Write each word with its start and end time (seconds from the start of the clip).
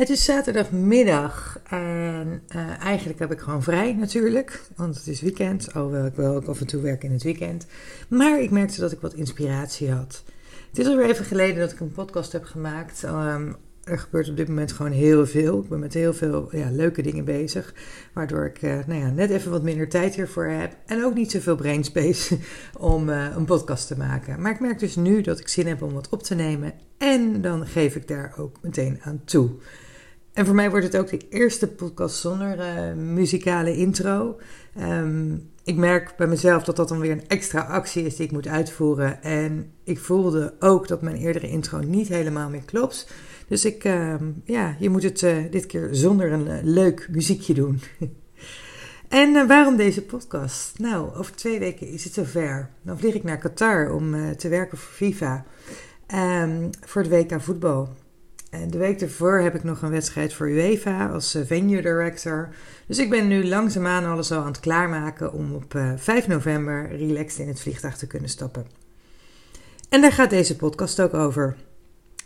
Het 0.00 0.08
is 0.08 0.24
zaterdagmiddag 0.24 1.60
en 1.68 2.42
uh, 2.56 2.84
eigenlijk 2.84 3.18
heb 3.18 3.32
ik 3.32 3.40
gewoon 3.40 3.62
vrij 3.62 3.92
natuurlijk, 3.92 4.62
want 4.76 4.96
het 4.96 5.06
is 5.06 5.20
weekend. 5.20 5.74
Alhoewel 5.74 6.06
ik 6.06 6.14
wel 6.14 6.42
af 6.46 6.60
en 6.60 6.66
toe 6.66 6.82
werk 6.82 7.04
in 7.04 7.12
het 7.12 7.22
weekend. 7.22 7.66
Maar 8.08 8.40
ik 8.40 8.50
merkte 8.50 8.80
dat 8.80 8.92
ik 8.92 9.00
wat 9.00 9.14
inspiratie 9.14 9.90
had. 9.90 10.24
Het 10.68 10.78
is 10.78 10.86
alweer 10.86 11.10
even 11.10 11.24
geleden 11.24 11.58
dat 11.58 11.72
ik 11.72 11.80
een 11.80 11.92
podcast 11.92 12.32
heb 12.32 12.44
gemaakt. 12.44 13.02
Um, 13.02 13.56
er 13.84 13.98
gebeurt 13.98 14.28
op 14.28 14.36
dit 14.36 14.48
moment 14.48 14.72
gewoon 14.72 14.92
heel 14.92 15.26
veel. 15.26 15.60
Ik 15.62 15.68
ben 15.68 15.78
met 15.78 15.94
heel 15.94 16.14
veel 16.14 16.48
ja, 16.56 16.70
leuke 16.70 17.02
dingen 17.02 17.24
bezig. 17.24 17.74
Waardoor 18.12 18.44
ik 18.44 18.62
uh, 18.62 18.78
nou 18.86 19.00
ja, 19.00 19.10
net 19.10 19.30
even 19.30 19.50
wat 19.50 19.62
minder 19.62 19.88
tijd 19.88 20.14
hiervoor 20.14 20.46
heb. 20.46 20.76
En 20.86 21.04
ook 21.04 21.14
niet 21.14 21.30
zoveel 21.30 21.56
brainspace 21.56 22.38
om 22.78 23.08
uh, 23.08 23.26
een 23.36 23.44
podcast 23.44 23.86
te 23.86 23.96
maken. 23.96 24.40
Maar 24.40 24.52
ik 24.52 24.60
merk 24.60 24.78
dus 24.78 24.96
nu 24.96 25.20
dat 25.20 25.38
ik 25.38 25.48
zin 25.48 25.66
heb 25.66 25.82
om 25.82 25.92
wat 25.92 26.08
op 26.08 26.22
te 26.22 26.34
nemen. 26.34 26.72
En 26.98 27.40
dan 27.40 27.66
geef 27.66 27.96
ik 27.96 28.08
daar 28.08 28.34
ook 28.36 28.56
meteen 28.62 28.98
aan 29.02 29.22
toe. 29.24 29.50
En 30.32 30.46
voor 30.46 30.54
mij 30.54 30.70
wordt 30.70 30.86
het 30.86 30.96
ook 30.96 31.10
de 31.10 31.28
eerste 31.28 31.68
podcast 31.68 32.16
zonder 32.16 32.58
uh, 32.58 32.94
muzikale 32.94 33.76
intro. 33.76 34.38
Um, 34.80 35.50
ik 35.64 35.76
merk 35.76 36.16
bij 36.16 36.26
mezelf 36.26 36.64
dat 36.64 36.76
dat 36.76 36.88
dan 36.88 37.00
weer 37.00 37.10
een 37.10 37.28
extra 37.28 37.60
actie 37.60 38.04
is 38.04 38.16
die 38.16 38.26
ik 38.26 38.32
moet 38.32 38.48
uitvoeren. 38.48 39.22
En 39.22 39.72
ik 39.84 39.98
voelde 39.98 40.54
ook 40.58 40.88
dat 40.88 41.02
mijn 41.02 41.16
eerdere 41.16 41.48
intro 41.48 41.78
niet 41.78 42.08
helemaal 42.08 42.48
meer 42.48 42.62
klopt. 42.64 43.10
Dus 43.48 43.64
ik, 43.64 43.84
uh, 43.84 44.14
ja, 44.44 44.76
je 44.78 44.90
moet 44.90 45.02
het 45.02 45.22
uh, 45.22 45.36
dit 45.50 45.66
keer 45.66 45.88
zonder 45.92 46.32
een 46.32 46.46
uh, 46.46 46.58
leuk 46.62 47.08
muziekje 47.10 47.54
doen. 47.54 47.80
en 49.08 49.46
waarom 49.46 49.76
deze 49.76 50.02
podcast? 50.02 50.78
Nou, 50.78 51.14
over 51.14 51.34
twee 51.34 51.58
weken 51.58 51.88
is 51.88 52.04
het 52.04 52.12
zover. 52.12 52.70
Dan 52.82 52.98
vlieg 52.98 53.14
ik 53.14 53.24
naar 53.24 53.38
Qatar 53.38 53.92
om 53.92 54.36
te 54.36 54.48
werken 54.48 54.78
voor 54.78 54.92
FIFA. 54.92 55.44
Um, 56.14 56.70
voor 56.80 57.02
het 57.02 57.10
WK 57.10 57.40
voetbal. 57.40 57.88
De 58.50 58.78
week 58.78 59.00
ervoor 59.00 59.38
heb 59.38 59.54
ik 59.54 59.64
nog 59.64 59.82
een 59.82 59.90
wedstrijd 59.90 60.34
voor 60.34 60.48
UEFA 60.48 61.06
als 61.08 61.38
venue 61.44 61.82
director. 61.82 62.48
Dus 62.86 62.98
ik 62.98 63.10
ben 63.10 63.28
nu 63.28 63.48
langzaamaan 63.48 64.04
alles 64.04 64.32
al 64.32 64.40
aan 64.40 64.46
het 64.46 64.60
klaarmaken 64.60 65.32
om 65.32 65.54
op 65.54 65.80
5 65.96 66.26
november 66.26 66.96
relaxed 66.96 67.38
in 67.38 67.48
het 67.48 67.60
vliegtuig 67.60 67.96
te 67.96 68.06
kunnen 68.06 68.28
stappen. 68.28 68.66
En 69.88 70.00
daar 70.00 70.12
gaat 70.12 70.30
deze 70.30 70.56
podcast 70.56 71.00
ook 71.00 71.14
over 71.14 71.56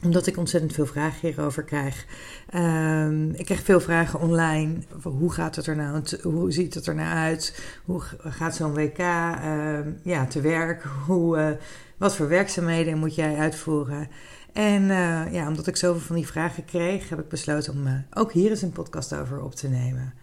omdat 0.05 0.27
ik 0.27 0.37
ontzettend 0.37 0.73
veel 0.73 0.87
vragen 0.87 1.29
hierover 1.29 1.63
krijg. 1.63 2.07
Um, 2.55 3.31
ik 3.31 3.45
krijg 3.45 3.63
veel 3.63 3.81
vragen 3.81 4.21
online. 4.21 4.75
Hoe 5.03 5.33
gaat 5.33 5.57
het 5.57 5.67
er 5.67 5.77
nou? 5.77 6.03
Hoe 6.23 6.53
ziet 6.53 6.75
het 6.75 6.87
er 6.87 6.95
nou 6.95 7.17
uit? 7.17 7.63
Hoe 7.85 8.03
gaat 8.19 8.57
zo'n 8.57 8.75
WK 8.75 8.99
uh, 8.99 9.79
ja, 10.03 10.27
te 10.27 10.41
werk? 10.41 10.83
Hoe, 11.07 11.39
uh, 11.39 11.49
wat 11.97 12.17
voor 12.17 12.29
werkzaamheden 12.29 12.99
moet 12.99 13.15
jij 13.15 13.37
uitvoeren? 13.37 14.09
En 14.55 14.83
uh, 14.83 15.33
ja, 15.33 15.49
omdat 15.49 15.67
ik 15.67 15.77
zoveel 15.77 16.01
van 16.01 16.17
die 16.17 16.27
vragen 16.27 16.65
kreeg, 16.65 17.09
heb 17.09 17.19
ik 17.19 17.29
besloten 17.29 17.73
om 17.73 17.87
uh, 17.87 17.93
ook 18.13 18.33
hier 18.33 18.51
eens 18.51 18.63
een 18.63 18.73
podcast 18.73 19.15
over 19.15 19.43
op 19.43 19.55
te 19.55 19.69
nemen. 19.69 20.15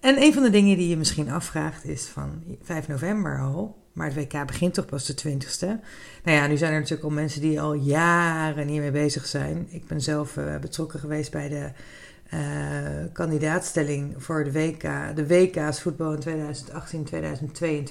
En 0.00 0.22
een 0.22 0.34
van 0.34 0.42
de 0.42 0.50
dingen 0.50 0.76
die 0.76 0.88
je 0.88 0.96
misschien 0.96 1.30
afvraagt 1.30 1.84
is 1.84 2.06
van 2.06 2.42
5 2.62 2.88
november 2.88 3.40
al. 3.40 3.76
Maar 3.92 4.06
het 4.06 4.16
WK 4.16 4.46
begint 4.46 4.74
toch 4.74 4.86
pas 4.86 5.06
de 5.06 5.14
20ste. 5.14 5.66
Nou 6.24 6.36
ja, 6.36 6.46
nu 6.46 6.56
zijn 6.56 6.72
er 6.72 6.78
natuurlijk 6.78 7.08
al 7.08 7.14
mensen 7.14 7.40
die 7.40 7.60
al 7.60 7.74
jaren 7.74 8.66
niet 8.66 8.80
mee 8.80 8.90
bezig 8.90 9.26
zijn. 9.26 9.66
Ik 9.70 9.86
ben 9.86 10.00
zelf 10.00 10.36
uh, 10.36 10.58
betrokken 10.58 11.00
geweest 11.00 11.30
bij 11.30 11.48
de 11.48 11.70
kandidaatstelling 13.12 14.14
voor 14.16 14.44
de 14.44 14.52
WK. 14.52 14.82
De 15.14 15.26
WK's 15.26 15.80
voetbal 15.80 16.12
in 16.12 16.20
2018-2022. 16.20 16.24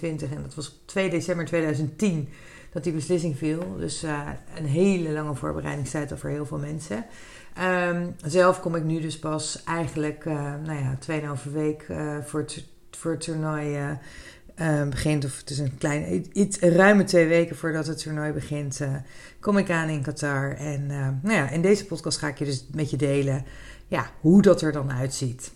En 0.01 0.41
dat 0.41 0.55
was 0.55 0.81
2 0.85 1.09
december 1.09 1.45
2010 1.45 2.29
dat 2.77 2.85
die 2.85 2.95
beslissing 2.95 3.37
viel. 3.37 3.77
Dus 3.77 4.03
uh, 4.03 4.29
een 4.57 4.65
hele 4.65 5.11
lange 5.11 5.35
voorbereidingstijd 5.35 6.11
al 6.11 6.17
voor 6.17 6.29
heel 6.29 6.45
veel 6.45 6.57
mensen. 6.57 7.05
Um, 7.89 8.15
zelf 8.25 8.59
kom 8.59 8.75
ik 8.75 8.83
nu 8.83 8.99
dus 8.99 9.19
pas 9.19 9.63
eigenlijk, 9.63 10.25
nou 10.65 10.73
ja, 10.73 10.97
2,5 11.45 11.51
week 11.51 11.85
voor, 12.25 12.39
het, 12.39 12.65
voor 12.91 13.11
het 13.11 13.21
toernooi 13.21 13.97
uh, 14.61 14.89
begint, 14.89 15.25
of 15.25 15.37
het 15.37 15.49
is 15.49 15.59
een 15.59 15.77
klein, 15.77 16.25
iets 16.33 16.59
ruime 16.59 17.03
twee 17.03 17.27
weken 17.27 17.55
voordat 17.55 17.87
het 17.87 18.01
toernooi 18.01 18.31
begint, 18.31 18.79
uh, 18.79 18.95
kom 19.39 19.57
ik 19.57 19.69
aan 19.69 19.89
in 19.89 20.01
Qatar. 20.01 20.55
En 20.55 20.81
uh, 20.81 21.07
nou 21.21 21.35
ja, 21.35 21.49
in 21.49 21.61
deze 21.61 21.85
podcast 21.85 22.17
ga 22.17 22.27
ik 22.27 22.37
je 22.37 22.45
dus 22.45 22.65
met 22.71 22.89
je 22.89 22.97
delen 22.97 23.45
ja, 23.87 24.09
hoe 24.19 24.41
dat 24.41 24.61
er 24.61 24.71
dan 24.71 24.91
uitziet. 24.91 25.51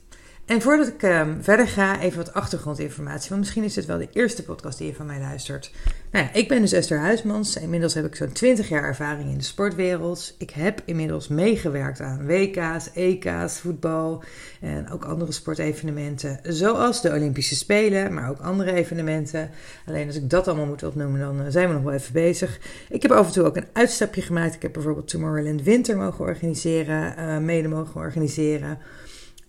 En 0.52 0.62
voordat 0.62 0.88
ik 0.88 1.02
um, 1.02 1.38
verder 1.42 1.68
ga, 1.68 2.00
even 2.00 2.18
wat 2.18 2.34
achtergrondinformatie. 2.34 3.30
Want 3.30 3.42
misschien 3.42 3.64
is 3.64 3.74
dit 3.74 3.86
wel 3.86 3.98
de 3.98 4.08
eerste 4.14 4.44
podcast 4.44 4.78
die 4.78 4.88
je 4.88 4.94
van 4.94 5.06
mij 5.06 5.20
luistert. 5.20 5.72
Nou 6.12 6.26
ja, 6.26 6.34
ik 6.34 6.48
ben 6.48 6.62
dus 6.62 6.72
Esther 6.72 7.00
Huismans. 7.00 7.56
Inmiddels 7.58 7.94
heb 7.94 8.06
ik 8.06 8.16
zo'n 8.16 8.32
20 8.32 8.70
jaar 8.70 8.84
ervaring 8.84 9.30
in 9.30 9.38
de 9.38 9.44
sportwereld. 9.44 10.36
Ik 10.38 10.50
heb 10.50 10.82
inmiddels 10.86 11.28
meegewerkt 11.28 12.00
aan 12.00 12.26
WK's, 12.26 12.90
EK's, 12.94 13.60
voetbal 13.60 14.24
en 14.62 14.90
ook 14.90 15.04
andere 15.04 15.32
sportevenementen. 15.32 16.40
Zoals 16.44 17.02
de 17.02 17.10
Olympische 17.10 17.56
Spelen, 17.56 18.14
maar 18.14 18.30
ook 18.30 18.40
andere 18.40 18.74
evenementen. 18.74 19.50
Alleen 19.86 20.08
als 20.08 20.16
ik 20.16 20.30
dat 20.30 20.48
allemaal 20.48 20.66
moet 20.66 20.84
opnoemen, 20.84 21.20
dan 21.20 21.42
uh, 21.42 21.46
zijn 21.50 21.68
we 21.68 21.74
nog 21.74 21.84
wel 21.84 21.94
even 21.94 22.14
bezig. 22.14 22.60
Ik 22.90 23.02
heb 23.02 23.12
af 23.12 23.28
en 23.28 23.34
toe 23.34 23.46
ook 23.46 23.58
een 23.58 23.68
uitstapje 23.74 24.22
gemaakt. 24.22 24.56
Ik 24.56 24.62
heb 24.62 24.74
bijvoorbeeld 24.74 25.08
Tomorrowland 25.08 25.64
Winter 25.64 25.98
mogen 25.98 26.26
organiseren, 26.26 27.16
uh, 27.18 27.38
mede 27.38 27.68
mogen 27.68 28.02
organiseren. 28.02 28.80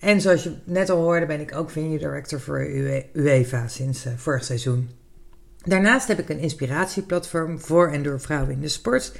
En 0.03 0.21
zoals 0.21 0.43
je 0.43 0.53
net 0.65 0.91
al 0.91 1.03
hoorde, 1.03 1.27
ben 1.27 1.41
ik 1.41 1.57
ook 1.57 1.71
venue 1.71 1.99
director 1.99 2.41
voor 2.41 2.67
UEFA 3.13 3.69
sinds 3.69 4.07
uh, 4.07 4.13
vorig 4.17 4.45
seizoen. 4.45 4.91
Daarnaast 5.59 6.09
heb 6.09 6.19
ik 6.19 6.29
een 6.29 6.39
inspiratieplatform 6.39 7.61
voor 7.61 7.91
en 7.91 8.03
door 8.03 8.21
vrouwen 8.21 8.53
in 8.53 8.61
de 8.61 8.69
sport. 8.69 9.13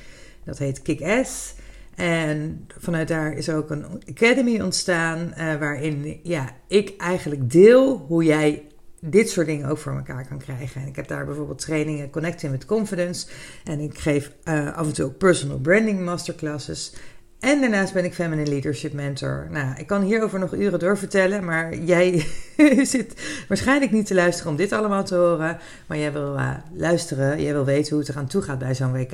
Dat 0.44 0.59
heet 0.59 0.82
Kick-Ass. 0.82 1.54
En 1.94 2.66
vanuit 2.78 3.09
daar 3.09 3.32
is 3.32 3.48
ook 3.48 3.70
een 3.70 3.84
academy 4.09 4.60
ontstaan, 4.60 5.19
uh, 5.38 5.54
waarin 5.56 6.20
ja, 6.22 6.50
ik 6.69 6.97
eigenlijk 6.97 7.50
deel 7.50 7.97
hoe 7.97 8.25
jij 8.25 8.66
dit 9.00 9.31
soort 9.31 9.47
dingen 9.47 9.69
ook 9.69 9.78
voor 9.78 9.97
elkaar 9.97 10.28
kan 10.28 10.38
krijgen. 10.38 10.81
En 10.81 10.88
ik 10.88 10.97
heb 10.97 11.09
daar 11.09 11.26
bijvoorbeeld 11.26 11.59
trainingen 11.59 12.10
Connecting 12.10 12.53
with 12.53 12.64
Confidence. 12.64 13.26
En 13.64 13.81
ik 13.81 13.99
geef 13.99 14.32
uh, 14.44 14.76
af 14.76 14.87
en 14.87 14.93
toe 14.93 15.04
ook 15.04 15.19
personal 15.19 15.59
branding 15.59 16.00
masterclasses. 16.04 16.94
En 17.42 17.60
daarnaast 17.60 17.92
ben 17.92 18.04
ik 18.04 18.14
Feminine 18.14 18.50
Leadership 18.50 18.92
Mentor. 18.92 19.47
Nou, 19.50 19.75
ik 19.76 19.86
kan 19.86 20.03
hierover 20.03 20.38
nog 20.38 20.54
uren 20.54 20.78
doorvertellen, 20.78 21.44
maar 21.44 21.75
jij 21.75 22.26
zit 22.94 23.14
waarschijnlijk 23.48 23.91
niet 23.92 24.06
te 24.06 24.14
luisteren 24.14 24.50
om 24.50 24.56
dit 24.56 24.72
allemaal 24.72 25.04
te 25.04 25.14
horen. 25.14 25.58
Maar 25.86 25.98
jij 25.98 26.12
wil 26.12 26.34
uh, 26.34 26.50
luisteren, 26.72 27.42
jij 27.42 27.52
wil 27.52 27.64
weten 27.64 27.91
hoe 27.91 27.98
het 27.98 28.08
er 28.08 28.16
aan 28.16 28.26
toe 28.26 28.42
gaat 28.42 28.58
bij 28.58 28.75
zo'n 28.75 28.92
WK. 28.92 29.12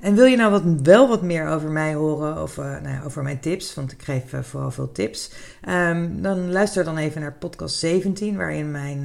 En 0.00 0.14
wil 0.14 0.24
je 0.24 0.36
nou 0.36 0.50
wat, 0.50 0.62
wel 0.82 1.08
wat 1.08 1.22
meer 1.22 1.48
over 1.48 1.70
mij 1.70 1.94
horen 1.94 2.42
of 2.42 2.56
uh, 2.56 2.64
nou 2.64 2.88
ja, 2.88 3.02
over 3.04 3.22
mijn 3.22 3.40
tips, 3.40 3.74
want 3.74 3.92
ik 3.92 4.02
geef 4.02 4.32
uh, 4.32 4.40
vooral 4.42 4.70
veel 4.70 4.92
tips, 4.92 5.32
um, 5.68 6.22
dan 6.22 6.52
luister 6.52 6.84
dan 6.84 6.96
even 6.96 7.20
naar 7.20 7.32
podcast 7.32 7.78
17, 7.78 8.36
waarin 8.36 8.70
mijn, 8.70 9.02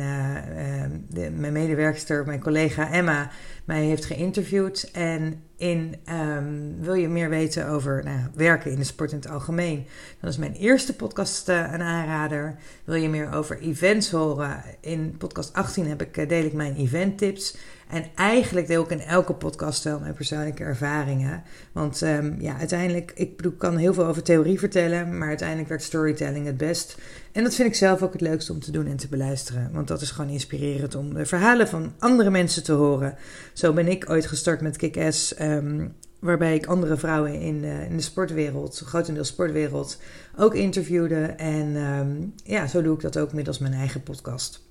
de, 1.09 1.31
mijn 1.31 1.53
medewerkster, 1.53 2.25
mijn 2.25 2.41
collega 2.41 2.91
Emma, 2.91 3.29
mij 3.66 3.84
heeft 3.84 4.06
geïnterviewd. 4.06 4.90
En 4.91 5.44
in, 5.57 5.95
um, 6.09 6.75
wil 6.79 6.93
je 6.93 7.07
meer 7.07 7.29
weten 7.29 7.67
over 7.67 8.01
nou, 8.03 8.19
werken 8.33 8.71
in 8.71 8.77
de 8.77 8.83
sport 8.83 9.11
in 9.11 9.17
het 9.17 9.29
algemeen, 9.29 9.85
dan 10.19 10.29
is 10.29 10.38
mijn 10.38 10.53
eerste 10.53 10.95
podcast 10.95 11.47
een 11.47 11.81
aanrader. 11.81 12.55
Wil 12.83 12.95
je 12.95 13.09
meer 13.09 13.33
over 13.33 13.59
events 13.59 14.11
horen? 14.11 14.63
In 14.79 15.15
podcast 15.17 15.53
18 15.53 15.88
heb 15.88 16.01
ik, 16.01 16.29
deel 16.29 16.45
ik 16.45 16.53
mijn 16.53 16.75
event 16.75 17.17
tips. 17.17 17.57
En 17.88 18.06
eigenlijk 18.16 18.68
deel 18.68 18.84
ik 18.84 18.90
in 18.90 19.01
elke 19.01 19.34
podcast 19.34 19.84
wel 19.84 20.00
mijn 20.00 20.13
persoonlijke 20.13 20.63
ervaringen. 20.63 21.44
Want 21.72 22.01
um, 22.01 22.41
ja, 22.41 22.57
uiteindelijk, 22.57 23.12
ik 23.16 23.38
bedoel, 23.38 23.51
kan 23.51 23.78
heel 23.78 23.94
veel 23.94 24.06
over 24.06 24.23
theorie 24.23 24.59
vertellen, 24.59 25.18
maar 25.18 25.28
uiteindelijk 25.28 25.69
werkt 25.69 25.84
storytelling 25.84 26.45
het 26.45 26.57
best. 26.57 26.97
En 27.31 27.44
dat 27.44 27.56
vind 27.56 27.68
ik 27.68 27.75
zelf 27.75 28.01
ook 28.01 28.13
het 28.13 28.22
leukste 28.22 28.53
om 28.53 28.59
te 28.59 28.72
doen 28.72 28.88
en 28.88 28.97
te 28.97 29.07
beluisteren. 29.07 29.69
Want 29.74 29.88
dat 29.88 30.01
is 30.01 30.12
gewoon 30.12 30.31
inspirerend 30.31 30.95
om 30.95 31.13
de 31.13 31.25
verhalen 31.25 31.68
van 31.68 31.94
andere 32.00 32.29
mensen 32.29 32.63
te 32.63 32.72
horen. 32.72 33.18
Zo 33.53 33.74
ben 33.74 33.88
ik 33.88 34.09
ooit 34.09 34.25
gestart 34.25 34.62
met 34.62 34.78
Kick-Ass. 34.78 35.40
Um, 35.41 35.95
waarbij 36.19 36.56
ik 36.56 36.66
andere 36.66 36.97
vrouwen 36.97 37.40
in 37.40 37.62
de, 37.62 37.85
in 37.90 37.97
de 37.97 38.03
sportwereld, 38.03 38.81
grotendeels 38.85 39.28
sportwereld, 39.28 40.01
ook 40.38 40.53
interviewde. 40.53 41.25
En 41.25 41.75
um, 41.75 42.33
ja, 42.44 42.68
zo 42.68 42.81
doe 42.81 42.95
ik 42.95 43.01
dat 43.01 43.18
ook 43.18 43.33
middels 43.33 43.59
mijn 43.59 43.74
eigen 43.74 44.04
podcast. 44.04 44.63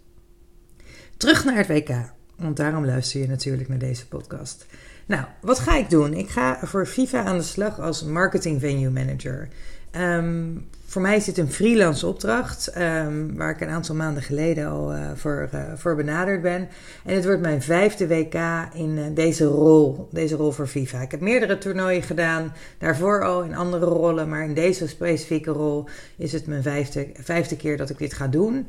Terug 1.17 1.45
naar 1.45 1.57
het 1.57 1.67
WK. 1.67 2.14
Want 2.37 2.57
daarom 2.57 2.87
luister 2.87 3.21
je 3.21 3.29
natuurlijk 3.29 3.69
naar 3.69 3.79
deze 3.79 4.09
podcast. 4.09 4.67
Nou, 5.07 5.25
wat 5.41 5.59
ga 5.59 5.77
ik 5.77 5.91
doen? 5.91 6.15
Ik 6.15 6.31
ga 6.31 6.59
voor 6.63 6.87
FIFA 6.87 7.25
aan 7.25 7.37
de 7.39 7.45
slag 7.45 7.81
als 7.81 8.03
marketing 8.03 8.61
venue 8.61 8.91
manager. 8.91 9.49
Um, 9.97 10.69
voor 10.95 11.03
mij 11.03 11.17
is 11.17 11.25
dit 11.25 11.39
een 11.39 11.53
freelance 11.53 12.07
opdracht, 12.07 12.79
um, 12.79 13.37
waar 13.37 13.51
ik 13.51 13.61
een 13.61 13.69
aantal 13.69 13.95
maanden 13.95 14.23
geleden 14.23 14.69
al 14.69 14.95
uh, 14.95 15.11
voor, 15.15 15.49
uh, 15.55 15.61
voor 15.77 15.97
benaderd 15.97 16.43
ben. 16.43 16.69
En 17.05 17.15
het 17.15 17.25
wordt 17.25 17.41
mijn 17.41 17.63
vijfde 17.63 18.09
WK 18.09 18.35
in 18.75 18.97
uh, 18.97 19.05
deze 19.15 19.45
rol, 19.45 20.09
deze 20.11 20.37
rol 20.37 20.51
voor 20.51 20.67
FIFA. 20.67 21.01
Ik 21.01 21.11
heb 21.11 21.21
meerdere 21.21 21.59
toernooien 21.59 22.03
gedaan, 22.03 22.53
daarvoor 22.79 23.25
al 23.25 23.43
in 23.43 23.55
andere 23.55 23.85
rollen, 23.85 24.29
maar 24.29 24.45
in 24.45 24.55
deze 24.55 24.89
specifieke 24.89 25.51
rol 25.51 25.89
is 26.17 26.33
het 26.33 26.47
mijn 26.47 26.63
vijfde, 26.63 27.09
vijfde 27.15 27.57
keer 27.57 27.77
dat 27.77 27.91
ik 27.91 27.99
dit 27.99 28.13
ga 28.13 28.29
doen. 28.29 28.69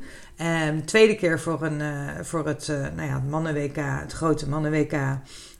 Um, 0.68 0.84
tweede 0.84 1.16
keer 1.16 1.40
voor, 1.40 1.62
een, 1.62 1.82
voor 2.24 2.46
het, 2.46 2.66
nou 2.96 3.08
ja, 3.08 3.14
het 3.14 3.30
mannen-WK, 3.30 3.76
het 3.76 4.12
grote 4.12 4.48
mannen-WK. 4.48 4.96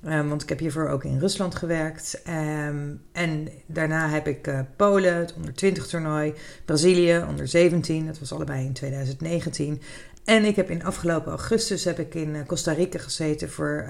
Um, 0.07 0.29
want 0.29 0.43
ik 0.43 0.49
heb 0.49 0.59
hiervoor 0.59 0.89
ook 0.89 1.05
in 1.05 1.19
Rusland 1.19 1.55
gewerkt. 1.55 2.23
Um, 2.29 3.03
en 3.13 3.49
daarna 3.67 4.09
heb 4.09 4.27
ik 4.27 4.47
uh, 4.47 4.61
Polen, 4.77 5.15
het 5.15 5.35
onder 5.35 5.55
20 5.55 5.87
toernooi. 5.87 6.35
Brazilië 6.65 7.25
onder 7.29 7.49
17, 7.49 8.07
dat 8.07 8.19
was 8.19 8.33
allebei 8.33 8.65
in 8.65 8.73
2019. 8.73 9.83
En 10.25 10.45
ik 10.45 10.57
heb 10.57 10.71
in 10.71 10.85
afgelopen 10.85 11.31
augustus 11.31 11.85
heb 11.85 11.99
ik 11.99 12.15
in 12.15 12.47
Costa 12.47 12.73
Rica 12.73 12.99
gezeten 12.99 13.51
voor 13.51 13.85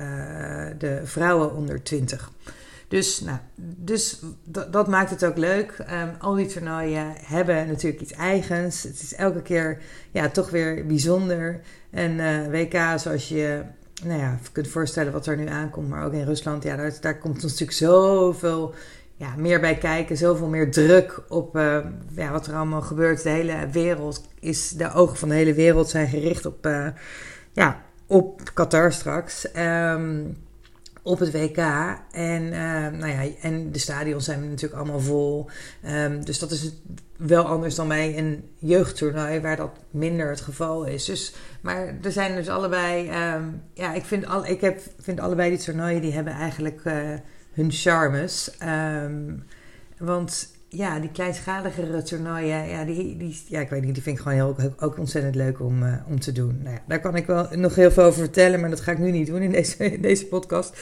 de 0.79 1.01
vrouwen 1.05 1.55
onder 1.55 1.83
20. 1.83 2.31
Dus, 2.89 3.21
nou, 3.21 3.39
dus 3.77 4.21
dat, 4.45 4.89
maakt 4.89 5.11
het 5.11 5.25
ook 5.25 5.37
leuk. 5.37 5.79
Um, 5.79 6.11
al 6.19 6.35
die 6.35 6.47
toernooien 6.47 7.13
hebben 7.17 7.67
natuurlijk 7.67 8.03
iets 8.03 8.13
eigens. 8.13 8.83
Het 8.83 9.03
is 9.03 9.15
elke 9.15 9.43
keer 9.43 9.79
ja, 10.11 10.29
toch 10.29 10.51
weer 10.51 10.87
bijzonder. 10.87 11.61
En 11.91 12.13
uh, 12.13 12.47
WK, 12.47 12.99
zoals 12.99 13.29
je 13.29 13.63
nou 14.05 14.21
ja, 14.21 14.39
kunt 14.53 14.69
voorstellen 14.69 15.13
wat 15.13 15.27
er 15.27 15.37
nu 15.37 15.49
aankomt, 15.49 15.89
maar 15.89 16.05
ook 16.05 16.13
in 16.13 16.25
Rusland, 16.25 16.63
ja, 16.63 16.77
daar, 16.77 16.93
daar 17.01 17.19
komt 17.19 17.43
natuurlijk 17.43 17.73
zoveel 17.73 18.75
ja, 19.17 19.35
meer 19.37 19.61
bij 19.61 19.77
kijken, 19.77 20.17
zoveel 20.17 20.49
meer 20.49 20.71
druk 20.71 21.23
op 21.29 21.57
uh, 21.57 21.79
ja, 22.15 22.31
wat 22.31 22.47
er 22.47 22.55
allemaal 22.55 22.83
gebeurt. 22.83 23.23
De 23.23 23.29
hele 23.29 23.69
wereld 23.73 24.29
is, 24.41 24.71
de 24.71 24.93
ogen 24.93 25.17
van 25.17 25.29
de 25.29 25.35
hele 25.35 25.55
wereld 25.55 25.89
zijn 25.89 26.09
gericht 26.09 26.47
op, 26.47 26.67
uh, 26.67 26.89
ja, 27.53 27.83
op 28.07 28.51
Qatar 28.55 28.93
straks. 28.93 29.49
Um, 29.57 30.37
op 31.07 31.19
het 31.19 31.33
WK. 31.33 31.59
En, 32.11 32.43
uh, 32.43 32.89
nou 32.89 33.07
ja, 33.07 33.27
en 33.41 33.73
de 33.73 33.79
stadions 33.79 34.25
zijn 34.25 34.49
natuurlijk 34.49 34.81
allemaal 34.81 35.01
vol. 35.01 35.51
Um, 35.89 36.25
dus 36.25 36.39
dat 36.39 36.51
is 36.51 36.73
wel 37.17 37.45
anders 37.45 37.75
dan 37.75 37.89
bij 37.89 38.19
een 38.19 38.49
jeugdtoernooi, 38.59 39.41
waar 39.41 39.57
dat 39.57 39.71
minder 39.91 40.29
het 40.29 40.41
geval 40.41 40.85
is. 40.85 41.05
Dus, 41.05 41.35
maar 41.61 41.95
er 42.03 42.13
zijn 42.13 42.35
dus 42.35 42.49
allebei. 42.49 43.11
Um, 43.35 43.63
ja, 43.75 43.95
ik 43.95 44.05
vind, 44.05 44.27
al, 44.27 44.47
ik 44.47 44.61
heb, 44.61 44.81
vind 45.01 45.21
allebei 45.21 45.51
die 45.51 45.59
toernooien 45.59 46.01
die 46.01 46.13
hebben 46.13 46.33
eigenlijk 46.33 46.81
uh, 46.85 46.95
hun 47.53 47.73
charmes. 47.73 48.51
Want 49.99 50.49
ja, 50.77 50.99
die 50.99 51.11
kleinschaligere 51.11 52.03
toernooien, 52.03 52.69
ja, 52.69 52.85
die, 52.85 53.17
die, 53.17 53.43
ja, 53.49 53.61
ik 53.61 53.69
weet 53.69 53.83
niet, 53.83 53.95
die 53.95 54.03
vind 54.03 54.17
ik 54.17 54.23
gewoon 54.23 54.57
heel, 54.57 54.75
ook 54.79 54.99
ontzettend 54.99 55.35
leuk 55.35 55.61
om, 55.61 55.83
uh, 55.83 55.95
om 56.09 56.21
te 56.21 56.33
doen. 56.33 56.61
Nou 56.63 56.75
ja, 56.75 56.83
daar 56.87 57.01
kan 57.01 57.17
ik 57.17 57.27
wel 57.27 57.49
nog 57.51 57.75
heel 57.75 57.91
veel 57.91 58.05
over 58.05 58.21
vertellen, 58.21 58.61
maar 58.61 58.71
dat 58.71 58.81
ga 58.81 58.93
ik 58.93 58.99
nu 58.99 59.11
niet 59.11 59.27
doen 59.27 59.43
in 59.43 59.51
deze, 59.51 59.97
deze 60.01 60.27
podcast. 60.27 60.79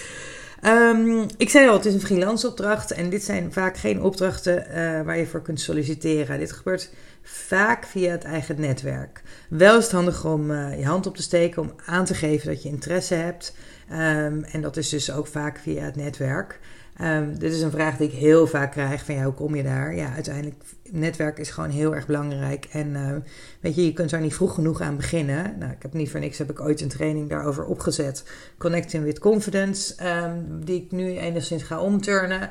Um, 0.67 1.27
ik 1.37 1.51
zei 1.51 1.69
al, 1.69 1.75
het 1.75 1.85
is 1.85 1.95
een 1.95 2.01
freelance 2.01 2.49
opdracht 2.49 2.91
en 2.91 3.11
dit 3.11 3.23
zijn 3.23 3.53
vaak 3.53 3.77
geen 3.77 4.03
opdrachten 4.03 4.67
uh, 4.69 4.75
waar 5.03 5.19
je 5.19 5.27
voor 5.27 5.43
kunt 5.43 5.61
solliciteren. 5.61 6.39
Dit 6.39 6.53
gebeurt 6.53 6.91
vaak 7.23 7.87
via 7.87 8.11
het 8.11 8.25
eigen 8.25 8.61
netwerk. 8.61 9.23
Wel 9.49 9.79
is 9.79 9.85
het 9.85 9.93
handig 9.93 10.25
om 10.25 10.51
uh, 10.51 10.79
je 10.79 10.85
hand 10.85 11.07
op 11.07 11.17
te 11.17 11.23
steken, 11.23 11.63
om 11.63 11.73
aan 11.87 12.05
te 12.05 12.15
geven 12.15 12.47
dat 12.47 12.63
je 12.63 12.69
interesse 12.69 13.15
hebt. 13.15 13.57
Um, 13.91 14.45
en 14.45 14.61
dat 14.61 14.77
is 14.77 14.89
dus 14.89 15.13
ook 15.13 15.27
vaak 15.27 15.59
via 15.59 15.85
het 15.85 15.97
netwerk. 15.97 16.61
Um, 17.03 17.39
dit 17.39 17.53
is 17.53 17.63
een 17.63 17.71
vraag 17.71 17.97
die 17.97 18.09
ik 18.09 18.15
heel 18.15 18.47
vaak 18.47 18.71
krijg: 18.71 19.05
van 19.05 19.15
ja, 19.15 19.25
hoe 19.25 19.33
kom 19.33 19.55
je 19.55 19.63
daar? 19.63 19.95
Ja, 19.95 20.13
uiteindelijk, 20.13 20.65
netwerk 20.91 21.39
is 21.39 21.51
gewoon 21.51 21.71
heel 21.71 21.95
erg 21.95 22.07
belangrijk. 22.07 22.65
En 22.71 22.89
uh, 22.89 23.17
weet 23.61 23.75
je, 23.75 23.85
je 23.85 23.93
kunt 23.93 24.11
daar 24.11 24.21
niet 24.21 24.35
vroeg 24.35 24.55
genoeg 24.55 24.81
aan 24.81 24.97
beginnen. 24.97 25.59
Nou, 25.59 25.73
ik 25.73 25.83
heb 25.83 25.93
niet 25.93 26.11
voor 26.11 26.21
niks 26.21 26.39
heb 26.39 26.51
ik 26.51 26.61
ooit 26.61 26.81
een 26.81 26.89
training 26.89 27.29
daarover 27.29 27.65
opgezet: 27.65 28.25
Connecting 28.59 29.05
with 29.05 29.19
Confidence, 29.19 30.07
um, 30.07 30.65
die 30.65 30.83
ik 30.83 30.91
nu 30.91 31.19
enigszins 31.19 31.63
ga 31.63 31.81
omturnen. 31.81 32.51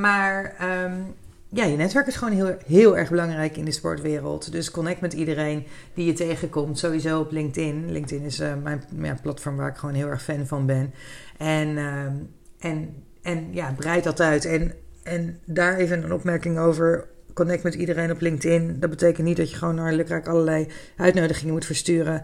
Maar 0.00 0.54
ja, 1.48 1.64
je 1.64 1.76
netwerk 1.76 2.06
is 2.06 2.16
gewoon 2.16 2.34
heel, 2.34 2.56
heel 2.66 2.96
erg 2.96 3.08
belangrijk 3.08 3.56
in 3.56 3.64
de 3.64 3.70
sportwereld. 3.70 4.52
Dus 4.52 4.70
connect 4.70 5.00
met 5.00 5.12
iedereen 5.12 5.66
die 5.94 6.06
je 6.06 6.12
tegenkomt. 6.12 6.78
Sowieso 6.78 7.20
op 7.20 7.30
LinkedIn. 7.32 7.92
LinkedIn 7.92 8.24
is 8.24 8.40
uh, 8.40 8.52
mijn 8.62 8.82
ja, 9.02 9.16
platform 9.22 9.56
waar 9.56 9.68
ik 9.68 9.76
gewoon 9.76 9.94
heel 9.94 10.08
erg 10.08 10.22
fan 10.22 10.46
van 10.46 10.66
ben. 10.66 10.94
En, 11.38 11.78
en 12.58 13.04
en 13.26 13.48
ja, 13.50 13.72
breid 13.76 14.04
dat 14.04 14.20
uit. 14.20 14.44
En, 14.44 14.72
en 15.02 15.38
daar 15.44 15.76
even 15.76 16.02
een 16.02 16.12
opmerking 16.12 16.58
over. 16.58 17.08
Connect 17.34 17.62
met 17.62 17.74
iedereen 17.74 18.10
op 18.10 18.20
LinkedIn. 18.20 18.76
Dat 18.80 18.90
betekent 18.90 19.26
niet 19.26 19.36
dat 19.36 19.50
je 19.50 19.56
gewoon 19.56 19.74
naar 19.74 20.22
allerlei 20.24 20.68
uitnodigingen 20.96 21.52
moet 21.52 21.64
versturen. 21.64 22.22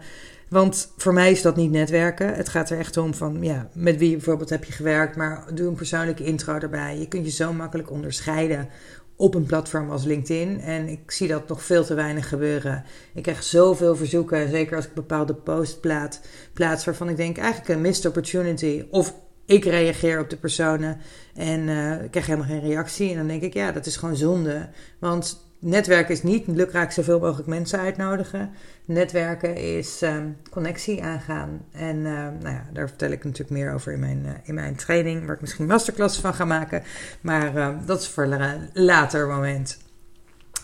Want 0.49 0.91
voor 0.97 1.13
mij 1.13 1.31
is 1.31 1.41
dat 1.41 1.55
niet 1.55 1.71
netwerken. 1.71 2.33
Het 2.33 2.49
gaat 2.49 2.69
er 2.69 2.79
echt 2.79 2.97
om 2.97 3.13
van, 3.13 3.37
ja, 3.41 3.69
met 3.73 3.97
wie 3.97 4.11
bijvoorbeeld 4.11 4.49
heb 4.49 4.63
je 4.63 4.71
gewerkt, 4.71 5.15
maar 5.15 5.45
doe 5.53 5.67
een 5.67 5.75
persoonlijke 5.75 6.23
intro 6.23 6.57
erbij. 6.57 6.99
Je 6.99 7.07
kunt 7.07 7.25
je 7.25 7.31
zo 7.31 7.53
makkelijk 7.53 7.91
onderscheiden 7.91 8.69
op 9.15 9.35
een 9.35 9.45
platform 9.45 9.91
als 9.91 10.03
LinkedIn. 10.03 10.61
En 10.61 10.87
ik 10.87 11.11
zie 11.11 11.27
dat 11.27 11.47
nog 11.47 11.63
veel 11.63 11.85
te 11.85 11.93
weinig 11.93 12.29
gebeuren. 12.29 12.83
Ik 13.13 13.23
krijg 13.23 13.43
zoveel 13.43 13.95
verzoeken, 13.95 14.49
zeker 14.49 14.75
als 14.75 14.85
ik 14.85 14.93
bepaalde 14.93 15.33
post 15.33 15.81
plaats, 15.81 16.19
plaats 16.53 16.85
waarvan 16.85 17.09
ik 17.09 17.17
denk 17.17 17.37
eigenlijk 17.37 17.69
een 17.69 17.81
missed 17.81 18.05
opportunity. 18.05 18.85
Of 18.89 19.13
ik 19.45 19.63
reageer 19.63 20.19
op 20.19 20.29
de 20.29 20.37
personen 20.37 20.97
en 21.35 21.59
uh, 21.59 22.03
ik 22.03 22.11
krijg 22.11 22.25
helemaal 22.25 22.47
geen 22.47 22.61
reactie. 22.61 23.09
En 23.09 23.17
dan 23.17 23.27
denk 23.27 23.41
ik, 23.41 23.53
ja, 23.53 23.71
dat 23.71 23.85
is 23.85 23.95
gewoon 23.95 24.15
zonde. 24.15 24.69
Want 24.99 25.45
netwerken 25.59 26.13
is 26.13 26.23
niet 26.23 26.47
lukraak 26.47 26.91
zoveel 26.91 27.19
mogelijk 27.19 27.47
mensen 27.47 27.79
uitnodigen. 27.79 28.51
Netwerken 28.85 29.55
is 29.55 30.01
um, 30.01 30.37
connectie 30.49 31.03
aangaan. 31.03 31.65
En 31.71 31.97
uh, 31.97 32.03
nou 32.41 32.55
ja, 32.55 32.65
daar 32.73 32.87
vertel 32.87 33.11
ik 33.11 33.23
natuurlijk 33.23 33.49
meer 33.49 33.73
over 33.73 33.91
in 33.91 33.99
mijn, 33.99 34.23
uh, 34.25 34.31
in 34.43 34.53
mijn 34.53 34.75
training, 34.75 35.25
waar 35.25 35.35
ik 35.35 35.41
misschien 35.41 35.65
masterclass 35.65 36.19
van 36.19 36.33
ga 36.33 36.45
maken. 36.45 36.83
Maar 37.21 37.75
dat 37.85 38.01
is 38.01 38.07
voor 38.07 38.23
een 38.23 38.69
later 38.73 39.27
moment. 39.27 39.77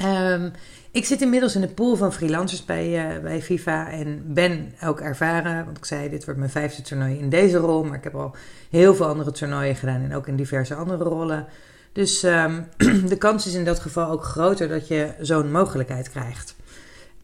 Um, 0.01 0.51
ik 0.99 1.05
zit 1.05 1.21
inmiddels 1.21 1.55
in 1.55 1.61
de 1.61 1.67
pool 1.67 1.95
van 1.95 2.13
freelancers 2.13 2.65
bij, 2.65 3.15
uh, 3.15 3.21
bij 3.21 3.41
FIFA 3.41 3.91
en 3.91 4.21
ben 4.25 4.73
ook 4.83 4.99
ervaren. 4.99 5.65
Want 5.65 5.77
ik 5.77 5.85
zei, 5.85 6.09
dit 6.09 6.25
wordt 6.25 6.39
mijn 6.39 6.51
vijfde 6.51 6.81
toernooi 6.81 7.17
in 7.17 7.29
deze 7.29 7.57
rol. 7.57 7.83
Maar 7.83 7.97
ik 7.97 8.03
heb 8.03 8.15
al 8.15 8.35
heel 8.69 8.95
veel 8.95 9.05
andere 9.05 9.31
toernooien 9.31 9.75
gedaan 9.75 10.01
en 10.01 10.15
ook 10.15 10.27
in 10.27 10.35
diverse 10.35 10.75
andere 10.75 11.03
rollen. 11.03 11.47
Dus 11.91 12.23
um, 12.23 12.67
de 13.11 13.17
kans 13.17 13.47
is 13.47 13.53
in 13.53 13.65
dat 13.65 13.79
geval 13.79 14.11
ook 14.11 14.23
groter 14.23 14.67
dat 14.67 14.87
je 14.87 15.13
zo'n 15.19 15.51
mogelijkheid 15.51 16.09
krijgt. 16.09 16.55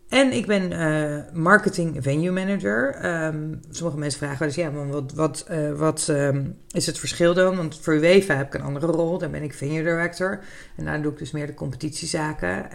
En 0.10 0.32
ik 0.32 0.46
ben 0.46 0.72
uh, 0.72 1.34
marketing 1.34 1.98
venue 2.00 2.32
manager. 2.32 3.06
Um, 3.26 3.60
sommige 3.70 4.00
mensen 4.00 4.20
vragen 4.20 4.40
wel 4.40 4.48
eens, 4.48 4.58
ja, 4.58 4.70
maar 4.70 4.88
wat, 4.88 5.14
wat, 5.14 5.46
uh, 5.52 5.72
wat 5.72 6.08
um, 6.10 6.58
is 6.72 6.86
het 6.86 7.00
verschil 7.00 7.34
dan? 7.34 7.56
Want 7.56 7.80
voor 7.82 7.94
UEFA 7.94 8.36
heb 8.36 8.48
ik 8.48 8.54
een 8.54 8.62
andere 8.62 8.88
rol. 8.88 9.18
Daar 9.18 9.30
ben 9.30 9.44
ik 9.44 9.54
venue 9.54 9.84
director. 9.84 10.40
En 10.76 10.86
daar 10.86 11.02
doe 11.02 11.12
ik 11.12 11.18
dus 11.18 11.32
meer 11.32 11.48
de 11.48 11.54
competitiezaken. 11.54 12.72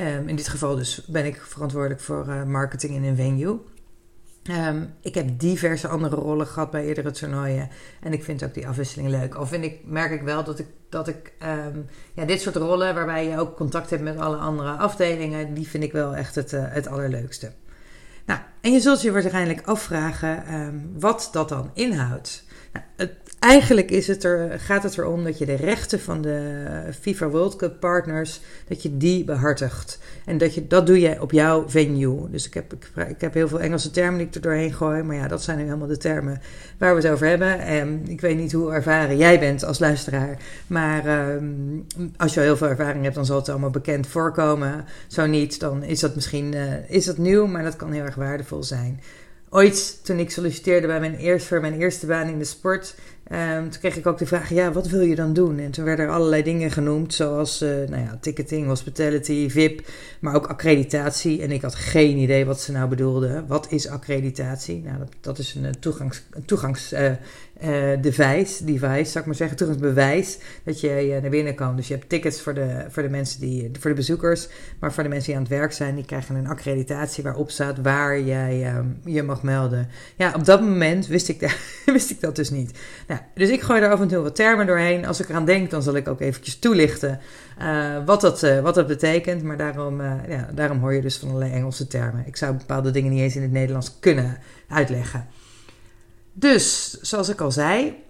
Um, 0.00 0.28
in 0.28 0.36
dit 0.36 0.48
geval 0.48 0.76
dus 0.76 1.04
ben 1.06 1.24
ik 1.24 1.42
verantwoordelijk 1.42 2.00
voor 2.00 2.26
uh, 2.28 2.44
marketing 2.44 2.94
in 2.94 3.04
een 3.04 3.16
venue. 3.16 3.60
Um, 4.50 4.94
ik 5.00 5.14
heb 5.14 5.38
diverse 5.38 5.88
andere 5.88 6.16
rollen 6.16 6.46
gehad 6.46 6.70
bij 6.70 6.84
eerdere 6.84 7.10
toernooien. 7.10 7.68
En 8.00 8.12
ik 8.12 8.24
vind 8.24 8.44
ook 8.44 8.54
die 8.54 8.68
afwisseling 8.68 9.08
leuk. 9.08 9.34
Al 9.34 9.46
ik, 9.50 9.80
merk 9.84 10.12
ik 10.12 10.22
wel 10.22 10.44
dat 10.44 10.58
ik, 10.58 10.66
dat 10.88 11.08
ik 11.08 11.32
um, 11.42 11.86
ja, 12.14 12.24
dit 12.24 12.40
soort 12.40 12.56
rollen, 12.56 12.94
waarbij 12.94 13.28
je 13.28 13.38
ook 13.38 13.56
contact 13.56 13.90
hebt 13.90 14.02
met 14.02 14.18
alle 14.18 14.36
andere 14.36 14.70
afdelingen, 14.70 15.54
die 15.54 15.68
vind 15.68 15.84
ik 15.84 15.92
wel 15.92 16.14
echt 16.14 16.34
het, 16.34 16.52
uh, 16.52 16.64
het 16.64 16.86
allerleukste. 16.86 17.52
Nou, 18.26 18.40
en 18.60 18.72
je 18.72 18.80
zult 18.80 19.02
je 19.02 19.12
waarschijnlijk 19.12 19.66
afvragen 19.66 20.92
wat 20.98 21.28
dat 21.32 21.48
dan 21.48 21.70
inhoudt. 21.74 22.44
Nou, 22.72 22.84
het, 22.96 23.27
eigenlijk 23.38 23.90
is 23.90 24.06
het 24.06 24.24
er, 24.24 24.60
gaat 24.60 24.82
het 24.82 24.98
erom 24.98 25.24
dat 25.24 25.38
je 25.38 25.46
de 25.46 25.54
rechten 25.54 26.00
van 26.00 26.22
de 26.22 26.66
FIFA 27.00 27.28
World 27.28 27.56
Cup 27.56 27.80
partners, 27.80 28.40
dat 28.68 28.82
je 28.82 28.96
die 28.96 29.24
behartigt. 29.24 29.98
En 30.24 30.38
dat, 30.38 30.54
je, 30.54 30.66
dat 30.66 30.86
doe 30.86 31.00
je 31.00 31.22
op 31.22 31.32
jouw 31.32 31.68
venue. 31.68 32.30
Dus 32.30 32.46
ik 32.46 32.54
heb, 32.54 32.74
ik, 33.08 33.20
heb 33.20 33.34
heel 33.34 33.48
veel 33.48 33.60
Engelse 33.60 33.90
termen 33.90 34.18
die 34.18 34.26
ik 34.26 34.34
er 34.34 34.40
doorheen 34.40 34.72
gooi. 34.72 35.02
Maar 35.02 35.16
ja, 35.16 35.28
dat 35.28 35.42
zijn 35.42 35.58
nu 35.58 35.64
helemaal 35.64 35.86
de 35.88 35.96
termen 35.96 36.40
waar 36.78 36.94
we 36.94 37.00
het 37.02 37.10
over 37.10 37.26
hebben. 37.26 37.58
En 37.58 38.02
ik 38.08 38.20
weet 38.20 38.36
niet 38.36 38.52
hoe 38.52 38.72
ervaren 38.72 39.16
jij 39.16 39.38
bent 39.38 39.64
als 39.64 39.78
luisteraar. 39.78 40.38
Maar 40.66 41.32
um, 41.34 41.86
als 42.16 42.34
je 42.34 42.40
al 42.40 42.46
heel 42.46 42.56
veel 42.56 42.68
ervaring 42.68 43.02
hebt, 43.02 43.14
dan 43.14 43.26
zal 43.26 43.36
het 43.36 43.48
allemaal 43.48 43.70
bekend 43.70 44.06
voorkomen. 44.06 44.84
Zo 45.06 45.26
niet, 45.26 45.60
dan 45.60 45.82
is 45.82 46.00
dat 46.00 46.14
misschien 46.14 46.54
uh, 46.54 46.90
is 46.90 47.04
dat 47.04 47.18
nieuw, 47.18 47.46
maar 47.46 47.62
dat 47.62 47.76
kan 47.76 47.92
heel 47.92 48.04
erg 48.04 48.14
waardevol 48.14 48.62
zijn. 48.62 49.00
Ooit, 49.50 50.04
toen 50.04 50.18
ik 50.18 50.30
solliciteerde 50.30 50.86
bij 50.86 51.00
mijn 51.00 51.14
eerste, 51.14 51.48
voor 51.48 51.60
mijn 51.60 51.80
eerste 51.80 52.06
baan 52.06 52.28
in 52.28 52.38
de 52.38 52.44
sport, 52.44 52.94
Um, 53.32 53.70
toen 53.70 53.80
kreeg 53.80 53.96
ik 53.96 54.06
ook 54.06 54.18
de 54.18 54.26
vraag, 54.26 54.50
ja, 54.50 54.72
wat 54.72 54.86
wil 54.86 55.00
je 55.00 55.14
dan 55.14 55.32
doen? 55.32 55.58
En 55.58 55.70
toen 55.70 55.84
werden 55.84 56.04
er 56.06 56.12
allerlei 56.12 56.42
dingen 56.42 56.70
genoemd, 56.70 57.14
zoals 57.14 57.62
uh, 57.62 57.68
nou 57.68 58.02
ja, 58.02 58.18
ticketing, 58.20 58.66
hospitality, 58.66 59.48
VIP, 59.50 59.88
maar 60.20 60.34
ook 60.34 60.46
accreditatie. 60.46 61.42
En 61.42 61.50
ik 61.50 61.62
had 61.62 61.74
geen 61.74 62.16
idee 62.16 62.44
wat 62.44 62.60
ze 62.60 62.72
nou 62.72 62.88
bedoelden. 62.88 63.46
Wat 63.46 63.66
is 63.70 63.88
accreditatie? 63.88 64.82
Nou, 64.84 64.98
dat, 64.98 65.08
dat 65.20 65.38
is 65.38 65.54
een 65.54 65.80
toegangs, 65.80 66.22
toegangs 66.46 66.92
uh, 66.92 67.10
device, 68.00 68.64
device, 68.64 69.10
zou 69.10 69.18
ik 69.18 69.26
maar 69.26 69.34
zeggen, 69.34 69.56
toegangsbewijs 69.56 70.38
dat 70.64 70.80
je 70.80 71.18
naar 71.20 71.30
binnen 71.30 71.54
kan. 71.54 71.76
Dus 71.76 71.88
je 71.88 71.94
hebt 71.94 72.08
tickets 72.08 72.40
voor 72.40 72.54
de, 72.54 72.84
voor 72.88 73.02
de 73.02 73.08
mensen 73.08 73.40
die, 73.40 73.70
voor 73.80 73.90
de 73.90 73.96
bezoekers, 73.96 74.48
maar 74.80 74.92
voor 74.92 75.02
de 75.02 75.08
mensen 75.08 75.26
die 75.26 75.36
aan 75.36 75.42
het 75.42 75.52
werk 75.52 75.72
zijn, 75.72 75.94
die 75.94 76.04
krijgen 76.04 76.34
een 76.34 76.46
accreditatie 76.46 77.24
waarop 77.24 77.50
staat 77.50 77.80
waar 77.82 78.20
jij 78.20 78.76
um, 78.76 79.00
je 79.04 79.22
mag 79.22 79.42
melden. 79.42 79.88
Ja, 80.16 80.32
op 80.34 80.44
dat 80.44 80.60
moment 80.60 81.06
wist 81.06 81.28
ik, 81.28 81.58
wist 81.86 82.10
ik 82.10 82.20
dat 82.20 82.36
dus 82.36 82.50
niet. 82.50 82.78
Nou, 83.06 83.20
dus 83.34 83.48
ik 83.48 83.60
gooi 83.60 83.82
er 83.82 83.90
af 83.90 84.00
en 84.00 84.08
toe 84.08 84.22
wat 84.22 84.36
termen 84.36 84.66
doorheen. 84.66 85.06
Als 85.06 85.20
ik 85.20 85.28
eraan 85.28 85.44
denk, 85.44 85.70
dan 85.70 85.82
zal 85.82 85.96
ik 85.96 86.08
ook 86.08 86.20
eventjes 86.20 86.58
toelichten 86.58 87.20
uh, 87.62 88.04
wat, 88.04 88.20
dat, 88.20 88.40
wat 88.62 88.74
dat 88.74 88.86
betekent. 88.86 89.42
Maar 89.42 89.56
daarom, 89.56 90.02
ja, 90.28 90.48
daarom 90.54 90.78
hoor 90.78 90.94
je 90.94 91.00
dus 91.00 91.16
van 91.16 91.28
allerlei 91.28 91.52
Engelse 91.52 91.86
termen. 91.86 92.26
Ik 92.26 92.36
zou 92.36 92.54
bepaalde 92.54 92.90
dingen 92.90 93.10
niet 93.12 93.20
eens 93.20 93.36
in 93.36 93.42
het 93.42 93.52
Nederlands 93.52 93.96
kunnen 94.00 94.38
uitleggen. 94.68 95.26
Dus, 96.38 96.90
zoals 97.00 97.28
ik 97.28 97.40
al 97.40 97.50
zei, 97.50 98.04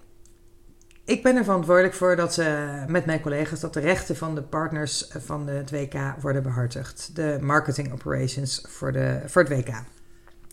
ik 1.05 1.23
ben 1.23 1.35
er 1.35 1.43
verantwoordelijk 1.43 1.93
voor 1.93 2.15
dat 2.15 2.33
ze 2.33 2.67
met 2.87 3.05
mijn 3.05 3.21
collega's 3.21 3.59
dat 3.59 3.73
de 3.73 3.79
rechten 3.79 4.15
van 4.15 4.35
de 4.35 4.41
partners 4.41 5.07
van 5.17 5.47
het 5.47 5.71
WK 5.71 5.93
worden 6.21 6.43
behartigd. 6.43 7.09
De 7.15 7.37
marketing 7.41 7.93
operations 7.93 8.61
voor, 8.67 8.91
de, 8.91 9.21
voor 9.25 9.41
het 9.41 9.51
WK. 9.51 9.67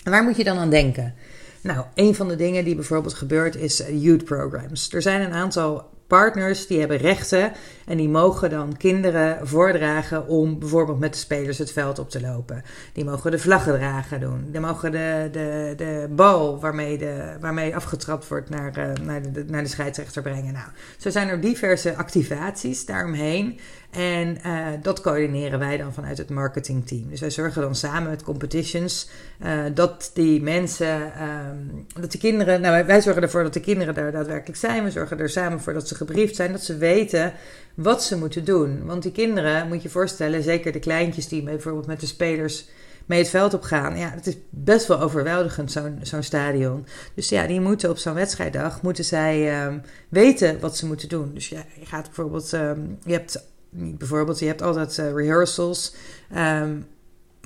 En 0.02 0.11
waar 0.11 0.23
moet 0.23 0.37
je 0.37 0.45
dan 0.45 0.59
aan 0.59 0.71
denken? 0.71 1.14
Nou, 1.61 1.85
een 1.95 2.14
van 2.14 2.28
de 2.28 2.37
dingen 2.37 2.64
die 2.64 2.75
bijvoorbeeld 2.75 3.14
gebeurt 3.14 3.56
is 3.56 3.83
youth 3.90 4.25
programs. 4.25 4.92
Er 4.92 5.02
zijn 5.02 5.21
een 5.21 5.33
aantal 5.33 5.90
partners 6.06 6.66
die 6.66 6.78
hebben 6.78 6.97
rechten 6.97 7.52
en 7.87 7.97
die 7.97 8.09
mogen 8.09 8.50
dan 8.50 8.76
kinderen 8.76 9.49
voordragen 9.49 10.28
om 10.28 10.59
bijvoorbeeld 10.59 10.99
met 10.99 11.12
de 11.12 11.19
spelers 11.19 11.59
het 11.59 11.73
veld 11.73 11.99
op 11.99 12.11
te 12.11 12.21
lopen. 12.21 12.62
Die 12.93 13.05
mogen 13.05 13.31
de 13.31 13.38
vlaggen 13.38 13.75
dragen 13.75 14.21
doen. 14.21 14.49
Die 14.50 14.61
mogen 14.61 14.93
de, 14.93 15.28
de, 15.33 15.75
de 15.76 16.09
bal 16.11 16.61
waarmee, 16.61 16.99
de, 16.99 17.37
waarmee 17.40 17.75
afgetrapt 17.75 18.28
wordt 18.28 18.50
naar, 18.50 18.78
uh, 18.78 19.05
naar, 19.05 19.33
de, 19.33 19.45
naar 19.49 19.62
de 19.62 19.69
scheidsrechter 19.69 20.23
brengen. 20.23 20.52
Nou, 20.52 20.66
zo 20.97 21.11
zijn 21.11 21.28
er 21.28 21.40
diverse 21.40 21.97
activaties 21.97 22.87
daaromheen. 22.87 23.59
En 23.90 24.38
uh, 24.47 24.66
dat 24.83 25.00
coördineren 25.00 25.59
wij 25.59 25.76
dan 25.76 25.93
vanuit 25.93 26.19
het 26.19 26.31
marketingteam. 26.31 27.09
Dus 27.09 27.21
wij 27.21 27.31
zorgen 27.31 27.62
dan 27.62 27.75
samen 27.75 28.11
met 28.11 28.23
competitions 28.23 29.09
uh, 29.45 29.61
dat 29.75 30.11
die 30.14 30.43
mensen, 30.43 31.12
um, 31.23 31.87
dat 32.00 32.12
de 32.12 32.19
kinderen, 32.19 32.61
nou 32.61 32.85
wij 32.85 33.00
zorgen 33.00 33.23
ervoor 33.23 33.43
dat 33.43 33.52
de 33.52 33.61
kinderen 33.61 33.95
daar 33.95 34.12
daadwerkelijk 34.12 34.59
zijn. 34.59 34.85
We 34.85 34.90
zorgen 34.90 35.19
er 35.19 35.31
samen 35.31 35.61
voor 35.61 35.73
dat 35.73 35.88
ze 35.88 35.95
gebriefd 35.95 36.37
zijn, 36.37 36.52
dat 36.52 36.62
ze 36.62 36.76
weten 36.76 37.33
wat 37.76 38.04
ze 38.04 38.18
moeten 38.18 38.45
doen. 38.45 38.85
Want 38.85 39.02
die 39.02 39.12
kinderen, 39.12 39.68
moet 39.68 39.83
je 39.83 39.88
voorstellen, 39.88 40.42
zeker 40.42 40.73
de 40.73 40.78
kleintjes 40.78 41.28
die 41.28 41.42
bijvoorbeeld 41.42 41.87
met 41.87 42.00
de 42.00 42.06
spelers 42.06 42.68
mee 43.06 43.18
het 43.18 43.28
veld 43.28 43.54
op 43.54 43.62
gaan. 43.62 43.99
Ja, 43.99 44.11
het 44.11 44.26
is 44.26 44.37
best 44.50 44.87
wel 44.87 45.00
overweldigend, 45.00 45.73
zo'n 46.02 46.23
stadion. 46.23 46.87
Dus 47.14 47.28
ja, 47.28 47.47
die 47.47 47.61
moeten 47.61 47.90
op 47.90 47.99
zo'n 47.99 48.14
wedstrijddag, 48.14 48.83
moeten 48.83 49.04
zij 49.04 49.66
um, 49.66 49.83
weten 50.09 50.61
wat 50.61 50.76
ze 50.76 50.87
moeten 50.87 51.09
doen. 51.09 51.30
Dus 51.35 51.49
ja, 51.49 51.64
je 51.78 51.87
gaat 51.87 52.04
bijvoorbeeld, 52.04 52.52
um, 52.52 52.99
je 53.04 53.12
hebt 53.12 53.45
bijvoorbeeld, 53.71 54.38
je 54.38 54.47
hebt 54.47 54.62
altijd 54.62 54.99
uh, 54.99 55.12
rehearsals 55.12 55.95
um, 56.37 56.87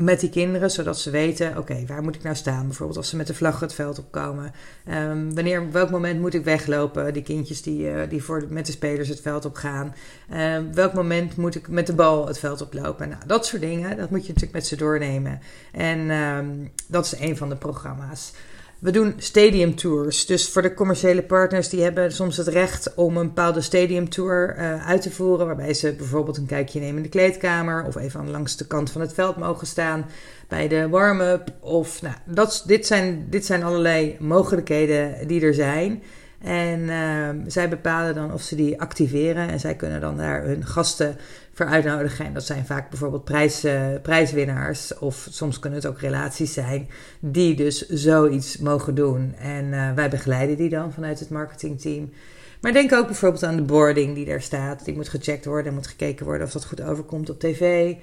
met 0.00 0.20
die 0.20 0.30
kinderen, 0.30 0.70
zodat 0.70 0.98
ze 0.98 1.10
weten, 1.10 1.58
oké, 1.58 1.84
waar 1.86 2.02
moet 2.02 2.14
ik 2.14 2.22
nou 2.22 2.36
staan? 2.36 2.66
Bijvoorbeeld 2.66 2.98
als 2.98 3.08
ze 3.08 3.16
met 3.16 3.26
de 3.26 3.34
vlag 3.34 3.60
het 3.60 3.74
veld 3.74 3.98
opkomen. 3.98 4.52
Um, 4.88 5.34
wanneer, 5.34 5.70
welk 5.70 5.90
moment 5.90 6.20
moet 6.20 6.34
ik 6.34 6.44
weglopen? 6.44 7.12
Die 7.12 7.22
kindjes 7.22 7.62
die, 7.62 7.92
uh, 7.92 8.00
die 8.08 8.22
voor, 8.22 8.46
met 8.48 8.66
de 8.66 8.72
spelers 8.72 9.08
het 9.08 9.20
veld 9.20 9.44
op 9.44 9.54
gaan. 9.54 9.94
Um, 10.34 10.74
welk 10.74 10.92
moment 10.92 11.36
moet 11.36 11.54
ik 11.54 11.68
met 11.68 11.86
de 11.86 11.94
bal 11.94 12.26
het 12.26 12.38
veld 12.38 12.60
oplopen? 12.60 13.08
Nou, 13.08 13.20
dat 13.26 13.46
soort 13.46 13.62
dingen, 13.62 13.96
dat 13.96 14.10
moet 14.10 14.22
je 14.22 14.28
natuurlijk 14.28 14.54
met 14.54 14.66
ze 14.66 14.76
doornemen. 14.76 15.40
En 15.72 16.70
dat 16.88 17.04
is 17.04 17.20
een 17.20 17.36
van 17.36 17.48
de 17.48 17.56
programma's. 17.56 18.32
We 18.80 18.90
doen 18.90 19.14
stadium 19.16 19.74
tours. 19.74 20.26
Dus 20.26 20.48
voor 20.48 20.62
de 20.62 20.74
commerciële 20.74 21.22
partners, 21.22 21.68
die 21.68 21.82
hebben 21.82 22.12
soms 22.12 22.36
het 22.36 22.48
recht 22.48 22.94
om 22.94 23.16
een 23.16 23.26
bepaalde 23.26 23.60
stadium 23.60 24.08
tour 24.08 24.56
uh, 24.58 24.88
uit 24.88 25.02
te 25.02 25.10
voeren. 25.10 25.46
Waarbij 25.46 25.74
ze 25.74 25.92
bijvoorbeeld 25.92 26.36
een 26.36 26.46
kijkje 26.46 26.80
nemen 26.80 26.96
in 26.96 27.02
de 27.02 27.08
kleedkamer. 27.08 27.84
Of 27.84 27.96
even 27.96 28.30
langs 28.30 28.56
de 28.56 28.66
kant 28.66 28.90
van 28.90 29.00
het 29.00 29.14
veld 29.14 29.36
mogen 29.36 29.66
staan 29.66 30.06
bij 30.48 30.68
de 30.68 30.88
warm-up. 30.88 31.52
Of 31.60 32.02
nou, 32.02 32.48
dit, 32.66 32.86
zijn, 32.86 33.26
dit 33.30 33.46
zijn 33.46 33.62
allerlei 33.62 34.16
mogelijkheden 34.18 35.26
die 35.26 35.40
er 35.40 35.54
zijn. 35.54 36.02
En 36.42 36.80
uh, 36.80 37.28
zij 37.46 37.68
bepalen 37.68 38.14
dan 38.14 38.32
of 38.32 38.42
ze 38.42 38.56
die 38.56 38.80
activeren. 38.80 39.48
En 39.48 39.60
zij 39.60 39.74
kunnen 39.74 40.00
dan 40.00 40.16
daar 40.16 40.42
hun 40.42 40.66
gasten 40.66 41.16
voor 41.52 41.66
uitnodigen. 41.66 42.24
En 42.24 42.34
dat 42.34 42.44
zijn 42.44 42.66
vaak 42.66 42.90
bijvoorbeeld 42.90 43.24
prijs, 43.24 43.64
uh, 43.64 43.86
prijswinnaars. 44.02 44.98
Of 44.98 45.26
soms 45.30 45.58
kunnen 45.58 45.78
het 45.78 45.88
ook 45.88 46.00
relaties 46.00 46.52
zijn. 46.52 46.88
Die 47.20 47.54
dus 47.54 47.88
zoiets 47.88 48.58
mogen 48.58 48.94
doen. 48.94 49.34
En 49.34 49.64
uh, 49.64 49.92
wij 49.92 50.10
begeleiden 50.10 50.56
die 50.56 50.68
dan 50.68 50.92
vanuit 50.92 51.20
het 51.20 51.30
marketingteam. 51.30 52.12
Maar 52.60 52.72
denk 52.72 52.92
ook 52.92 53.06
bijvoorbeeld 53.06 53.42
aan 53.42 53.56
de 53.56 53.62
boarding 53.62 54.14
die 54.14 54.24
daar 54.24 54.42
staat. 54.42 54.84
Die 54.84 54.94
moet 54.94 55.08
gecheckt 55.08 55.44
worden. 55.44 55.74
moet 55.74 55.86
gekeken 55.86 56.26
worden 56.26 56.46
of 56.46 56.52
dat 56.52 56.64
goed 56.64 56.82
overkomt 56.82 57.30
op 57.30 57.40
tv. 57.40 57.94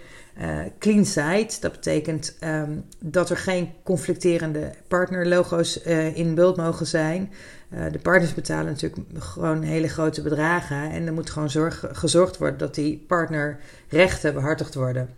Uh, 0.42 0.60
clean 0.80 1.06
site, 1.06 1.58
dat 1.60 1.72
betekent 1.72 2.38
um, 2.44 2.86
dat 3.00 3.30
er 3.30 3.38
geen 3.38 3.70
conflicterende 3.84 4.72
partnerlogo's 4.88 5.77
in 6.13 6.36
beeld 6.36 6.58
mogen 6.58 6.88
zijn. 6.88 7.32
Uh, 7.74 7.91
de 7.91 8.00
partners 8.00 8.33
betalen 8.33 8.65
natuurlijk 8.65 8.97
gewoon 9.13 9.62
hele 9.62 9.88
grote 9.88 10.21
bedragen. 10.21 10.91
En 10.91 11.07
er 11.07 11.13
moet 11.13 11.29
gewoon 11.29 11.50
zorg, 11.50 11.86
gezorgd 11.91 12.38
worden 12.38 12.57
dat 12.57 12.75
die 12.75 13.03
partnerrechten 13.07 14.33
behartigd 14.33 14.75
worden. 14.75 15.09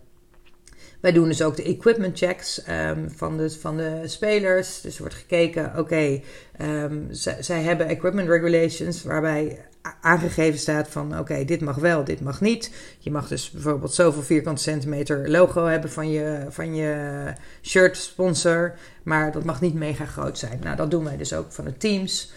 Wij 0.99 1.11
doen 1.11 1.27
dus 1.27 1.41
ook 1.41 1.55
de 1.55 1.63
equipment 1.63 2.17
checks 2.17 2.61
um, 2.69 3.11
van, 3.11 3.37
de, 3.37 3.49
van 3.49 3.77
de 3.77 4.01
spelers. 4.05 4.81
Dus 4.81 4.95
er 4.95 5.01
wordt 5.01 5.15
gekeken, 5.15 5.77
oké, 5.77 6.21
um, 6.61 7.07
zij 7.39 7.61
hebben 7.61 7.87
equipment 7.87 8.27
regulations 8.29 9.03
waarbij 9.03 9.65
aangegeven 10.01 10.59
staat 10.59 10.87
van 10.87 11.19
oké, 11.19 11.45
dit 11.45 11.61
mag 11.61 11.75
wel, 11.75 12.03
dit 12.03 12.21
mag 12.21 12.41
niet. 12.41 12.71
Je 12.99 13.11
mag 13.11 13.27
dus 13.27 13.51
bijvoorbeeld 13.51 13.93
zoveel 13.93 14.21
vierkante 14.21 14.61
centimeter 14.61 15.29
logo 15.29 15.65
hebben 15.65 15.91
van 15.91 16.09
je, 16.11 16.45
van 16.49 16.75
je 16.75 17.33
shirt 17.61 17.97
sponsor, 17.97 18.73
maar 19.03 19.31
dat 19.31 19.43
mag 19.43 19.61
niet 19.61 19.73
mega 19.73 20.05
groot 20.05 20.37
zijn. 20.37 20.59
Nou, 20.63 20.75
dat 20.75 20.91
doen 20.91 21.03
wij 21.03 21.17
dus 21.17 21.33
ook 21.33 21.51
van 21.51 21.65
de 21.65 21.77
teams. 21.77 22.31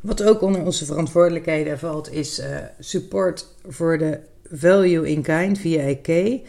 Wat 0.00 0.22
ook 0.22 0.40
onder 0.40 0.62
onze 0.64 0.84
verantwoordelijkheden 0.84 1.78
valt, 1.78 2.12
is 2.12 2.38
uh, 2.38 2.46
support 2.78 3.46
voor 3.66 3.98
de 3.98 4.20
value 4.50 5.10
in 5.10 5.22
kind 5.22 5.58
via 5.58 5.80
EK. 5.80 6.40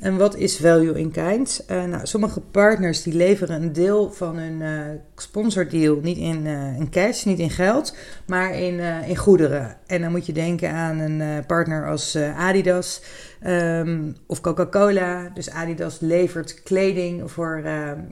En 0.00 0.16
wat 0.16 0.36
is 0.36 0.56
value 0.56 0.98
in 0.98 1.10
kind? 1.10 1.64
Uh, 1.70 1.84
nou, 1.84 2.06
sommige 2.06 2.40
partners 2.40 3.02
die 3.02 3.14
leveren 3.14 3.62
een 3.62 3.72
deel 3.72 4.12
van 4.12 4.36
hun 4.36 4.60
uh, 4.60 5.00
sponsordeal 5.16 5.98
niet 6.02 6.16
in, 6.16 6.46
uh, 6.46 6.78
in 6.78 6.90
cash, 6.90 7.24
niet 7.24 7.38
in 7.38 7.50
geld, 7.50 7.96
maar 8.26 8.54
in, 8.54 8.78
in 9.06 9.16
goederen. 9.16 9.76
En 9.86 10.00
dan 10.00 10.10
moet 10.10 10.26
je 10.26 10.32
denken 10.32 10.70
aan 10.72 10.98
een 10.98 11.46
partner 11.46 11.88
als 11.88 12.16
Adidas 12.16 13.02
um, 13.46 14.16
of 14.26 14.40
Coca-Cola. 14.40 15.30
Dus 15.34 15.50
Adidas 15.50 16.00
levert 16.00 16.62
kleding 16.62 17.30
voor, 17.30 17.62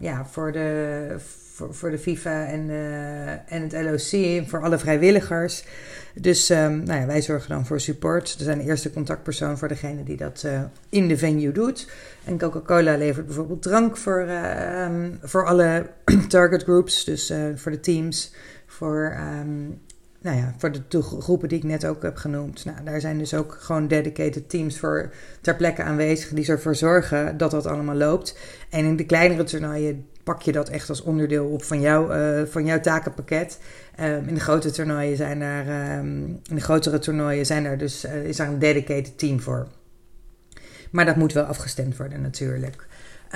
ja, 0.00 0.26
voor 0.30 0.52
de 0.52 1.16
voor, 1.58 1.74
voor 1.74 1.90
de 1.90 1.98
FIFA 1.98 2.46
en, 2.46 2.68
uh, 2.68 3.52
en 3.52 3.62
het 3.62 3.72
LOC, 3.72 4.42
voor 4.48 4.62
alle 4.62 4.78
vrijwilligers. 4.78 5.64
Dus 6.14 6.50
um, 6.50 6.82
nou 6.82 7.00
ja, 7.00 7.06
wij 7.06 7.22
zorgen 7.22 7.48
dan 7.48 7.66
voor 7.66 7.80
support. 7.80 8.34
Er 8.38 8.44
zijn 8.44 8.58
de 8.58 8.64
eerste 8.64 8.92
contactpersoon 8.92 9.58
voor 9.58 9.68
degene 9.68 10.02
die 10.02 10.16
dat 10.16 10.42
uh, 10.46 10.60
in 10.88 11.08
de 11.08 11.16
venue 11.16 11.52
doet. 11.52 11.90
En 12.24 12.38
Coca-Cola 12.38 12.96
levert 12.96 13.26
bijvoorbeeld 13.26 13.62
drank 13.62 13.96
voor, 13.96 14.24
uh, 14.26 14.84
um, 14.84 15.18
voor 15.22 15.46
alle 15.46 15.90
target 16.28 16.62
groups, 16.62 17.04
dus 17.04 17.32
voor 17.54 17.72
de 17.72 17.80
teams, 17.80 18.34
voor 18.66 19.16
um, 19.40 19.80
nou 20.20 20.36
ja, 20.36 20.54
voor 20.58 20.72
de 20.88 21.02
groepen 21.02 21.48
die 21.48 21.58
ik 21.58 21.64
net 21.64 21.86
ook 21.86 22.02
heb 22.02 22.16
genoemd. 22.16 22.64
Nou, 22.64 22.84
daar 22.84 23.00
zijn 23.00 23.18
dus 23.18 23.34
ook 23.34 23.56
gewoon 23.60 23.88
dedicated 23.88 24.48
teams 24.48 24.78
voor 24.78 25.12
ter 25.40 25.56
plekke 25.56 25.82
aanwezig 25.82 26.28
die 26.28 26.48
ervoor 26.48 26.74
zorgen 26.74 27.36
dat 27.36 27.50
dat 27.50 27.66
allemaal 27.66 27.94
loopt. 27.94 28.38
En 28.70 28.84
in 28.84 28.96
de 28.96 29.06
kleinere 29.06 29.44
toernooien 29.44 30.06
pak 30.28 30.42
je 30.42 30.52
dat 30.52 30.68
echt 30.68 30.88
als 30.88 31.02
onderdeel 31.02 31.46
op 31.46 31.64
van, 31.64 31.80
jou, 31.80 32.14
uh, 32.16 32.46
van 32.46 32.64
jouw 32.64 32.80
takenpakket. 32.80 33.58
Um, 34.00 34.28
in 34.28 34.34
de 34.34 34.40
grote 34.40 34.70
toernooien 34.70 35.16
zijn 35.16 35.38
daar, 35.38 35.98
um, 35.98 36.40
in 36.48 36.54
de 36.54 36.60
grotere 36.60 36.98
toernooien 36.98 37.46
zijn 37.46 37.64
er 37.64 37.78
dus, 37.78 38.04
uh, 38.04 38.24
is 38.24 38.36
daar 38.36 38.48
een 38.48 38.58
dedicated 38.58 39.18
team 39.18 39.40
voor. 39.40 39.66
Maar 40.90 41.04
dat 41.04 41.16
moet 41.16 41.32
wel 41.32 41.44
afgestemd 41.44 41.96
worden 41.96 42.20
natuurlijk. 42.20 42.86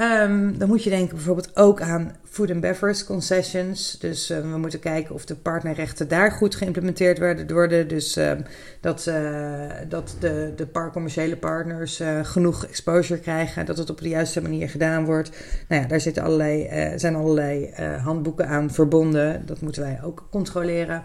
Um, 0.00 0.58
dan 0.58 0.68
moet 0.68 0.84
je 0.84 0.90
denken 0.90 1.16
bijvoorbeeld 1.16 1.56
ook 1.56 1.80
aan 1.80 2.16
food 2.24 2.50
and 2.50 2.60
beverage 2.60 3.04
concessions. 3.04 3.98
Dus 3.98 4.30
uh, 4.30 4.40
we 4.40 4.58
moeten 4.58 4.78
kijken 4.78 5.14
of 5.14 5.24
de 5.24 5.34
partnerrechten 5.34 6.08
daar 6.08 6.30
goed 6.30 6.54
geïmplementeerd 6.54 7.18
worden. 7.50 7.88
Dus 7.88 8.16
uh, 8.16 8.32
dat, 8.80 9.06
uh, 9.08 9.70
dat 9.88 10.16
de, 10.18 10.52
de 10.56 10.66
par 10.66 10.90
commerciële 10.90 11.36
partners 11.36 12.02
genoeg 12.22 12.66
exposure 12.66 13.20
krijgen. 13.20 13.66
Dat 13.66 13.78
het 13.78 13.90
op 13.90 14.00
de 14.00 14.08
juiste 14.08 14.42
manier 14.42 14.68
gedaan 14.68 15.04
wordt. 15.04 15.30
Nou 15.68 15.82
ja, 15.82 15.88
daar 15.88 16.00
zitten 16.00 16.22
allerlei, 16.22 16.68
zijn 16.98 17.14
allerlei 17.14 17.72
handboeken 18.02 18.48
aan 18.48 18.70
verbonden. 18.70 19.46
Dat 19.46 19.60
moeten 19.60 19.82
wij 19.82 20.00
ook 20.04 20.26
controleren. 20.30 21.02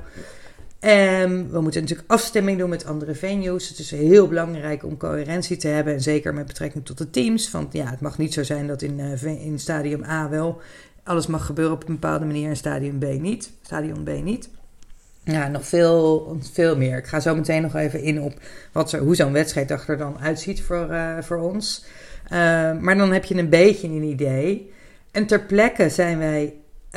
Um, 0.81 1.49
we 1.51 1.61
moeten 1.61 1.81
natuurlijk 1.81 2.11
afstemming 2.11 2.57
doen 2.57 2.69
met 2.69 2.85
andere 2.85 3.15
venues. 3.15 3.69
Het 3.69 3.79
is 3.79 3.91
heel 3.91 4.27
belangrijk 4.27 4.83
om 4.83 4.97
coherentie 4.97 5.57
te 5.57 5.67
hebben. 5.67 5.93
En 5.93 6.01
zeker 6.01 6.33
met 6.33 6.45
betrekking 6.47 6.85
tot 6.85 6.97
de 6.97 7.09
teams. 7.09 7.51
Want 7.51 7.73
ja, 7.73 7.89
het 7.89 8.01
mag 8.01 8.17
niet 8.17 8.33
zo 8.33 8.43
zijn 8.43 8.67
dat 8.67 8.81
in, 8.81 8.99
uh, 8.99 9.45
in 9.45 9.59
stadium 9.59 10.03
A 10.03 10.29
wel 10.29 10.61
alles 11.03 11.27
mag 11.27 11.45
gebeuren 11.45 11.73
op 11.73 11.87
een 11.87 11.93
bepaalde 11.93 12.25
manier. 12.25 12.49
En 12.49 12.57
stadium 12.57 12.99
B 12.99 13.03
niet. 13.03 13.51
Stadion 13.61 14.03
B 14.03 14.09
niet. 14.23 14.49
Ja, 15.23 15.47
nog 15.47 15.65
veel, 15.65 16.37
veel 16.51 16.77
meer. 16.77 16.97
Ik 16.97 17.07
ga 17.07 17.19
zo 17.19 17.35
meteen 17.35 17.61
nog 17.61 17.75
even 17.75 18.01
in 18.01 18.21
op 18.21 18.33
wat 18.71 18.91
er, 18.91 18.99
hoe 18.99 19.15
zo'n 19.15 19.31
wedstrijddag 19.31 19.87
er 19.87 19.97
dan 19.97 20.19
uitziet 20.19 20.61
voor, 20.61 20.87
uh, 20.91 21.17
voor 21.21 21.37
ons. 21.37 21.85
Uh, 22.23 22.29
maar 22.79 22.97
dan 22.97 23.11
heb 23.11 23.25
je 23.25 23.35
een 23.35 23.49
beetje 23.49 23.87
een 23.87 24.03
idee. 24.03 24.73
En 25.11 25.25
ter 25.25 25.41
plekke 25.41 25.89
zijn 25.89 26.17
wij 26.17 26.53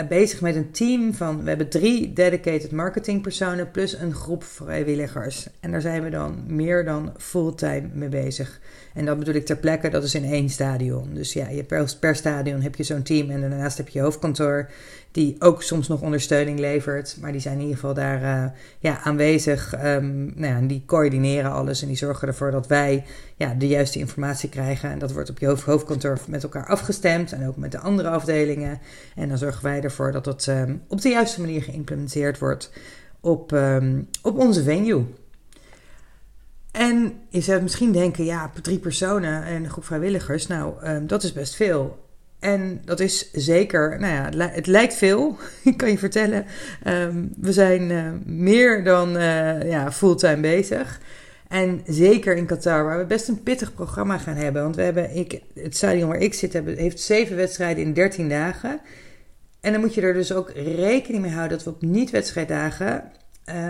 bezig 0.09 0.41
met 0.41 0.57
een 0.57 0.71
team 0.71 1.15
van, 1.15 1.43
we 1.43 1.49
hebben 1.49 1.69
drie 1.69 2.13
dedicated 2.13 2.73
marketingpersonen 2.73 3.71
plus 3.71 3.93
een 3.93 4.15
groep 4.15 4.45
vrijwilligers. 4.45 5.49
En 5.61 5.71
daar 5.71 5.81
zijn 5.81 6.03
we 6.03 6.11
dan 6.11 6.45
meer 6.47 6.85
dan 6.85 7.13
fulltime 7.17 7.89
mee 7.93 8.09
bezig. 8.09 8.61
En 8.95 9.05
dat 9.05 9.19
bedoel 9.19 9.35
ik 9.35 9.47
ter 9.47 9.57
plekke, 9.57 9.89
dat 9.89 10.05
is 10.05 10.15
in 10.15 10.25
één 10.25 10.49
stadion. 10.49 11.15
Dus 11.15 11.33
ja, 11.33 11.49
je 11.49 11.65
per, 11.65 11.97
per 12.01 12.17
stadion 12.17 12.61
heb 12.61 12.75
je 12.75 12.83
zo'n 12.83 13.03
team 13.03 13.31
en 13.31 13.41
daarnaast 13.41 13.77
heb 13.77 13.89
je 13.89 14.01
hoofdkantoor 14.01 14.69
die 15.11 15.37
ook 15.39 15.63
soms 15.63 15.89
nog 15.89 16.01
ondersteuning 16.01 16.59
levert. 16.59 17.17
Maar 17.21 17.33
die 17.33 17.41
zijn 17.41 17.55
in 17.55 17.61
ieder 17.61 17.75
geval 17.75 17.95
daar 17.95 18.23
uh, 18.23 18.51
ja, 18.79 19.01
aanwezig. 19.03 19.75
Um, 19.85 20.33
nou 20.35 20.55
ja, 20.55 20.69
die 20.69 20.83
coördineren 20.87 21.51
alles 21.51 21.83
en 21.83 21.89
die 21.89 21.97
zorgen 21.97 22.29
ervoor 22.29 22.51
dat 22.51 22.67
wij 22.67 23.05
ja, 23.37 23.55
de 23.55 23.69
juiste 23.69 23.99
informatie 23.99 24.49
krijgen. 24.49 24.91
En 24.91 24.99
dat 24.99 25.13
wordt 25.13 25.31
op 25.31 25.39
je 25.39 25.47
hoofd, 25.47 25.63
hoofdkantoor 25.63 26.19
met 26.29 26.43
elkaar 26.43 26.67
afgestemd 26.67 27.33
en 27.33 27.47
ook 27.47 27.57
met 27.57 27.73
de 27.73 27.79
andere 27.79 28.09
afdelingen. 28.09 28.79
En 29.15 29.29
dan 29.29 29.39
zorgen 29.39 29.63
wij 29.63 29.80
ervoor 29.81 30.13
dat 30.13 30.25
dat 30.25 30.47
um, 30.47 30.83
op 30.89 31.01
de 31.01 31.09
juiste 31.09 31.41
manier 31.41 31.63
geïmplementeerd 31.63 32.39
wordt 32.39 32.71
op, 33.21 33.53
um, 33.53 34.09
op 34.23 34.39
onze 34.39 34.63
venue. 34.63 35.05
En 36.73 37.13
je 37.29 37.41
zou 37.41 37.63
misschien 37.63 37.93
denken, 37.93 38.25
ja, 38.25 38.51
drie 38.63 38.79
personen 38.79 39.45
en 39.45 39.65
een 39.65 39.71
groep 39.71 39.85
vrijwilligers, 39.85 40.47
nou, 40.47 40.87
um, 40.87 41.07
dat 41.07 41.23
is 41.23 41.33
best 41.33 41.55
veel. 41.55 42.09
En 42.39 42.81
dat 42.85 43.01
is 43.01 43.33
zeker, 43.33 44.01
nou 44.01 44.13
ja, 44.13 44.49
het 44.49 44.67
lijkt 44.67 44.95
veel, 44.95 45.37
ik 45.65 45.77
kan 45.77 45.91
je 45.91 45.99
vertellen. 45.99 46.45
We 47.37 47.53
zijn 47.53 48.23
meer 48.27 48.85
dan 48.85 49.17
uh, 49.17 49.71
ja, 49.71 49.93
fulltime 49.93 50.41
bezig. 50.41 51.01
En 51.51 51.81
zeker 51.87 52.37
in 52.37 52.47
Qatar, 52.47 52.85
waar 52.85 52.99
we 52.99 53.05
best 53.05 53.29
een 53.29 53.43
pittig 53.43 53.75
programma 53.75 54.19
gaan 54.19 54.37
hebben. 54.37 54.63
Want 54.63 54.77
we 54.77 54.83
hebben, 54.83 55.17
ik, 55.17 55.41
het 55.55 55.77
stadion 55.77 56.09
waar 56.09 56.21
ik 56.21 56.35
zit, 56.35 56.53
heeft 56.53 57.01
zeven 57.01 57.37
wedstrijden 57.37 57.85
in 57.85 57.93
13 57.93 58.29
dagen. 58.29 58.81
En 59.61 59.73
dan 59.73 59.81
moet 59.81 59.95
je 59.95 60.01
er 60.01 60.15
dus 60.15 60.33
ook 60.33 60.51
rekening 60.55 61.23
mee 61.23 61.33
houden 61.33 61.57
dat 61.57 61.67
we 61.67 61.73
op 61.73 61.83
niet-wedstrijddagen 61.83 63.03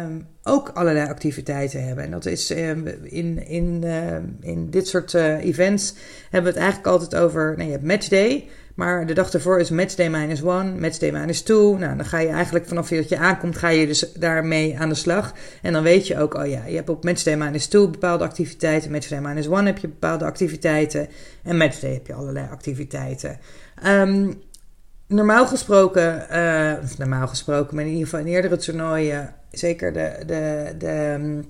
um, 0.04 0.26
ook 0.42 0.68
allerlei 0.68 1.08
activiteiten 1.08 1.86
hebben. 1.86 2.04
En 2.04 2.10
dat 2.10 2.26
is 2.26 2.50
um, 2.50 2.86
in, 3.02 3.46
in, 3.46 3.80
uh, 3.84 4.16
in 4.40 4.70
dit 4.70 4.88
soort 4.88 5.12
uh, 5.12 5.44
events 5.44 5.94
hebben 6.30 6.52
we 6.52 6.58
het 6.58 6.68
eigenlijk 6.68 6.86
altijd 6.86 7.22
over. 7.22 7.54
Nou, 7.56 7.64
je 7.64 7.72
hebt 7.72 7.86
matchday. 7.86 8.48
Maar 8.74 9.06
de 9.06 9.14
dag 9.14 9.32
ervoor 9.32 9.60
is 9.60 9.70
matchday 9.70 10.08
minus 10.08 10.42
one, 10.42 10.74
matchday 10.74 11.10
minus 11.10 11.42
two. 11.42 11.76
Nou, 11.78 11.96
dan 11.96 12.06
ga 12.06 12.18
je 12.18 12.28
eigenlijk 12.28 12.66
vanaf 12.66 12.88
dat 12.88 13.08
je 13.08 13.18
aankomt, 13.18 13.56
ga 13.56 13.68
je 13.68 13.86
dus 13.86 14.12
daarmee 14.12 14.78
aan 14.78 14.88
de 14.88 14.94
slag. 14.94 15.34
En 15.62 15.72
dan 15.72 15.82
weet 15.82 16.06
je 16.06 16.18
ook, 16.18 16.34
oh 16.34 16.46
ja, 16.46 16.64
je 16.66 16.76
hebt 16.76 16.88
op 16.88 17.04
matchday 17.04 17.36
minus 17.36 17.66
two 17.66 17.90
bepaalde 17.90 18.24
activiteiten. 18.24 18.90
Matchday 18.90 19.20
minus 19.20 19.48
one 19.48 19.66
heb 19.66 19.78
je 19.78 19.88
bepaalde 19.88 20.24
activiteiten. 20.24 21.08
En 21.42 21.56
matchday 21.56 21.92
heb 21.92 22.06
je 22.06 22.14
allerlei 22.14 22.46
activiteiten. 22.50 23.38
Um, 23.86 24.42
normaal 25.10 25.46
gesproken, 25.46 26.26
uh, 26.30 26.82
of 26.82 26.98
normaal 26.98 27.28
gesproken, 27.28 27.74
maar 27.74 27.84
in 27.84 27.90
ieder 27.90 28.04
geval 28.04 28.20
in 28.20 28.32
eerdere 28.32 28.56
toernooien, 28.56 29.34
zeker 29.50 29.92
de, 29.92 30.22
de, 30.26 30.74
de, 30.78 31.40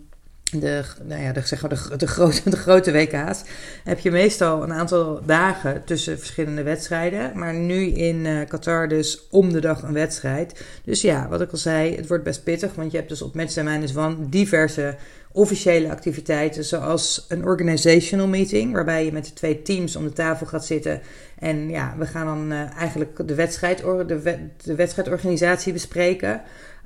de, 0.51 0.83
nou 1.03 1.23
ja, 1.23 1.33
de, 1.33 1.41
zeg 1.45 1.61
maar 1.61 1.71
de, 1.71 1.97
de, 1.97 2.07
grote, 2.07 2.51
de 2.51 2.57
grote 2.57 2.93
WK's, 2.93 3.43
heb 3.85 3.99
je 3.99 4.11
meestal 4.11 4.63
een 4.63 4.73
aantal 4.73 5.21
dagen 5.27 5.85
tussen 5.85 6.19
verschillende 6.19 6.63
wedstrijden. 6.63 7.39
Maar 7.39 7.55
nu 7.55 7.87
in 7.87 8.25
uh, 8.25 8.47
Qatar 8.49 8.89
dus 8.89 9.27
om 9.31 9.53
de 9.53 9.61
dag 9.61 9.83
een 9.83 9.93
wedstrijd. 9.93 10.65
Dus 10.85 11.01
ja, 11.01 11.29
wat 11.29 11.41
ik 11.41 11.51
al 11.51 11.59
zei, 11.59 11.97
het 11.97 12.07
wordt 12.07 12.25
best 12.25 12.45
pittig, 12.45 12.75
want 12.75 12.91
je 12.91 12.97
hebt 12.97 13.09
dus 13.09 13.23
op 13.23 13.35
Matchday 13.35 13.65
Minus 13.65 13.97
One 13.97 14.29
diverse 14.29 14.97
officiële 15.33 15.91
activiteiten, 15.91 16.65
zoals 16.65 17.27
een 17.29 17.45
organizational 17.45 18.27
meeting, 18.27 18.73
waarbij 18.73 19.05
je 19.05 19.13
met 19.13 19.25
de 19.25 19.33
twee 19.33 19.63
teams 19.63 19.97
om 19.97 20.05
de 20.05 20.13
tafel 20.13 20.47
gaat 20.47 20.67
zitten. 20.67 21.01
En 21.39 21.69
ja, 21.69 21.95
we 21.99 22.07
gaan 22.07 22.27
dan 22.27 22.53
uh, 22.53 22.77
eigenlijk 22.77 23.29
de, 23.29 23.35
wedstrijd, 23.35 23.79
de, 23.79 24.39
de 24.63 24.75
wedstrijdorganisatie 24.75 25.73
bespreken. 25.73 26.43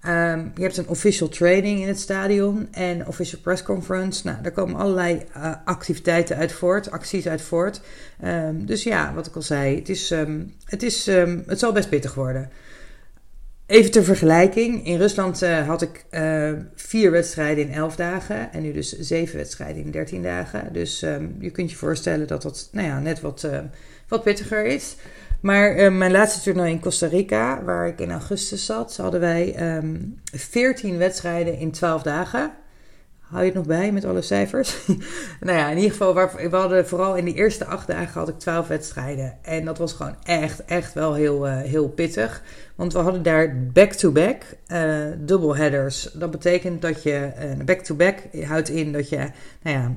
Um, 0.07 0.53
je 0.55 0.63
hebt 0.63 0.77
een 0.77 0.89
official 0.89 1.29
training 1.29 1.81
in 1.81 1.89
het 1.89 2.01
stadion 2.01 2.69
en 2.71 3.07
official 3.07 3.41
press 3.41 3.63
conference. 3.63 4.27
Nou, 4.27 4.43
daar 4.43 4.53
komen 4.53 4.81
allerlei 4.81 5.23
uh, 5.37 5.55
activiteiten 5.65 6.37
uit 6.37 6.53
voort, 6.53 6.91
acties 6.91 7.29
uit 7.29 7.43
voort. 7.43 7.81
Um, 8.25 8.67
dus 8.67 8.83
ja, 8.83 9.15
wat 9.15 9.27
ik 9.27 9.35
al 9.35 9.43
zei, 9.43 9.77
het, 9.77 9.89
is, 9.89 10.11
um, 10.11 10.55
het, 10.65 10.83
is, 10.83 11.07
het 11.47 11.59
zal 11.59 11.73
best 11.73 11.89
pittig 11.89 12.15
worden. 12.15 12.51
Even 13.67 13.91
ter 13.91 14.05
vergelijking. 14.05 14.87
In 14.87 14.99
Rusland 14.99 15.43
uh, 15.43 15.67
had 15.67 15.83
ik 15.83 16.05
uh, 16.11 16.53
vier 16.75 17.11
wedstrijden 17.11 17.67
in 17.69 17.73
elf 17.73 17.97
dagen. 17.97 18.53
En 18.53 18.63
nu 18.63 18.73
dus 18.73 18.99
zeven 18.99 19.37
wedstrijden 19.37 19.85
in 19.85 19.91
dertien 19.91 20.23
dagen. 20.23 20.73
Dus 20.73 21.01
je 21.41 21.51
kunt 21.53 21.71
je 21.71 21.77
voorstellen 21.77 22.27
dat 22.27 22.43
dat 22.43 22.69
nou 22.73 22.87
ja, 22.87 23.01
net 23.01 23.21
wat, 23.21 23.49
wat 24.09 24.23
pittiger 24.23 24.67
is. 24.67 24.97
Maar 25.45 25.93
mijn 25.93 26.13
laatste 26.13 26.41
toernooi 26.41 26.71
in 26.71 26.81
Costa 26.81 27.07
Rica, 27.07 27.65
waar 27.65 27.87
ik 27.87 28.01
in 28.01 28.11
augustus 28.11 28.67
zat, 28.67 28.97
hadden 28.97 29.21
wij 29.21 29.77
um, 29.77 30.21
14 30.33 30.99
wedstrijden 30.99 31.59
in 31.59 31.71
12 31.71 32.03
dagen. 32.03 32.53
Hou 33.21 33.41
je 33.41 33.47
het 33.47 33.55
nog 33.55 33.67
bij 33.67 33.93
met 33.93 34.05
alle 34.05 34.23
cijfers? 34.23 34.77
nou 35.41 35.59
ja, 35.59 35.71
in 35.71 35.77
ieder 35.77 35.91
geval, 35.91 36.15
we 36.15 36.49
hadden 36.51 36.87
vooral 36.87 37.17
in 37.17 37.25
die 37.25 37.35
eerste 37.35 37.65
acht 37.65 37.87
dagen 37.87 38.21
had 38.21 38.29
ik 38.29 38.39
twaalf 38.39 38.69
wedstrijden. 38.69 39.39
En 39.43 39.65
dat 39.65 39.79
was 39.79 39.93
gewoon 39.93 40.17
echt, 40.23 40.65
echt 40.65 40.95
wel 40.95 41.15
heel, 41.15 41.47
uh, 41.47 41.57
heel 41.57 41.89
pittig. 41.89 42.43
Want 42.75 42.93
we 42.93 42.99
hadden 42.99 43.23
daar 43.23 43.57
back-to-back 43.73 44.43
uh, 44.69 45.07
doubleheaders. 45.19 46.11
Dat 46.13 46.31
betekent 46.31 46.83
dat 46.83 47.03
je, 47.03 47.33
uh, 47.59 47.65
back-to-back 47.65 48.19
houdt 48.45 48.69
in 48.69 48.93
dat 48.93 49.09
je, 49.09 49.17
nou 49.63 49.77
ja, 49.77 49.93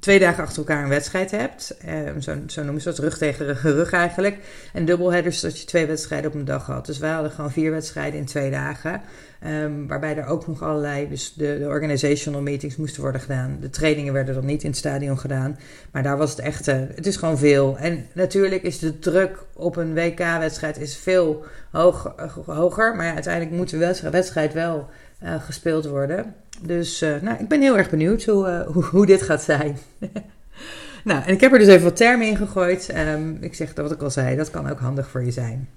twee 0.00 0.18
dagen 0.18 0.42
achter 0.42 0.58
elkaar 0.58 0.82
een 0.82 0.88
wedstrijd 0.88 1.30
hebt. 1.30 1.76
Um, 1.88 2.20
zo, 2.20 2.36
zo 2.46 2.62
noemen 2.62 2.82
ze 2.82 2.88
dat, 2.88 2.98
rug 2.98 3.18
tegen 3.18 3.54
rug 3.54 3.92
eigenlijk. 3.92 4.38
En 4.72 4.84
dubbelheaders 4.84 5.40
dat 5.40 5.60
je 5.60 5.66
twee 5.66 5.86
wedstrijden 5.86 6.30
op 6.30 6.36
een 6.36 6.44
dag 6.44 6.66
had. 6.66 6.86
Dus 6.86 6.98
wij 6.98 7.10
hadden 7.10 7.30
gewoon 7.30 7.52
vier 7.52 7.70
wedstrijden 7.70 8.18
in 8.18 8.26
twee 8.26 8.50
dagen. 8.50 9.02
Um, 9.44 9.86
waarbij 9.86 10.16
er 10.16 10.26
ook 10.26 10.46
nog 10.46 10.62
allerlei, 10.62 11.08
dus 11.08 11.32
de, 11.34 11.58
de, 11.58 11.66
organizational 11.66 12.42
meetings 12.42 12.76
moesten 12.76 13.02
worden 13.02 13.20
gedaan. 13.20 13.56
De 13.60 13.70
trainingen 13.70 14.12
werden 14.12 14.34
dan 14.34 14.44
niet 14.44 14.62
in 14.62 14.68
het 14.68 14.78
stadion 14.78 15.18
gedaan. 15.18 15.58
Maar 15.90 16.02
daar 16.02 16.16
was 16.16 16.30
het 16.30 16.38
echt, 16.38 16.66
het 16.66 17.06
is 17.06 17.16
gewoon 17.16 17.38
veel. 17.38 17.78
En 17.78 18.06
natuurlijk 18.12 18.62
is 18.62 18.78
de 18.78 18.98
druk 18.98 19.38
op 19.54 19.76
een 19.76 19.94
WK-wedstrijd 19.94 20.80
is 20.80 20.96
veel 20.96 21.44
hoog, 21.70 22.14
hoger. 22.46 22.96
Maar 22.96 23.14
uiteindelijk 23.14 23.56
moet 23.56 23.70
de 23.70 24.10
wedstrijd 24.10 24.52
wel 24.52 24.88
uh, 25.22 25.42
gespeeld 25.42 25.86
worden. 25.86 26.34
Dus 26.60 27.02
uh, 27.02 27.20
nou, 27.20 27.38
ik 27.38 27.48
ben 27.48 27.60
heel 27.60 27.78
erg 27.78 27.90
benieuwd 27.90 28.24
hoe, 28.24 28.66
hoe, 28.90 29.06
dit 29.06 29.22
gaat 29.22 29.42
zijn. 29.42 29.78
nou, 31.04 31.24
en 31.24 31.32
ik 31.32 31.40
heb 31.40 31.52
er 31.52 31.58
dus 31.58 31.68
even 31.68 31.84
wat 31.84 31.96
termen 31.96 32.26
in 32.26 32.36
gegooid. 32.36 32.94
Um, 32.96 33.38
ik 33.40 33.54
zeg 33.54 33.74
dat 33.74 33.84
wat 33.88 33.94
ik 33.94 34.02
al 34.02 34.10
zei, 34.10 34.36
dat 34.36 34.50
kan 34.50 34.70
ook 34.70 34.80
handig 34.80 35.08
voor 35.08 35.24
je 35.24 35.30
zijn. 35.30 35.68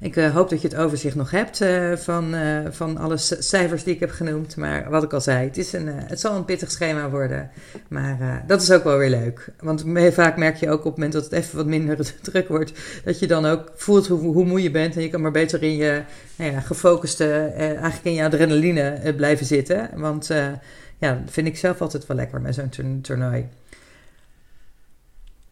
Ik 0.00 0.16
uh, 0.16 0.34
hoop 0.34 0.48
dat 0.48 0.62
je 0.62 0.68
het 0.68 0.76
overzicht 0.76 1.14
nog 1.14 1.30
hebt 1.30 1.60
uh, 1.60 1.92
van, 1.96 2.34
uh, 2.34 2.58
van 2.70 2.96
alle 2.96 3.16
cijfers 3.38 3.84
die 3.84 3.94
ik 3.94 4.00
heb 4.00 4.10
genoemd. 4.10 4.56
Maar 4.56 4.90
wat 4.90 5.02
ik 5.02 5.12
al 5.12 5.20
zei, 5.20 5.46
het, 5.46 5.56
is 5.56 5.72
een, 5.72 5.86
het 5.86 6.20
zal 6.20 6.36
een 6.36 6.44
pittig 6.44 6.70
schema 6.70 7.10
worden. 7.10 7.50
Maar 7.88 8.44
dat 8.46 8.62
is 8.62 8.70
ook 8.70 8.84
wel 8.84 8.98
weer 8.98 9.10
leuk. 9.10 9.48
Want 9.60 9.84
vaak 10.12 10.36
merk 10.36 10.56
je 10.56 10.70
ook 10.70 10.78
op 10.78 10.84
het 10.84 10.94
moment 10.94 11.12
dat 11.12 11.24
het 11.24 11.32
even 11.32 11.56
wat 11.56 11.66
minder 11.66 12.14
druk 12.22 12.48
wordt, 12.48 12.72
dat 13.04 13.18
je 13.18 13.26
dan 13.26 13.46
ook 13.46 13.72
voelt 13.74 14.06
hoe, 14.06 14.20
hoe 14.20 14.44
moe 14.44 14.62
je 14.62 14.70
bent. 14.70 14.96
En 14.96 15.02
je 15.02 15.10
kan 15.10 15.20
maar 15.20 15.30
beter 15.30 15.62
in 15.62 15.76
je 15.76 16.02
nou 16.36 16.52
ja, 16.52 16.60
gefocuste, 16.60 17.52
eigenlijk 17.56 18.04
in 18.04 18.14
je 18.14 18.24
adrenaline 18.24 19.14
blijven 19.16 19.46
zitten. 19.46 19.90
Want 19.94 20.26
ja, 20.98 21.20
dat 21.24 21.32
vind 21.32 21.46
ik 21.46 21.56
zelf 21.56 21.80
altijd 21.80 22.06
wel 22.06 22.16
lekker 22.16 22.40
met 22.40 22.54
zo'n 22.54 23.00
toernooi. 23.02 23.48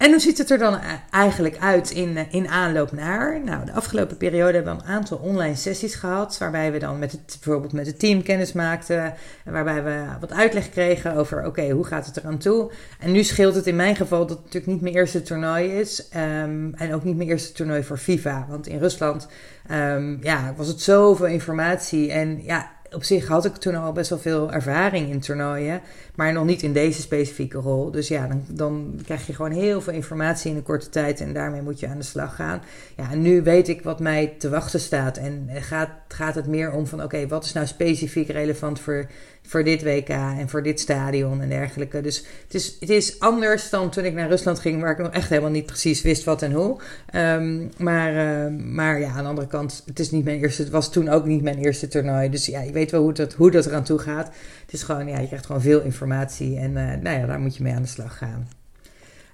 En 0.04 0.10
hoe 0.10 0.20
ziet 0.20 0.38
het 0.38 0.50
er 0.50 0.58
dan 0.58 0.78
eigenlijk 1.10 1.58
uit 1.58 1.90
in, 1.90 2.16
eh, 2.16 2.24
in 2.30 2.48
aanloop 2.48 2.92
naar? 2.92 3.40
Nou, 3.44 3.64
de 3.64 3.72
afgelopen 3.72 4.16
periode 4.16 4.52
hebben 4.52 4.76
we 4.76 4.82
een 4.82 4.88
aantal 4.88 5.18
online 5.18 5.54
sessies 5.54 5.94
gehad. 5.94 6.38
Waarbij 6.38 6.72
we 6.72 6.78
dan 6.78 6.98
met 6.98 7.12
het, 7.12 7.38
bijvoorbeeld 7.40 7.72
met 7.72 7.86
het 7.86 7.98
team 7.98 8.22
kennis 8.22 8.52
maakten. 8.52 9.14
En 9.44 9.52
waarbij 9.52 9.82
we 9.82 10.04
wat 10.20 10.32
uitleg 10.32 10.70
kregen 10.70 11.16
over: 11.16 11.46
oké, 11.46 11.70
hoe 11.70 11.84
gaat 11.84 12.06
het 12.06 12.16
eraan 12.16 12.38
toe? 12.38 12.72
En 12.98 13.12
nu 13.12 13.22
scheelt 13.22 13.54
het 13.54 13.66
in 13.66 13.76
mijn 13.76 13.96
geval 13.96 14.26
dat 14.26 14.36
het 14.36 14.44
natuurlijk 14.44 14.72
niet 14.72 14.80
mijn 14.80 14.94
eerste 14.94 15.22
toernooi 15.22 15.72
is. 15.72 16.08
Um, 16.16 16.74
en 16.74 16.94
ook 16.94 17.04
niet 17.04 17.16
mijn 17.16 17.28
eerste 17.28 17.52
toernooi 17.52 17.82
voor 17.82 17.98
FIFA. 17.98 18.46
Want 18.48 18.66
in 18.66 18.78
Rusland 18.78 19.28
um, 19.70 20.18
ja, 20.22 20.54
was 20.56 20.68
het 20.68 20.80
zoveel 20.80 21.26
informatie. 21.26 22.12
En 22.12 22.42
ja, 22.42 22.70
op 22.94 23.04
zich 23.04 23.26
had 23.26 23.44
ik 23.44 23.56
toen 23.56 23.74
al 23.74 23.92
best 23.92 24.10
wel 24.10 24.18
veel 24.18 24.52
ervaring 24.52 25.10
in 25.10 25.20
toernooien, 25.20 25.80
maar 26.14 26.32
nog 26.32 26.44
niet 26.44 26.62
in 26.62 26.72
deze 26.72 27.00
specifieke 27.00 27.58
rol. 27.58 27.90
Dus 27.90 28.08
ja, 28.08 28.26
dan, 28.26 28.44
dan 28.48 29.00
krijg 29.04 29.26
je 29.26 29.34
gewoon 29.34 29.50
heel 29.50 29.80
veel 29.80 29.92
informatie 29.92 30.50
in 30.50 30.56
een 30.56 30.62
korte 30.62 30.88
tijd 30.88 31.20
en 31.20 31.32
daarmee 31.32 31.62
moet 31.62 31.80
je 31.80 31.88
aan 31.88 31.98
de 31.98 32.04
slag 32.04 32.34
gaan. 32.34 32.62
Ja, 32.96 33.10
en 33.10 33.22
nu 33.22 33.42
weet 33.42 33.68
ik 33.68 33.82
wat 33.82 34.00
mij 34.00 34.34
te 34.38 34.48
wachten 34.48 34.80
staat 34.80 35.16
en 35.16 35.48
gaat, 35.52 35.90
gaat 36.08 36.34
het 36.34 36.46
meer 36.46 36.72
om 36.72 36.86
van 36.86 37.02
oké, 37.02 37.26
wat 37.26 37.44
is 37.44 37.52
nou 37.52 37.66
specifiek 37.66 38.28
relevant 38.28 38.80
voor 38.80 39.06
voor 39.46 39.64
dit 39.64 39.82
WK 39.82 40.08
en 40.08 40.48
voor 40.48 40.62
dit 40.62 40.80
stadion 40.80 41.40
en 41.40 41.48
dergelijke. 41.48 42.00
Dus 42.00 42.24
het 42.44 42.54
is, 42.54 42.76
het 42.80 42.90
is 42.90 43.20
anders 43.20 43.70
dan 43.70 43.90
toen 43.90 44.04
ik 44.04 44.14
naar 44.14 44.28
Rusland 44.28 44.58
ging, 44.58 44.80
waar 44.80 44.90
ik 44.90 44.98
nog 44.98 45.12
echt 45.12 45.28
helemaal 45.28 45.50
niet 45.50 45.66
precies 45.66 46.02
wist 46.02 46.24
wat 46.24 46.42
en 46.42 46.52
hoe. 46.52 46.80
Um, 47.14 47.70
maar, 47.76 48.12
uh, 48.14 48.60
maar 48.60 49.00
ja, 49.00 49.08
aan 49.08 49.22
de 49.22 49.28
andere 49.28 49.46
kant, 49.46 49.82
het, 49.86 49.98
is 49.98 50.10
niet 50.10 50.24
mijn 50.24 50.40
eerste, 50.40 50.62
het 50.62 50.70
was 50.70 50.92
toen 50.92 51.08
ook 51.08 51.24
niet 51.24 51.42
mijn 51.42 51.58
eerste 51.58 51.88
toernooi. 51.88 52.30
Dus 52.30 52.46
ja, 52.46 52.60
je 52.60 52.72
weet 52.72 52.83
wel 52.90 53.02
hoe 53.02 53.12
dat, 53.12 53.32
hoe 53.32 53.50
dat 53.50 53.66
eraan 53.66 53.84
toe 53.84 53.98
gaat. 53.98 54.26
Het 54.60 54.72
is 54.72 54.82
gewoon, 54.82 55.06
ja, 55.08 55.18
je 55.18 55.26
krijgt 55.26 55.46
gewoon 55.46 55.60
veel 55.60 55.80
informatie 55.80 56.58
en 56.58 56.70
uh, 56.70 56.94
nou 57.02 57.18
ja, 57.18 57.26
daar 57.26 57.40
moet 57.40 57.56
je 57.56 57.62
mee 57.62 57.74
aan 57.74 57.82
de 57.82 57.88
slag 57.88 58.18
gaan. 58.18 58.48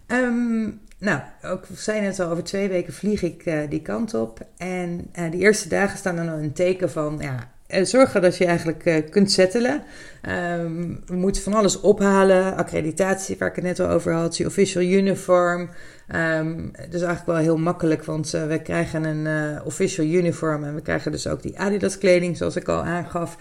Ehm, 0.06 0.70
nou, 0.98 1.20
ook 1.44 1.66
zijn 1.74 2.02
net 2.02 2.20
al, 2.20 2.30
over 2.30 2.44
twee 2.44 2.68
weken 2.68 2.92
vlieg 2.92 3.22
ik 3.22 3.46
uh, 3.46 3.60
die 3.68 3.82
kant 3.82 4.14
op. 4.14 4.46
En 4.56 5.10
uh, 5.18 5.30
die 5.30 5.40
eerste 5.40 5.68
dagen 5.68 5.98
staan 5.98 6.16
dan 6.16 6.28
een 6.28 6.52
teken 6.52 6.90
van, 6.90 7.18
ja, 7.20 7.50
zorgen 7.82 8.22
dat 8.22 8.36
je 8.36 8.44
eigenlijk 8.44 9.10
kunt 9.10 9.32
settelen. 9.32 9.82
Um, 10.28 11.00
we 11.06 11.16
moeten 11.16 11.42
van 11.42 11.54
alles 11.54 11.80
ophalen. 11.80 12.56
Accreditatie, 12.56 13.36
waar 13.38 13.48
ik 13.48 13.54
het 13.54 13.64
net 13.64 13.80
al 13.80 13.88
over 13.88 14.12
had. 14.12 14.36
Je 14.36 14.46
official 14.46 14.82
uniform. 14.82 15.70
Um, 16.14 16.70
dat 16.72 16.94
is 16.94 17.02
eigenlijk 17.02 17.26
wel 17.26 17.36
heel 17.36 17.58
makkelijk, 17.58 18.04
want 18.04 18.34
uh, 18.34 18.46
we 18.46 18.62
krijgen 18.62 19.04
een 19.04 19.62
official 19.64 20.06
uniform 20.06 20.64
en 20.64 20.74
we 20.74 20.80
krijgen 20.80 21.12
dus 21.12 21.26
ook 21.26 21.42
die 21.42 21.58
Adidas 21.58 21.98
kleding, 21.98 22.36
zoals 22.36 22.56
ik 22.56 22.68
al 22.68 22.82
aangaf. 22.82 23.36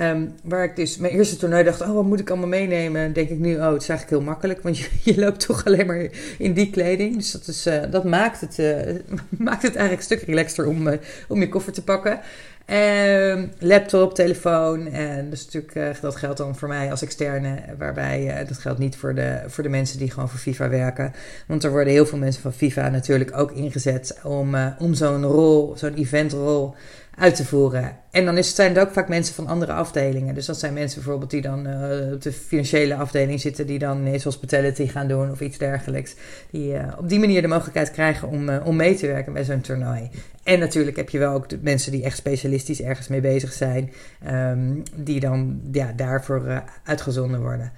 Um, 0.00 0.34
waar 0.42 0.64
ik 0.64 0.76
dus 0.76 0.96
mijn 0.96 1.12
eerste 1.12 1.36
toernooi 1.36 1.64
dacht, 1.64 1.80
oh 1.80 1.92
wat 1.92 2.04
moet 2.04 2.20
ik 2.20 2.30
allemaal 2.30 2.48
meenemen? 2.48 3.12
Denk 3.12 3.28
ik 3.28 3.38
nu, 3.38 3.56
oh 3.56 3.72
het 3.72 3.82
is 3.82 3.88
eigenlijk 3.88 4.10
heel 4.10 4.30
makkelijk, 4.30 4.62
want 4.62 4.78
je, 4.78 4.88
je 5.12 5.20
loopt 5.20 5.46
toch 5.46 5.64
alleen 5.64 5.86
maar 5.86 6.06
in 6.38 6.52
die 6.52 6.70
kleding. 6.70 7.16
Dus 7.16 7.30
dat, 7.30 7.46
is, 7.46 7.68
dat 7.90 8.04
maakt, 8.04 8.40
het, 8.40 8.56
maakt 9.48 9.62
het 9.62 9.76
eigenlijk 9.76 10.10
een 10.10 10.16
stuk 10.16 10.22
relaxter 10.22 10.66
om, 10.66 10.88
om 11.28 11.40
je 11.40 11.48
koffer 11.48 11.72
te 11.72 11.84
pakken. 11.84 12.20
Um, 12.66 13.52
laptop, 13.58 14.14
telefoon. 14.14 14.86
En 14.86 15.30
dus 15.30 15.44
natuurlijk, 15.44 15.74
uh, 15.74 16.02
dat 16.02 16.16
geldt 16.16 16.38
dan 16.38 16.56
voor 16.56 16.68
mij 16.68 16.90
als 16.90 17.02
externe. 17.02 17.58
Waarbij 17.78 18.40
uh, 18.40 18.48
dat 18.48 18.58
geldt 18.58 18.78
niet 18.78 18.96
voor 18.96 19.14
de, 19.14 19.42
voor 19.46 19.62
de 19.62 19.68
mensen 19.68 19.98
die 19.98 20.10
gewoon 20.10 20.28
voor 20.28 20.38
FIFA 20.38 20.68
werken. 20.68 21.12
Want 21.46 21.64
er 21.64 21.70
worden 21.70 21.92
heel 21.92 22.06
veel 22.06 22.18
mensen 22.18 22.42
van 22.42 22.52
FIFA 22.52 22.88
natuurlijk 22.88 23.38
ook 23.38 23.52
ingezet 23.52 24.18
om, 24.22 24.54
uh, 24.54 24.66
om 24.78 24.94
zo'n 24.94 25.24
rol, 25.24 25.72
zo'n 25.76 25.94
eventrol 25.94 26.74
uit 27.18 27.34
te 27.34 27.44
voeren. 27.44 27.96
En 28.10 28.24
dan 28.24 28.38
is, 28.38 28.54
zijn 28.54 28.74
het 28.74 28.86
ook 28.86 28.92
vaak 28.92 29.08
mensen 29.08 29.34
van 29.34 29.46
andere 29.46 29.72
afdelingen. 29.72 30.34
Dus 30.34 30.46
dat 30.46 30.58
zijn 30.58 30.72
mensen 30.72 31.02
bijvoorbeeld 31.02 31.30
die 31.30 31.40
dan 31.40 31.66
uh, 31.66 32.12
op 32.12 32.22
de 32.22 32.32
financiële 32.32 32.94
afdeling 32.94 33.40
zitten, 33.40 33.66
die 33.66 33.78
dan 33.78 33.98
ineens 33.98 34.24
hospitality 34.24 34.86
gaan 34.86 35.08
doen 35.08 35.30
of 35.30 35.40
iets 35.40 35.58
dergelijks. 35.58 36.14
Die 36.50 36.72
uh, 36.72 36.92
op 36.98 37.08
die 37.08 37.18
manier 37.18 37.42
de 37.42 37.48
mogelijkheid 37.48 37.90
krijgen 37.90 38.28
om, 38.28 38.48
uh, 38.48 38.66
om 38.66 38.76
mee 38.76 38.94
te 38.94 39.06
werken 39.06 39.32
bij 39.32 39.44
zo'n 39.44 39.60
toernooi. 39.60 40.10
En 40.42 40.58
natuurlijk 40.58 40.96
heb 40.96 41.10
je 41.10 41.18
wel 41.18 41.34
ook 41.34 41.48
de 41.48 41.58
mensen 41.62 41.92
die 41.92 42.04
echt 42.04 42.16
specialistisch 42.16 42.82
ergens 42.82 43.08
mee 43.08 43.20
bezig 43.20 43.52
zijn, 43.52 43.92
um, 44.30 44.82
die 44.94 45.20
dan 45.20 45.60
ja, 45.72 45.92
daarvoor 45.96 46.62
uitgezonden 46.84 47.40
worden. 47.40 47.72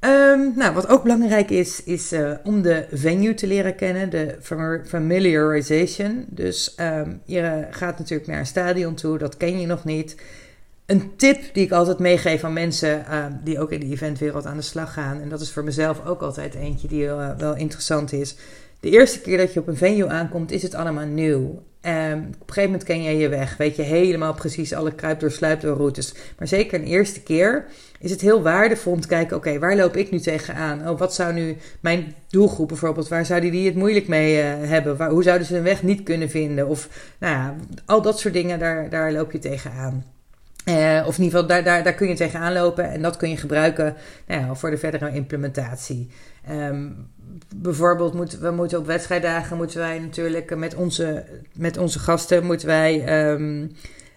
Um, 0.00 0.52
nou, 0.56 0.74
wat 0.74 0.88
ook 0.88 1.02
belangrijk 1.02 1.50
is, 1.50 1.82
is 1.84 2.12
uh, 2.12 2.30
om 2.44 2.62
de 2.62 2.86
venue 2.92 3.34
te 3.34 3.46
leren 3.46 3.74
kennen, 3.74 4.10
de 4.10 4.36
familiarization. 4.86 6.24
Dus 6.28 6.74
um, 6.80 7.20
je 7.24 7.66
gaat 7.70 7.98
natuurlijk 7.98 8.28
naar 8.28 8.38
een 8.38 8.46
stadion 8.46 8.94
toe, 8.94 9.18
dat 9.18 9.36
ken 9.36 9.60
je 9.60 9.66
nog 9.66 9.84
niet. 9.84 10.16
Een 10.86 11.16
tip 11.16 11.54
die 11.54 11.64
ik 11.64 11.72
altijd 11.72 11.98
meegeef 11.98 12.44
aan 12.44 12.52
mensen 12.52 13.04
uh, 13.10 13.24
die 13.44 13.60
ook 13.60 13.72
in 13.72 13.80
de 13.80 13.86
eventwereld 13.86 14.46
aan 14.46 14.56
de 14.56 14.62
slag 14.62 14.92
gaan, 14.92 15.20
en 15.20 15.28
dat 15.28 15.40
is 15.40 15.52
voor 15.52 15.64
mezelf 15.64 16.06
ook 16.06 16.20
altijd 16.20 16.54
eentje 16.54 16.88
die 16.88 17.04
uh, 17.04 17.30
wel 17.38 17.56
interessant 17.56 18.12
is. 18.12 18.36
De 18.80 18.90
eerste 18.90 19.20
keer 19.20 19.36
dat 19.36 19.52
je 19.52 19.60
op 19.60 19.68
een 19.68 19.76
venue 19.76 20.08
aankomt, 20.08 20.50
is 20.50 20.62
het 20.62 20.74
allemaal 20.74 21.06
nieuw. 21.06 21.62
Um, 21.82 22.18
op 22.18 22.48
een 22.48 22.54
gegeven 22.54 22.62
moment 22.62 22.84
ken 22.84 23.02
je 23.02 23.16
je 23.16 23.28
weg. 23.28 23.56
Weet 23.56 23.76
je 23.76 23.82
helemaal 23.82 24.34
precies 24.34 24.72
alle 24.72 24.94
kruip 24.94 25.20
door. 25.20 25.36
Maar 26.38 26.48
zeker 26.48 26.80
een 26.80 26.86
eerste 26.86 27.22
keer 27.22 27.66
is 27.98 28.10
het 28.10 28.20
heel 28.20 28.42
waardevol 28.42 28.92
om 28.92 29.00
te 29.00 29.08
kijken: 29.08 29.36
oké, 29.36 29.58
waar 29.58 29.76
loop 29.76 29.96
ik 29.96 30.10
nu 30.10 30.20
tegenaan? 30.20 30.88
Oh, 30.88 30.98
wat 30.98 31.14
zou 31.14 31.32
nu 31.32 31.56
mijn 31.80 32.14
doelgroep 32.28 32.68
bijvoorbeeld, 32.68 33.08
waar 33.08 33.26
zouden 33.26 33.50
die 33.50 33.66
het 33.66 33.74
moeilijk 33.74 34.08
mee 34.08 34.36
uh, 34.36 34.68
hebben? 34.68 34.96
Waar, 34.96 35.10
hoe 35.10 35.22
zouden 35.22 35.46
ze 35.46 35.56
een 35.56 35.62
weg 35.62 35.82
niet 35.82 36.02
kunnen 36.02 36.30
vinden? 36.30 36.68
Of 36.68 36.88
nou 37.18 37.34
ja, 37.34 37.56
al 37.86 38.02
dat 38.02 38.18
soort 38.18 38.34
dingen, 38.34 38.58
daar, 38.58 38.90
daar 38.90 39.12
loop 39.12 39.32
je 39.32 39.38
tegenaan. 39.38 40.04
Uh, 40.68 41.04
of 41.06 41.18
in 41.18 41.24
ieder 41.24 41.38
geval, 41.38 41.46
daar, 41.46 41.64
daar, 41.64 41.82
daar 41.82 41.94
kun 41.94 42.08
je 42.08 42.14
tegenaan 42.14 42.52
lopen 42.52 42.90
en 42.90 43.02
dat 43.02 43.16
kun 43.16 43.30
je 43.30 43.36
gebruiken 43.36 43.96
nou 44.26 44.40
ja, 44.40 44.54
voor 44.54 44.70
de 44.70 44.78
verdere 44.78 45.12
implementatie. 45.12 46.08
Um, 46.50 47.10
bijvoorbeeld, 47.56 48.14
moeten, 48.14 48.40
we 48.40 48.50
moeten 48.50 48.78
op 48.78 48.86
wedstrijddagen 48.86 49.56
moeten 49.56 49.78
wij 49.78 49.98
natuurlijk 49.98 50.56
met 50.56 50.74
onze, 50.74 51.24
met 51.54 51.76
onze 51.76 51.98
gasten 51.98 52.44
moeten 52.44 52.66
wij. 52.66 53.30
Um, 53.32 53.72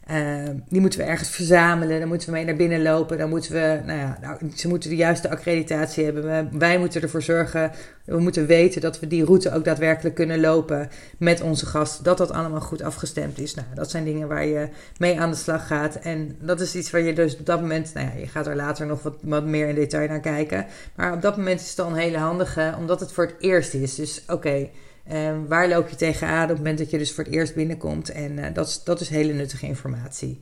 uh, 0.10 0.50
die 0.70 0.82
moeten 0.82 1.00
we 1.00 1.06
ergens 1.06 1.30
verzamelen, 1.30 2.00
dan 2.00 2.08
moeten 2.08 2.28
we 2.28 2.34
mee 2.34 2.46
naar 2.46 2.56
binnen 2.56 2.82
lopen, 2.82 3.18
dan 3.18 3.30
moeten 3.30 3.52
we, 3.52 3.82
nou 3.86 4.00
ja, 4.00 4.18
nou, 4.22 4.52
ze 4.56 4.68
moeten 4.68 4.90
de 4.90 4.96
juiste 4.96 5.30
accreditatie 5.30 6.04
hebben. 6.04 6.50
Wij 6.60 6.80
moeten 6.80 7.02
ervoor 7.02 7.22
zorgen, 7.22 7.72
we 8.06 8.20
moeten 8.20 8.46
weten 8.46 8.82
dat 8.82 9.00
we 9.00 9.08
die 9.08 9.26
route 9.26 9.54
ook 9.54 9.66
daadwerkelijk 9.66 10.16
kunnen 10.16 10.40
lopen 10.40 10.90
met 11.18 11.42
onze 11.42 11.66
gasten, 11.66 12.04
dat 12.04 12.18
dat 12.18 12.32
allemaal 12.32 12.62
goed 12.62 12.82
afgestemd 12.82 13.40
is. 13.40 13.54
Nou, 13.54 13.68
dat 13.74 13.92
zijn 13.92 14.04
dingen 14.04 14.28
waar 14.28 14.46
je 14.46 14.70
mee 14.98 15.20
aan 15.20 15.32
de 15.32 15.38
slag 15.38 15.68
gaat. 15.68 15.96
En 15.96 16.38
dat 16.40 16.62
is 16.62 16.76
iets 16.76 16.92
waar 16.92 17.02
je 17.02 17.14
dus 17.14 17.38
op 17.38 17.46
dat 17.46 17.62
moment, 17.62 17.94
nou 17.94 18.08
ja, 18.08 18.20
je 18.20 18.28
gaat 18.28 18.48
er 18.48 18.56
later 18.56 18.86
nog 18.86 19.04
wat, 19.04 19.16
wat 19.22 19.46
meer 19.46 19.68
in 19.68 19.76
detail 19.76 20.08
naar 20.08 20.20
kijken. 20.20 20.66
Maar 20.96 21.14
op 21.14 21.22
dat 21.22 21.38
moment 21.38 21.62
is 21.62 21.70
het 21.70 21.80
al 21.80 21.88
een 21.88 21.96
hele 21.96 22.18
handige, 22.18 22.76
omdat 22.78 23.00
het 23.00 23.12
voor 23.12 23.26
het 23.26 23.36
eerst 23.40 23.74
is. 23.74 23.96
Dus 23.96 24.24
oké. 24.28 24.70
Um, 25.14 25.48
waar 25.48 25.68
loop 25.68 25.90
je 25.90 25.96
tegenaan 25.96 26.44
op 26.44 26.50
het 26.50 26.58
moment 26.58 26.78
dat 26.78 26.90
je 26.90 26.98
dus 26.98 27.14
voor 27.14 27.24
het 27.24 27.34
eerst 27.34 27.56
binnenkomt? 27.56 28.10
En 28.10 28.38
uh, 28.38 28.46
dat, 28.54 28.68
is, 28.68 28.84
dat 28.84 29.02
is 29.02 29.10
hele 29.10 29.34
nuttige 29.34 29.66
informatie. 29.66 30.42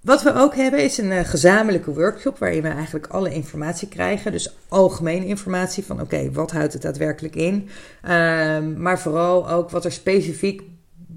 Wat 0.00 0.22
we 0.22 0.34
ook 0.34 0.54
hebben 0.54 0.82
is 0.82 0.98
een 0.98 1.10
uh, 1.10 1.20
gezamenlijke 1.24 1.94
workshop 1.94 2.38
waarin 2.38 2.62
we 2.62 2.68
eigenlijk 2.68 3.06
alle 3.06 3.30
informatie 3.30 3.88
krijgen. 3.88 4.32
Dus 4.32 4.56
algemene 4.68 5.26
informatie 5.26 5.84
van 5.84 6.00
oké, 6.00 6.30
wat 6.32 6.50
houdt 6.50 6.72
het 6.72 6.82
daadwerkelijk 6.82 7.36
in? 7.36 7.54
Um, 7.54 8.80
maar 8.80 8.98
vooral 8.98 9.50
ook 9.50 9.70
wat 9.70 9.84
er 9.84 9.92
specifiek 9.92 10.62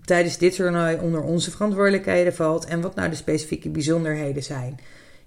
tijdens 0.05 0.37
dit 0.37 0.55
toernooi 0.55 0.97
onder 1.01 1.21
onze 1.21 1.51
verantwoordelijkheden 1.51 2.35
valt. 2.35 2.65
En 2.65 2.81
wat 2.81 2.95
nou 2.95 3.09
de 3.09 3.15
specifieke 3.15 3.69
bijzonderheden 3.69 4.43
zijn 4.43 4.79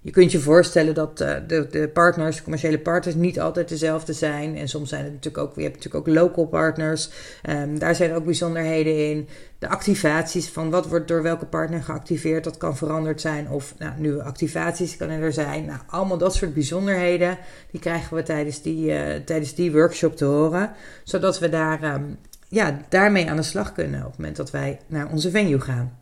je 0.03 0.11
kunt 0.11 0.33
je 0.33 0.41
voorstellen 0.41 0.95
dat 0.95 1.21
uh, 1.21 1.35
de, 1.47 1.67
de 1.71 1.89
partners, 1.89 2.37
de 2.37 2.43
commerciële 2.43 2.79
partners, 2.79 3.17
niet 3.17 3.41
altijd 3.41 3.69
dezelfde 3.69 4.13
zijn. 4.13 4.57
En 4.57 4.69
soms 4.69 4.89
zijn 4.89 5.05
het 5.05 5.13
natuurlijk 5.13 5.45
ook, 5.45 5.57
je 5.57 5.63
hebt 5.63 5.75
natuurlijk 5.75 6.09
ook 6.09 6.15
local 6.15 6.47
partners. 6.47 7.11
Um, 7.49 7.79
daar 7.79 7.95
zijn 7.95 8.15
ook 8.15 8.25
bijzonderheden 8.25 9.11
in. 9.11 9.29
De 9.59 9.69
activaties 9.69 10.49
van 10.49 10.71
wat 10.71 10.89
wordt 10.89 11.09
door 11.09 11.23
welke 11.23 11.47
partner 11.47 11.83
geactiveerd, 11.83 12.45
dat 12.45 12.57
kan 12.57 12.77
veranderd 12.77 13.21
zijn. 13.21 13.51
Of 13.51 13.75
nou, 13.79 13.93
nieuwe 13.97 14.23
activaties 14.23 14.97
kan 14.97 15.09
er 15.09 15.33
zijn. 15.33 15.65
Nou, 15.65 15.81
allemaal 15.87 16.19
dat 16.19 16.35
soort 16.35 16.55
bijzonderheden, 16.55 17.39
die 17.71 17.81
krijgen 17.81 18.17
we 18.17 18.23
tijdens 18.23 18.63
die, 18.63 18.87
uh, 18.87 19.15
tijdens 19.25 19.55
die 19.55 19.73
workshop 19.73 20.17
te 20.17 20.25
horen. 20.25 20.73
Zodat 21.05 21.39
we 21.39 21.49
daar, 21.49 21.95
um, 21.95 22.19
ja, 22.49 22.81
daarmee 22.89 23.31
aan 23.31 23.37
de 23.37 23.43
slag 23.43 23.73
kunnen 23.73 24.01
op 24.01 24.07
het 24.07 24.17
moment 24.17 24.37
dat 24.37 24.51
wij 24.51 24.81
naar 24.87 25.11
onze 25.11 25.31
venue 25.31 25.61
gaan. 25.61 25.99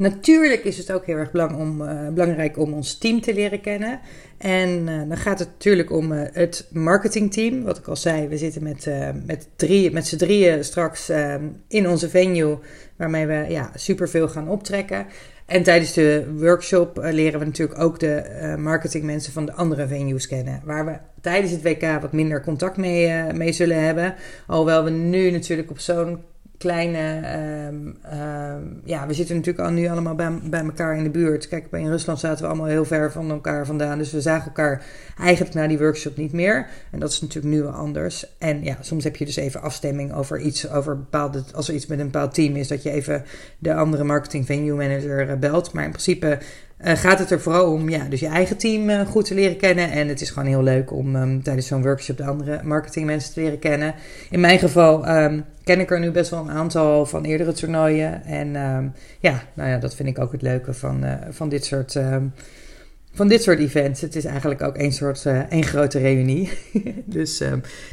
Natuurlijk 0.00 0.64
is 0.64 0.78
het 0.78 0.92
ook 0.92 1.06
heel 1.06 1.16
erg 1.16 1.54
om, 1.54 1.82
uh, 1.82 2.08
belangrijk 2.08 2.58
om 2.58 2.72
ons 2.72 2.98
team 2.98 3.20
te 3.20 3.34
leren 3.34 3.60
kennen. 3.60 4.00
En 4.38 4.68
uh, 4.68 5.08
dan 5.08 5.16
gaat 5.16 5.38
het 5.38 5.48
natuurlijk 5.48 5.92
om 5.92 6.12
uh, 6.12 6.22
het 6.32 6.68
marketingteam. 6.72 7.62
Wat 7.62 7.78
ik 7.78 7.86
al 7.86 7.96
zei, 7.96 8.28
we 8.28 8.36
zitten 8.36 8.62
met, 8.62 8.88
met, 9.26 9.48
drie, 9.56 9.92
met 9.92 10.06
z'n 10.06 10.16
drieën 10.16 10.64
straks 10.64 11.10
in 11.68 11.88
onze 11.88 12.08
venue. 12.08 12.58
Waarmee 12.96 13.26
we 13.26 13.46
ja, 13.48 13.70
superveel 13.74 14.28
gaan 14.28 14.48
optrekken. 14.48 15.06
En 15.46 15.62
tijdens 15.62 15.92
de 15.92 16.26
workshop 16.36 16.98
leren 17.02 17.40
we 17.40 17.46
natuurlijk 17.46 17.80
ook 17.80 17.98
de 17.98 18.54
marketingmensen 18.58 19.32
van 19.32 19.46
de 19.46 19.52
andere 19.52 19.86
venues 19.86 20.26
kennen. 20.26 20.60
Waar 20.64 20.84
we 20.84 20.98
tijdens 21.20 21.52
het 21.52 21.62
WK 21.62 22.00
wat 22.00 22.12
minder 22.12 22.42
contact 22.42 22.76
mee, 22.76 23.32
mee 23.32 23.52
zullen 23.52 23.82
hebben. 23.84 24.14
Alhoewel 24.46 24.84
we 24.84 24.90
nu 24.90 25.30
natuurlijk 25.30 25.70
op 25.70 25.78
zo'n 25.78 26.18
kleine. 26.60 27.22
Um, 27.68 27.96
um, 28.12 28.80
ja, 28.84 29.06
we 29.06 29.14
zitten 29.14 29.36
natuurlijk 29.36 29.66
al 29.68 29.72
nu 29.72 29.88
allemaal 29.88 30.14
bij, 30.14 30.38
bij 30.42 30.64
elkaar 30.64 30.96
in 30.96 31.02
de 31.02 31.10
buurt. 31.10 31.48
Kijk, 31.48 31.66
in 31.70 31.88
Rusland 31.88 32.18
zaten 32.18 32.42
we 32.42 32.48
allemaal 32.48 32.66
heel 32.66 32.84
ver 32.84 33.12
van 33.12 33.30
elkaar 33.30 33.66
vandaan. 33.66 33.98
Dus 33.98 34.12
we 34.12 34.20
zagen 34.20 34.46
elkaar 34.46 34.84
eigenlijk 35.18 35.54
na 35.54 35.66
die 35.66 35.78
workshop 35.78 36.16
niet 36.16 36.32
meer. 36.32 36.66
En 36.90 37.00
dat 37.00 37.10
is 37.10 37.20
natuurlijk 37.20 37.54
nu 37.54 37.62
wel 37.62 37.72
anders. 37.72 38.36
En 38.38 38.64
ja, 38.64 38.76
soms 38.80 39.04
heb 39.04 39.16
je 39.16 39.24
dus 39.24 39.36
even 39.36 39.62
afstemming 39.62 40.14
over 40.14 40.40
iets. 40.40 40.70
Over 40.70 40.96
bepaalde, 40.96 41.42
als 41.54 41.68
er 41.68 41.74
iets 41.74 41.86
met 41.86 41.98
een 41.98 42.10
bepaald 42.10 42.34
team 42.34 42.56
is, 42.56 42.68
dat 42.68 42.82
je 42.82 42.90
even 42.90 43.24
de 43.58 43.74
andere 43.74 44.04
marketing 44.04 44.46
venue 44.46 44.76
manager 44.76 45.28
eh, 45.28 45.36
belt. 45.36 45.72
Maar 45.72 45.84
in 45.84 45.90
principe 45.90 46.38
uh, 46.84 46.92
gaat 46.92 47.18
het 47.18 47.30
er 47.30 47.40
vooral 47.40 47.72
om 47.72 47.88
ja, 47.88 48.04
dus 48.08 48.20
je 48.20 48.26
eigen 48.26 48.56
team 48.56 48.88
uh, 48.88 49.00
goed 49.00 49.24
te 49.24 49.34
leren 49.34 49.56
kennen. 49.56 49.90
En 49.90 50.08
het 50.08 50.20
is 50.20 50.30
gewoon 50.30 50.48
heel 50.48 50.62
leuk 50.62 50.92
om 50.92 51.16
um, 51.16 51.42
tijdens 51.42 51.66
zo'n 51.66 51.82
workshop 51.82 52.16
de 52.16 52.24
andere 52.24 52.60
marketingmensen 52.62 53.32
te 53.32 53.40
leren 53.40 53.58
kennen. 53.58 53.94
In 54.30 54.40
mijn 54.40 54.58
geval 54.58 55.08
um, 55.08 55.44
ken 55.64 55.80
ik 55.80 55.90
er 55.90 56.00
nu 56.00 56.10
best 56.10 56.30
wel 56.30 56.40
een 56.40 56.50
aantal 56.50 57.06
van 57.06 57.24
eerdere 57.24 57.52
toernooien. 57.52 58.24
En 58.24 58.56
um, 58.56 58.92
ja, 59.20 59.42
nou 59.54 59.70
ja, 59.70 59.78
dat 59.78 59.94
vind 59.94 60.08
ik 60.08 60.18
ook 60.18 60.32
het 60.32 60.42
leuke 60.42 60.74
van, 60.74 61.04
uh, 61.04 61.12
van, 61.30 61.48
dit, 61.48 61.64
soort, 61.64 61.96
van 63.12 63.28
dit 63.28 63.42
soort 63.42 63.58
events. 63.58 64.00
Het 64.00 64.16
is 64.16 64.24
eigenlijk 64.24 64.62
ook 64.62 64.76
één 64.76 64.92
soort 64.92 65.26
één 65.48 65.64
grote 65.64 65.98
reunie. 65.98 66.50
dus, 67.04 67.42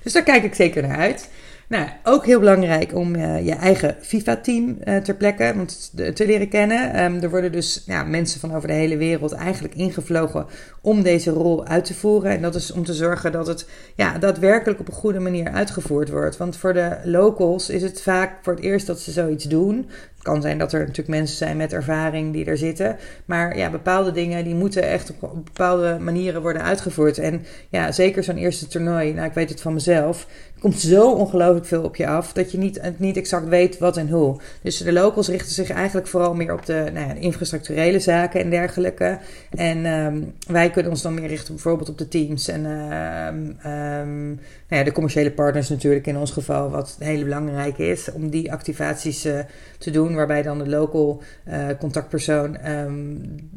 dus 0.03 0.13
daar 0.13 0.23
kijk 0.23 0.43
ik 0.43 0.55
zeker 0.55 0.81
naar 0.81 0.97
uit. 0.97 1.29
Nou, 1.67 1.87
ook 2.03 2.25
heel 2.25 2.39
belangrijk 2.39 2.95
om 2.95 3.15
uh, 3.15 3.45
je 3.45 3.53
eigen 3.53 3.95
FIFA-team 4.01 4.77
uh, 4.83 4.97
ter 4.97 5.15
plekke 5.15 5.53
want, 5.55 5.91
te 6.15 6.25
leren 6.25 6.49
kennen. 6.49 7.03
Um, 7.03 7.21
er 7.21 7.29
worden 7.29 7.51
dus 7.51 7.83
ja, 7.85 8.03
mensen 8.03 8.39
van 8.39 8.55
over 8.55 8.67
de 8.67 8.73
hele 8.73 8.97
wereld 8.97 9.31
eigenlijk 9.31 9.75
ingevlogen 9.75 10.45
om 10.81 11.03
deze 11.03 11.31
rol 11.31 11.65
uit 11.65 11.85
te 11.85 11.93
voeren. 11.93 12.31
En 12.31 12.41
dat 12.41 12.55
is 12.55 12.71
om 12.71 12.85
te 12.85 12.93
zorgen 12.93 13.31
dat 13.31 13.47
het 13.47 13.67
ja, 13.95 14.17
daadwerkelijk 14.17 14.79
op 14.79 14.87
een 14.87 14.93
goede 14.93 15.19
manier 15.19 15.51
uitgevoerd 15.51 16.09
wordt. 16.09 16.37
Want 16.37 16.57
voor 16.57 16.73
de 16.73 16.97
locals 17.03 17.69
is 17.69 17.81
het 17.81 18.01
vaak 18.01 18.33
voor 18.41 18.53
het 18.53 18.63
eerst 18.63 18.87
dat 18.87 18.99
ze 18.99 19.11
zoiets 19.11 19.45
doen 19.45 19.89
kan 20.27 20.41
zijn 20.41 20.57
dat 20.57 20.73
er 20.73 20.79
natuurlijk 20.79 21.07
mensen 21.07 21.37
zijn 21.37 21.57
met 21.57 21.73
ervaring 21.73 22.33
die 22.33 22.45
er 22.45 22.57
zitten. 22.57 22.97
Maar 23.25 23.57
ja, 23.57 23.69
bepaalde 23.69 24.11
dingen 24.11 24.43
die 24.43 24.55
moeten 24.55 24.83
echt 24.83 25.13
op 25.19 25.45
bepaalde 25.45 25.97
manieren 25.99 26.41
worden 26.41 26.63
uitgevoerd. 26.63 27.17
En 27.17 27.45
ja, 27.69 27.91
zeker 27.91 28.23
zo'n 28.23 28.37
eerste 28.37 28.67
toernooi, 28.67 29.13
nou 29.13 29.27
ik 29.27 29.33
weet 29.33 29.49
het 29.49 29.61
van 29.61 29.73
mezelf. 29.73 30.27
Er 30.55 30.63
komt 30.63 30.79
zo 30.79 31.11
ongelooflijk 31.11 31.65
veel 31.65 31.83
op 31.83 31.95
je 31.95 32.07
af 32.07 32.33
dat 32.33 32.51
je 32.51 32.57
niet, 32.57 32.81
niet 32.97 33.17
exact 33.17 33.47
weet 33.47 33.77
wat 33.77 33.97
en 33.97 34.09
hoe. 34.09 34.39
Dus 34.61 34.77
de 34.77 34.93
locals 34.93 35.27
richten 35.27 35.53
zich 35.53 35.69
eigenlijk 35.69 36.07
vooral 36.07 36.33
meer 36.33 36.53
op 36.53 36.65
de, 36.65 36.89
nou 36.93 37.07
ja, 37.07 37.13
infrastructurele 37.13 37.99
zaken 37.99 38.41
en 38.41 38.49
dergelijke. 38.49 39.19
En 39.49 39.85
um, 39.85 40.33
wij 40.47 40.69
kunnen 40.69 40.91
ons 40.91 41.01
dan 41.01 41.13
meer 41.13 41.27
richten 41.27 41.53
bijvoorbeeld 41.53 41.89
op 41.89 41.97
de 41.97 42.07
teams 42.07 42.47
en 42.47 42.65
um, 42.65 43.71
um, 43.71 44.25
nou 44.69 44.79
ja, 44.79 44.83
de 44.83 44.91
commerciële 44.91 45.31
partners 45.31 45.69
natuurlijk 45.69 46.07
in 46.07 46.17
ons 46.17 46.31
geval, 46.31 46.69
wat 46.69 46.95
heel 46.99 47.23
belangrijk 47.23 47.77
is 47.77 48.11
om 48.11 48.29
die 48.29 48.51
activaties 48.51 49.25
uh, 49.25 49.39
te 49.77 49.91
doen, 49.91 50.15
waarbij 50.15 50.41
dan 50.41 50.57
de 50.57 50.69
local 50.69 51.21
uh, 51.47 51.67
contactpersoon 51.79 52.57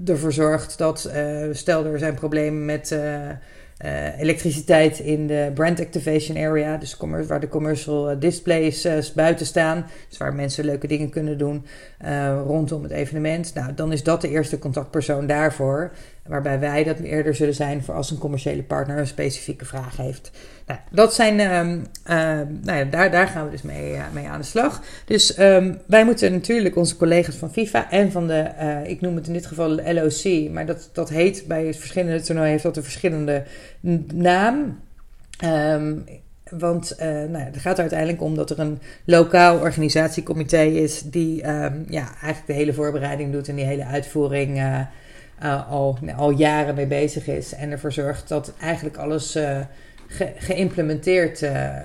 ervoor 0.05 0.33
zorgt 0.33 0.79
dat, 0.79 1.11
uh, 1.15 1.49
stel 1.53 1.85
er 1.85 1.99
zijn 1.99 2.15
problemen 2.15 2.65
met 2.65 2.91
uh, 3.85 4.19
elektriciteit 4.19 4.99
in 4.99 5.27
de 5.27 5.51
brand 5.55 5.81
activation 5.81 6.37
area, 6.37 6.77
dus 6.77 6.97
waar 7.27 7.41
de 7.41 7.49
commercial 7.49 8.11
eh, 8.11 8.17
displays 8.19 9.13
buiten 9.15 9.47
staan, 9.47 9.87
dus 10.09 10.19
waar 10.19 10.35
mensen 10.35 10.65
leuke 10.65 10.87
dingen 10.87 11.11
kunnen 11.11 11.39
doen 11.39 11.65
rondom 12.47 12.83
het 12.83 12.93
evenement. 12.93 13.55
Nou, 13.55 13.75
dan 13.75 13.93
is 13.93 14.03
dat 14.03 14.21
de 14.21 14.29
eerste 14.29 14.59
contactpersoon 14.59 15.27
daarvoor, 15.27 15.91
waarbij 16.31 16.61
wij 16.61 16.85
dat 16.85 16.99
eerder 16.99 17.35
zullen 17.35 17.55
zijn 17.55 17.83
voor 17.83 17.95
als 17.95 18.11
een 18.11 18.19
commerciële 18.19 18.63
partner 18.63 18.99
een 18.99 19.07
specifieke 19.07 19.65
vraag 19.65 19.97
heeft. 19.97 20.31
Nou, 20.67 20.81
dat 20.91 21.15
zijn, 21.15 21.41
um, 21.41 21.87
nou 22.63 22.79
ja, 22.79 22.85
daar, 22.85 23.11
daar 23.11 23.27
gaan 23.27 23.45
we 23.45 23.51
dus 23.51 23.63
mee, 23.63 23.93
uh, 23.93 24.03
mee 24.13 24.29
aan 24.29 24.41
de 24.41 24.47
slag. 24.47 24.83
Dus 25.05 25.39
um, 25.39 25.79
wij 25.87 26.05
moeten 26.05 26.33
natuurlijk 26.33 26.77
onze 26.77 26.97
collega's 26.97 27.35
van 27.35 27.53
FIFA 27.53 27.91
en 27.91 28.13
van 28.13 28.27
de, 28.27 28.51
uh, 28.61 28.91
ik 28.91 29.01
noem 29.01 29.17
het 29.17 29.27
in 29.27 29.33
dit 29.33 29.47
geval 29.47 29.69
LOC, 29.71 30.51
maar 30.51 30.67
dat, 30.67 30.91
dat 30.93 31.09
heet 31.09 31.45
bij 31.47 31.75
verschillende 31.75 32.21
toernooien, 32.21 32.51
heeft 32.51 32.63
dat 32.63 32.77
een 32.77 32.83
verschillende 32.83 33.45
naam. 34.15 34.79
Want 36.51 36.97
uh, 37.01 37.07
nou 37.07 37.45
het 37.45 37.57
gaat 37.57 37.75
er 37.75 37.81
uiteindelijk 37.81 38.23
om 38.23 38.35
dat 38.35 38.51
er 38.51 38.59
een 38.59 38.79
lokaal 39.05 39.59
organisatiecomité 39.59 40.63
is 40.63 41.03
die 41.03 41.37
ja, 41.89 42.09
eigenlijk 42.23 42.47
de 42.47 42.53
hele 42.53 42.73
voorbereiding 42.73 43.33
doet 43.33 43.49
en 43.49 43.55
die 43.55 43.65
hele 43.65 43.85
uitvoering 43.85 44.61
uh, 45.43 45.71
al, 45.71 45.99
al 46.17 46.31
jaren 46.31 46.75
mee 46.75 46.87
bezig 46.87 47.27
is. 47.27 47.55
En 47.55 47.71
ervoor 47.71 47.93
zorgt 47.93 48.29
dat 48.29 48.53
eigenlijk 48.61 48.97
alles 48.97 49.37
ge 50.11 50.33
geïmplementeerd, 50.37 51.43
uh, 51.43 51.77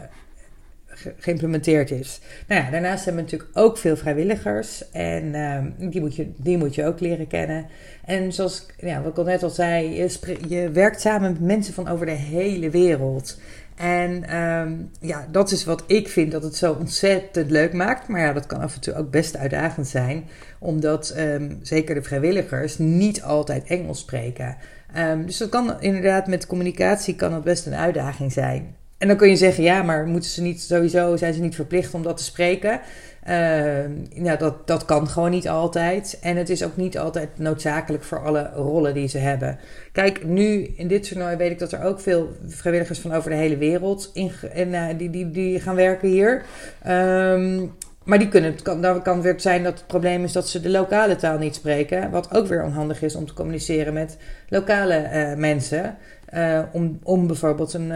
ge 0.86 1.14
geïmplementeerd 1.18 1.92
is. 1.92 2.22
Nou 2.48 2.64
ja, 2.64 2.72
daarnaast 2.72 3.06
hebben 3.06 3.26
we 3.26 3.32
natuurlijk 3.32 3.58
ook 3.58 3.78
veel 3.78 3.98
vrijwilligers. 3.98 4.92
En 4.92 5.24
uh, 5.24 5.90
die, 5.92 6.02
moet 6.02 6.16
je, 6.16 6.32
die 6.36 6.58
moet 6.58 6.76
je 6.76 6.86
ook 6.86 7.00
leren 7.00 7.28
kennen. 7.28 7.66
En 8.06 8.34
zoals 8.34 8.66
ja, 8.78 9.02
wat 9.02 9.12
ik 9.12 9.18
al 9.18 9.24
net 9.24 9.44
al 9.44 9.50
zei, 9.50 10.10
je 10.48 10.70
werkt 10.72 11.02
samen 11.02 11.32
met 11.32 11.42
mensen 11.42 11.74
van 11.74 11.88
over 11.88 12.06
de 12.06 12.12
hele 12.12 12.70
wereld. 12.70 13.40
En 13.76 14.36
um, 14.38 14.90
ja, 15.00 15.28
dat 15.32 15.52
is 15.52 15.64
wat 15.64 15.84
ik 15.88 16.08
vind 16.08 16.32
dat 16.32 16.44
het 16.44 16.56
zo 16.56 16.74
ontzettend 16.80 17.52
leuk 17.52 17.74
maakt. 17.74 18.08
Maar 18.08 18.22
ja, 18.22 18.34
dat 18.34 18.46
kan 18.46 18.62
af 18.62 18.76
en 18.76 18.82
toe 18.82 18.96
ook 18.96 19.12
best 19.12 19.38
uitdagend 19.38 19.88
zijn. 19.88 20.28
Omdat 20.60 21.16
um, 21.18 21.60
zeker 21.62 21.96
de 21.96 22.04
vrijwilligers 22.04 22.78
niet 22.78 23.22
altijd 23.22 23.64
Engels 23.64 24.00
spreken. 24.00 24.58
Um, 24.98 25.26
dus 25.26 25.38
dat 25.38 25.50
kan 25.50 25.82
inderdaad 25.82 26.28
met 26.28 26.48
communicatie 26.48 27.16
kan 27.16 27.32
dat 27.32 27.44
best 27.44 27.66
een 27.66 27.76
uitdaging 27.76 28.32
zijn. 28.32 28.76
En 28.98 29.08
dan 29.08 29.18
kun 29.18 29.30
je 29.30 29.36
zeggen, 29.36 29.64
ja, 29.64 29.84
maar 29.84 30.06
moeten 30.06 30.30
ze 30.30 30.42
niet 30.42 30.62
sowieso, 30.62 31.16
zijn 31.16 31.34
ze 31.34 31.42
niet 31.42 31.56
verplicht 31.56 31.94
om 31.94 32.04
dat 32.04 32.18
te 32.18 32.24
spreken? 32.24 32.80
Nou, 33.26 34.38
dat, 34.38 34.68
dat 34.68 34.86
kan 34.86 35.08
gewoon 35.08 35.32
niet 35.32 35.50
altijd. 35.50 36.18
En 36.22 36.38
het 36.38 36.50
is 36.50 36.64
ook 36.64 36.78
niet 36.78 36.98
altijd 36.98 37.30
noodzakelijk 37.38 38.04
voor 38.04 38.24
alle 38.24 38.52
rollen 38.56 38.94
die 38.94 39.08
ze 39.08 39.18
hebben. 39.18 39.60
Kijk, 39.92 40.26
nu 40.26 40.74
in 40.76 40.88
dit 40.88 41.08
toernooi 41.08 41.36
weet 41.36 41.52
ik 41.52 41.60
dat 41.60 41.72
er 41.72 41.84
ook 41.84 42.00
veel 42.00 42.36
vrijwilligers 42.48 43.00
van 43.00 43.14
over 43.14 43.30
de 43.30 43.36
hele 43.36 43.58
wereld 43.58 44.12
in, 44.14 44.32
en, 44.54 44.68
uh, 44.68 44.86
die, 44.98 45.10
die, 45.10 45.32
die 45.32 45.60
gaan 45.60 45.76
werken 45.76 46.10
hier. 46.10 46.44
Um, 46.88 47.74
maar 48.04 48.20
die 48.20 48.28
kunnen, 48.28 48.52
het 48.52 48.62
kan, 48.62 48.82
dan 48.82 49.02
kan 49.02 49.22
weer 49.22 49.34
zijn 49.38 49.64
dat 49.64 49.74
het 49.74 49.88
probleem 49.88 50.24
is 50.24 50.32
dat 50.32 50.50
ze 50.50 50.62
de 50.62 50.70
lokale 50.70 51.16
taal 51.16 51.38
niet 51.38 51.56
spreken. 51.56 52.12
Wat 52.12 52.34
ook 52.36 52.48
weer 52.48 52.64
onhandig 52.64 53.02
is 53.02 53.16
om 53.16 53.26
te 53.26 53.34
communiceren 53.34 53.94
met 53.94 54.18
lokale 54.50 55.10
uh, 55.14 55.38
mensen. 55.38 55.98
Uh, 56.34 56.62
om, 56.72 57.00
om 57.04 57.28
bijvoorbeeld 57.28 57.74
een, 57.74 57.88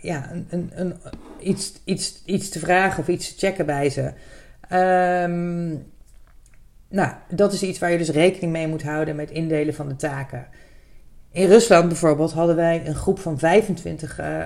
ja, 0.00 0.30
een, 0.48 0.70
een, 0.74 0.94
iets, 1.40 1.72
iets, 1.84 2.22
iets 2.24 2.48
te 2.48 2.58
vragen 2.58 3.02
of 3.02 3.08
iets 3.08 3.34
te 3.34 3.46
checken 3.46 3.66
bij 3.66 3.90
ze. 3.90 4.12
Um, 4.72 5.92
nou, 6.88 7.12
dat 7.28 7.52
is 7.52 7.62
iets 7.62 7.78
waar 7.78 7.90
je 7.90 7.98
dus 7.98 8.10
rekening 8.10 8.52
mee 8.52 8.68
moet 8.68 8.82
houden 8.82 9.16
met 9.16 9.30
indelen 9.30 9.74
van 9.74 9.88
de 9.88 9.96
taken. 9.96 10.46
In 11.32 11.48
Rusland 11.48 11.88
bijvoorbeeld 11.88 12.32
hadden 12.32 12.56
wij 12.56 12.86
een 12.86 12.94
groep 12.94 13.18
van 13.18 13.38
25 13.38 14.20
uh, 14.20 14.42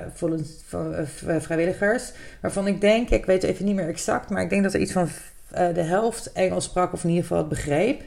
vrijwilligers. 1.38 2.12
Waarvan 2.40 2.66
ik 2.66 2.80
denk, 2.80 3.10
ik 3.10 3.26
weet 3.26 3.42
even 3.42 3.64
niet 3.64 3.74
meer 3.74 3.88
exact, 3.88 4.30
maar 4.30 4.42
ik 4.42 4.50
denk 4.50 4.62
dat 4.62 4.74
er 4.74 4.80
iets 4.80 4.92
van 4.92 5.08
de 5.50 5.82
helft 5.82 6.32
Engels 6.32 6.64
sprak 6.64 6.92
of 6.92 7.02
in 7.02 7.08
ieder 7.08 7.24
geval 7.24 7.38
het 7.38 7.48
begreep. 7.48 8.02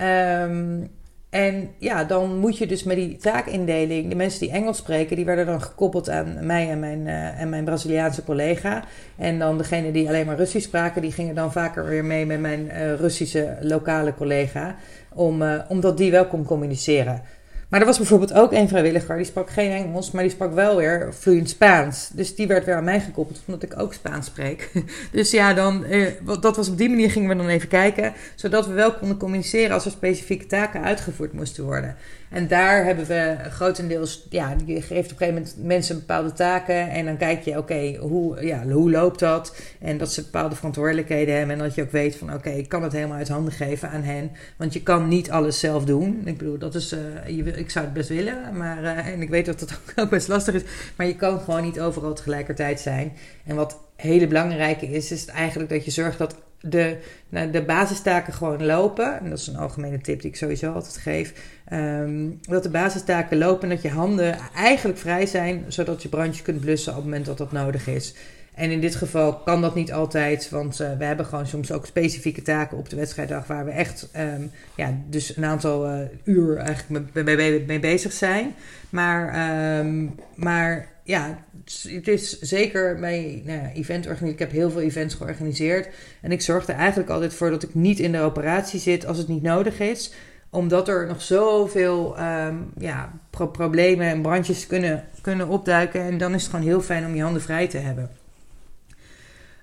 Um, 0.00 0.90
en 1.30 1.70
ja, 1.78 2.04
dan 2.04 2.38
moet 2.38 2.58
je 2.58 2.66
dus 2.66 2.82
met 2.82 2.96
die 2.96 3.16
taakindeling, 3.16 4.08
de 4.08 4.14
mensen 4.14 4.40
die 4.40 4.50
Engels 4.50 4.76
spreken, 4.76 5.16
die 5.16 5.24
werden 5.24 5.46
dan 5.46 5.62
gekoppeld 5.62 6.08
aan 6.08 6.46
mij 6.46 6.70
en 6.70 6.78
mijn, 6.78 7.06
uh, 7.06 7.40
en 7.40 7.48
mijn 7.48 7.64
Braziliaanse 7.64 8.24
collega. 8.24 8.84
En 9.16 9.38
dan 9.38 9.58
degene 9.58 9.92
die 9.92 10.08
alleen 10.08 10.26
maar 10.26 10.36
Russisch 10.36 10.66
spraken, 10.66 11.02
die 11.02 11.12
gingen 11.12 11.34
dan 11.34 11.52
vaker 11.52 11.84
weer 11.84 12.04
mee 12.04 12.26
met 12.26 12.40
mijn 12.40 12.66
uh, 12.66 12.94
Russische 12.94 13.56
lokale 13.60 14.14
collega. 14.14 14.76
Om, 15.14 15.42
uh, 15.42 15.60
omdat 15.68 15.96
die 15.96 16.10
wel 16.10 16.26
kon 16.26 16.44
communiceren. 16.44 17.22
Maar 17.70 17.80
er 17.80 17.86
was 17.86 17.96
bijvoorbeeld 17.98 18.32
ook 18.32 18.52
een 18.52 18.68
vrijwilliger, 18.68 19.16
die 19.16 19.24
sprak 19.24 19.50
geen 19.50 19.70
Engels, 19.70 20.10
maar 20.10 20.22
die 20.22 20.32
sprak 20.32 20.54
wel 20.54 20.76
weer 20.76 21.14
vloeiend 21.14 21.48
Spaans. 21.48 22.10
Dus 22.12 22.34
die 22.34 22.46
werd 22.46 22.64
weer 22.64 22.74
aan 22.74 22.84
mij 22.84 23.00
gekoppeld, 23.00 23.40
omdat 23.46 23.62
ik 23.62 23.78
ook 23.78 23.92
Spaans 23.92 24.26
spreek. 24.26 24.70
Dus 25.12 25.30
ja, 25.30 25.54
dan, 25.54 25.84
eh, 25.84 26.06
dat 26.40 26.56
was 26.56 26.68
op 26.68 26.78
die 26.78 26.88
manier 26.88 27.10
gingen 27.10 27.28
we 27.28 27.36
dan 27.36 27.48
even 27.48 27.68
kijken, 27.68 28.12
zodat 28.34 28.66
we 28.66 28.72
wel 28.72 28.94
konden 28.94 29.16
communiceren 29.16 29.74
als 29.74 29.84
er 29.84 29.90
specifieke 29.90 30.46
taken 30.46 30.82
uitgevoerd 30.82 31.32
moesten 31.32 31.64
worden. 31.64 31.96
En 32.30 32.48
daar 32.48 32.84
hebben 32.84 33.06
we 33.06 33.36
grotendeels, 33.50 34.26
ja, 34.28 34.56
je 34.66 34.82
geeft 34.82 35.12
op 35.12 35.20
een 35.20 35.26
gegeven 35.26 35.34
moment 35.34 35.54
mensen 35.56 35.98
bepaalde 35.98 36.32
taken. 36.32 36.90
En 36.90 37.04
dan 37.04 37.16
kijk 37.16 37.42
je, 37.42 37.58
oké, 37.58 37.96
hoe, 37.96 38.46
ja, 38.46 38.66
hoe 38.66 38.90
loopt 38.90 39.18
dat? 39.18 39.56
En 39.80 39.98
dat 39.98 40.12
ze 40.12 40.22
bepaalde 40.22 40.54
verantwoordelijkheden 40.54 41.36
hebben. 41.36 41.56
En 41.56 41.62
dat 41.62 41.74
je 41.74 41.82
ook 41.82 41.90
weet 41.90 42.16
van, 42.16 42.34
oké, 42.34 42.50
ik 42.50 42.68
kan 42.68 42.82
het 42.82 42.92
helemaal 42.92 43.16
uit 43.16 43.28
handen 43.28 43.52
geven 43.52 43.90
aan 43.90 44.02
hen. 44.02 44.30
Want 44.56 44.72
je 44.72 44.82
kan 44.82 45.08
niet 45.08 45.30
alles 45.30 45.58
zelf 45.58 45.84
doen. 45.84 46.22
Ik 46.24 46.38
bedoel, 46.38 46.58
dat 46.58 46.74
is, 46.74 46.92
uh, 46.92 47.36
je, 47.36 47.42
ik 47.42 47.70
zou 47.70 47.84
het 47.84 47.94
best 47.94 48.08
willen. 48.08 48.56
Maar, 48.56 48.82
uh, 48.82 49.06
en 49.06 49.22
ik 49.22 49.28
weet 49.28 49.46
dat 49.46 49.60
het 49.60 49.78
ook 49.96 50.10
best 50.10 50.28
lastig 50.28 50.54
is. 50.54 50.62
Maar 50.96 51.06
je 51.06 51.16
kan 51.16 51.40
gewoon 51.40 51.62
niet 51.62 51.80
overal 51.80 52.14
tegelijkertijd 52.14 52.80
zijn. 52.80 53.12
En 53.44 53.56
wat 53.56 53.78
hele 53.96 54.26
belangrijke 54.26 54.86
is, 54.86 55.12
is 55.12 55.26
eigenlijk 55.26 55.70
dat 55.70 55.84
je 55.84 55.90
zorgt 55.90 56.18
dat 56.18 56.36
de, 56.60 56.96
nou, 57.28 57.50
de 57.50 57.62
basistaken 57.62 58.32
gewoon 58.32 58.64
lopen. 58.64 59.18
En 59.18 59.30
dat 59.30 59.38
is 59.38 59.46
een 59.46 59.56
algemene 59.56 60.00
tip 60.00 60.20
die 60.20 60.30
ik 60.30 60.36
sowieso 60.36 60.72
altijd 60.72 60.96
geef. 60.96 61.32
Um, 61.72 62.38
dat 62.40 62.62
de 62.62 62.70
basistaken 62.70 63.38
lopen 63.38 63.62
en 63.62 63.74
dat 63.74 63.82
je 63.82 63.90
handen 63.90 64.38
eigenlijk 64.54 64.98
vrij 64.98 65.26
zijn, 65.26 65.64
zodat 65.68 66.02
je 66.02 66.08
brandje 66.08 66.42
kunt 66.42 66.60
blussen 66.60 66.92
op 66.92 66.96
het 66.96 67.06
moment 67.06 67.26
dat 67.26 67.38
dat 67.38 67.52
nodig 67.52 67.86
is. 67.86 68.14
En 68.54 68.70
in 68.70 68.80
dit 68.80 68.94
geval 68.94 69.34
kan 69.34 69.60
dat 69.60 69.74
niet 69.74 69.92
altijd, 69.92 70.50
want 70.50 70.80
uh, 70.80 70.96
we 70.98 71.04
hebben 71.04 71.26
gewoon 71.26 71.46
soms 71.46 71.72
ook 71.72 71.86
specifieke 71.86 72.42
taken 72.42 72.78
op 72.78 72.88
de 72.88 72.96
wedstrijddag 72.96 73.46
waar 73.46 73.64
we 73.64 73.70
echt 73.70 74.08
um, 74.16 74.50
ja, 74.74 74.94
dus 75.08 75.36
een 75.36 75.44
aantal 75.44 75.92
uh, 75.92 76.00
uur 76.24 76.56
eigenlijk 76.56 77.14
mee, 77.14 77.64
mee, 77.66 77.80
bezig 77.80 78.12
zijn. 78.12 78.54
Maar, 78.90 79.78
um, 79.78 80.14
maar 80.34 80.88
ja, 81.02 81.38
het 81.64 82.08
is 82.08 82.40
zeker 82.40 83.00
bij 83.00 83.42
nou 83.44 83.58
ja, 83.74 84.26
Ik 84.26 84.38
heb 84.38 84.50
heel 84.50 84.70
veel 84.70 84.80
events 84.80 85.14
georganiseerd. 85.14 85.88
En 86.20 86.32
ik 86.32 86.40
zorg 86.40 86.68
er 86.68 86.74
eigenlijk 86.74 87.10
altijd 87.10 87.34
voor 87.34 87.50
dat 87.50 87.62
ik 87.62 87.74
niet 87.74 87.98
in 87.98 88.12
de 88.12 88.20
operatie 88.20 88.80
zit 88.80 89.06
als 89.06 89.18
het 89.18 89.28
niet 89.28 89.42
nodig 89.42 89.80
is. 89.80 90.12
Omdat 90.50 90.88
er 90.88 91.06
nog 91.06 91.22
zoveel 91.22 92.16
um, 92.20 92.72
ja, 92.78 93.12
pro 93.30 93.46
problemen 93.46 94.06
en 94.06 94.22
brandjes 94.22 94.66
kunnen, 94.66 95.04
kunnen 95.20 95.48
opduiken. 95.48 96.02
En 96.02 96.18
dan 96.18 96.34
is 96.34 96.42
het 96.42 96.50
gewoon 96.50 96.66
heel 96.66 96.80
fijn 96.80 97.06
om 97.06 97.14
je 97.14 97.22
handen 97.22 97.42
vrij 97.42 97.68
te 97.68 97.78
hebben. 97.78 98.10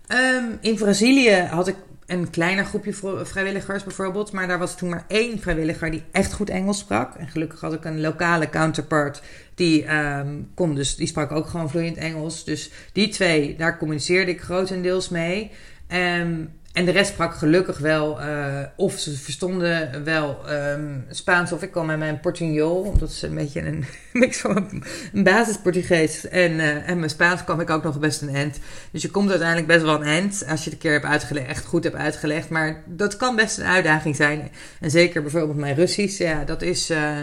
Um, 0.08 0.58
in 0.62 0.76
Brazilië 0.76 1.36
had 1.36 1.68
ik 1.68 1.76
een 2.08 2.30
kleiner 2.30 2.66
groepje 2.66 2.94
vrijwilligers 3.24 3.84
bijvoorbeeld. 3.84 4.32
Maar 4.32 4.48
daar 4.48 4.60
was 4.60 4.78
toen 4.78 4.90
maar 4.90 5.06
één 5.08 5.40
vrijwilliger 5.40 5.92
die 5.92 6.04
echt 6.12 6.34
goed 6.34 6.50
Engels 6.50 6.80
sprak. 6.80 7.16
En 7.16 7.28
gelukkig 7.28 7.62
had 7.62 7.74
ik 7.74 7.86
een 7.86 8.02
lokale 8.02 8.50
counterpart 8.50 9.22
die 9.56 9.96
um, 9.96 10.50
kon 10.54 10.76
dus, 10.76 10.96
die 10.96 11.08
sprak 11.08 11.32
ook 11.32 11.48
gewoon 11.48 11.70
vloeiend 11.70 11.98
Engels. 11.98 12.44
Dus 12.44 12.72
die 12.92 13.10
twee, 13.10 13.56
daar 13.56 13.78
communiceerde 13.78 14.32
ik 14.32 14.42
grotendeels 14.42 15.10
mee. 15.10 15.52
Um, 15.94 16.50
en 16.78 16.86
de 16.86 16.92
rest 16.92 17.12
sprak 17.12 17.34
gelukkig 17.34 17.78
wel, 17.78 18.22
uh, 18.22 18.60
of 18.76 18.94
ze 18.94 19.18
verstonden 19.18 20.04
wel 20.04 20.40
um, 20.50 21.06
Spaans, 21.10 21.52
of 21.52 21.62
ik 21.64 21.72
kwam 21.72 21.86
met 21.86 21.98
mijn 21.98 22.20
Portugnol, 22.20 22.82
omdat 22.82 23.12
ze 23.12 23.28
een 23.28 23.36
beetje 23.36 23.62
een 23.62 23.86
mix 24.14 24.38
van 24.38 24.84
een 25.14 25.24
basis 25.24 25.58
Portugees 25.58 26.28
en, 26.28 26.52
uh, 26.52 26.90
en 26.90 26.98
mijn 26.98 27.10
Spaans 27.10 27.44
kwam 27.44 27.60
ik 27.60 27.70
ook 27.70 27.84
nog 27.84 28.00
best 28.00 28.22
een 28.22 28.36
end. 28.36 28.60
Dus 28.92 29.02
je 29.02 29.10
komt 29.10 29.30
uiteindelijk 29.30 29.68
best 29.68 29.82
wel 29.82 29.96
een 29.96 30.08
end 30.08 30.46
als 30.50 30.60
je 30.60 30.70
het 30.70 30.74
een 30.74 30.78
keer 30.78 30.92
hebt 30.92 31.06
uitgelegd, 31.06 31.48
echt 31.48 31.66
goed 31.66 31.84
hebt 31.84 31.96
uitgelegd. 31.96 32.50
Maar 32.50 32.84
dat 32.86 33.18
kan 33.18 33.36
best 33.36 33.58
een 33.58 33.66
uitdaging 33.66 34.16
zijn. 34.16 34.52
En 34.80 34.92
zeker 34.92 35.22
bijvoorbeeld 35.22 35.58
mijn 35.58 35.76
Russisch, 35.76 36.18
ja, 36.18 36.44
dat 36.44 36.62
is. 36.62 36.92
Uh, 36.92 37.18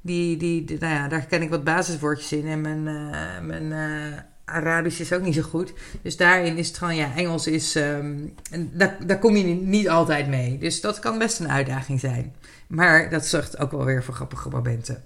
die, 0.00 0.36
die, 0.36 0.64
die, 0.64 0.78
nou 0.80 0.94
ja, 0.94 1.08
daar 1.08 1.26
ken 1.26 1.42
ik 1.42 1.50
wat 1.50 1.64
basiswoordjes 1.64 2.32
in. 2.32 2.48
En 2.48 2.60
mijn, 2.60 2.82
mijn 3.46 3.72
Arabisch 4.50 5.00
is 5.00 5.12
ook 5.12 5.22
niet 5.22 5.34
zo 5.34 5.42
goed. 5.42 5.72
Dus 6.02 6.16
daarin 6.16 6.56
is 6.56 6.68
het 6.68 6.78
gewoon, 6.78 6.96
ja, 6.96 7.14
Engels 7.16 7.46
is, 7.46 7.74
um, 7.74 8.34
daar, 8.72 8.96
daar 9.06 9.18
kom 9.18 9.36
je 9.36 9.44
niet 9.44 9.88
altijd 9.88 10.28
mee. 10.28 10.58
Dus 10.58 10.80
dat 10.80 10.98
kan 10.98 11.18
best 11.18 11.40
een 11.40 11.50
uitdaging 11.50 12.00
zijn. 12.00 12.34
Maar 12.66 13.10
dat 13.10 13.26
zorgt 13.26 13.58
ook 13.58 13.70
wel 13.70 13.84
weer 13.84 14.04
voor 14.04 14.14
grappige 14.14 14.48
momenten. 14.48 15.04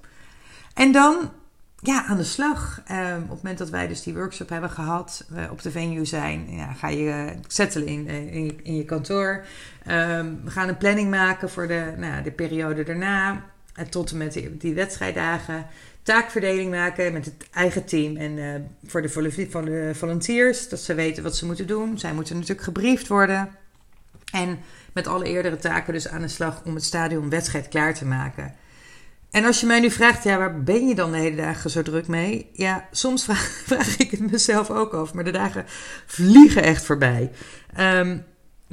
En 0.74 0.92
dan, 0.92 1.30
ja, 1.78 2.04
aan 2.07 2.16
de 2.16 2.24
slag. 2.24 2.83
Um, 2.90 3.22
op 3.22 3.28
het 3.28 3.42
moment 3.42 3.59
dat 3.59 3.70
wij 3.70 3.87
dus 3.88 4.02
die 4.02 4.14
workshop 4.14 4.48
hebben 4.48 4.70
gehad, 4.70 5.24
we 5.28 5.48
op 5.50 5.62
de 5.62 5.70
venue 5.70 6.04
zijn, 6.04 6.50
ja, 6.50 6.72
ga 6.72 6.88
je 6.88 7.04
uh, 7.04 7.30
settelen 7.46 7.88
in, 7.88 8.07
uh, 8.09 8.35
in, 8.35 8.44
je, 8.44 8.57
in, 8.62 8.76
je, 8.76 8.85
kantoor. 8.85 9.44
Um, 9.88 10.40
we 10.44 10.50
gaan 10.50 10.68
een 10.68 10.76
planning 10.76 11.11
maken 11.11 11.50
voor 11.50 11.66
de, 11.66 11.94
nou, 11.96 12.22
de 12.22 12.30
periode 12.30 12.83
daarna. 12.83 13.44
En 13.74 13.90
tot 13.90 14.11
en 14.11 14.16
met 14.16 14.33
die, 14.33 14.57
die 14.57 14.74
wedstrijddagen 14.74 15.66
taakverdeling 16.04 16.70
maken 16.70 17.12
met 17.12 17.24
het 17.24 17.46
eigen 17.50 17.84
team. 17.84 18.16
En 18.16 18.36
uh, 18.36 18.54
voor 18.86 19.02
de, 19.02 19.08
voor 19.50 19.64
de 19.64 19.90
volunteers, 19.94 20.68
dat 20.68 20.80
ze 20.80 20.94
weten 20.94 21.22
wat 21.22 21.36
ze 21.36 21.46
moeten 21.46 21.66
doen. 21.66 21.98
Zij 21.98 22.14
moeten 22.14 22.34
natuurlijk 22.34 22.62
gebriefd 22.62 23.08
worden. 23.08 23.48
En 24.32 24.58
met 24.92 25.06
alle 25.06 25.24
eerdere 25.24 25.56
taken 25.56 25.92
dus 25.92 26.08
aan 26.08 26.20
de 26.20 26.28
slag 26.28 26.62
om 26.64 26.74
het 26.74 26.84
stadion 26.84 27.30
wedstrijd 27.30 27.68
klaar 27.68 27.94
te 27.94 28.04
maken. 28.04 28.54
En 29.30 29.44
als 29.44 29.60
je 29.60 29.66
mij 29.66 29.80
nu 29.80 29.90
vraagt, 29.90 30.24
ja, 30.24 30.38
waar 30.38 30.62
ben 30.62 30.88
je 30.88 30.94
dan 30.94 31.12
de 31.12 31.18
hele 31.18 31.36
dagen 31.36 31.70
zo 31.70 31.82
druk 31.82 32.06
mee? 32.06 32.50
Ja, 32.52 32.88
soms 32.90 33.24
vraag, 33.24 33.62
vraag 33.66 33.96
ik 33.96 34.10
het 34.10 34.30
mezelf 34.30 34.70
ook 34.70 34.92
af, 34.92 35.14
maar 35.14 35.24
de 35.24 35.30
dagen 35.30 35.64
vliegen 36.06 36.62
echt 36.62 36.84
voorbij. 36.84 37.30
Um, 37.78 38.24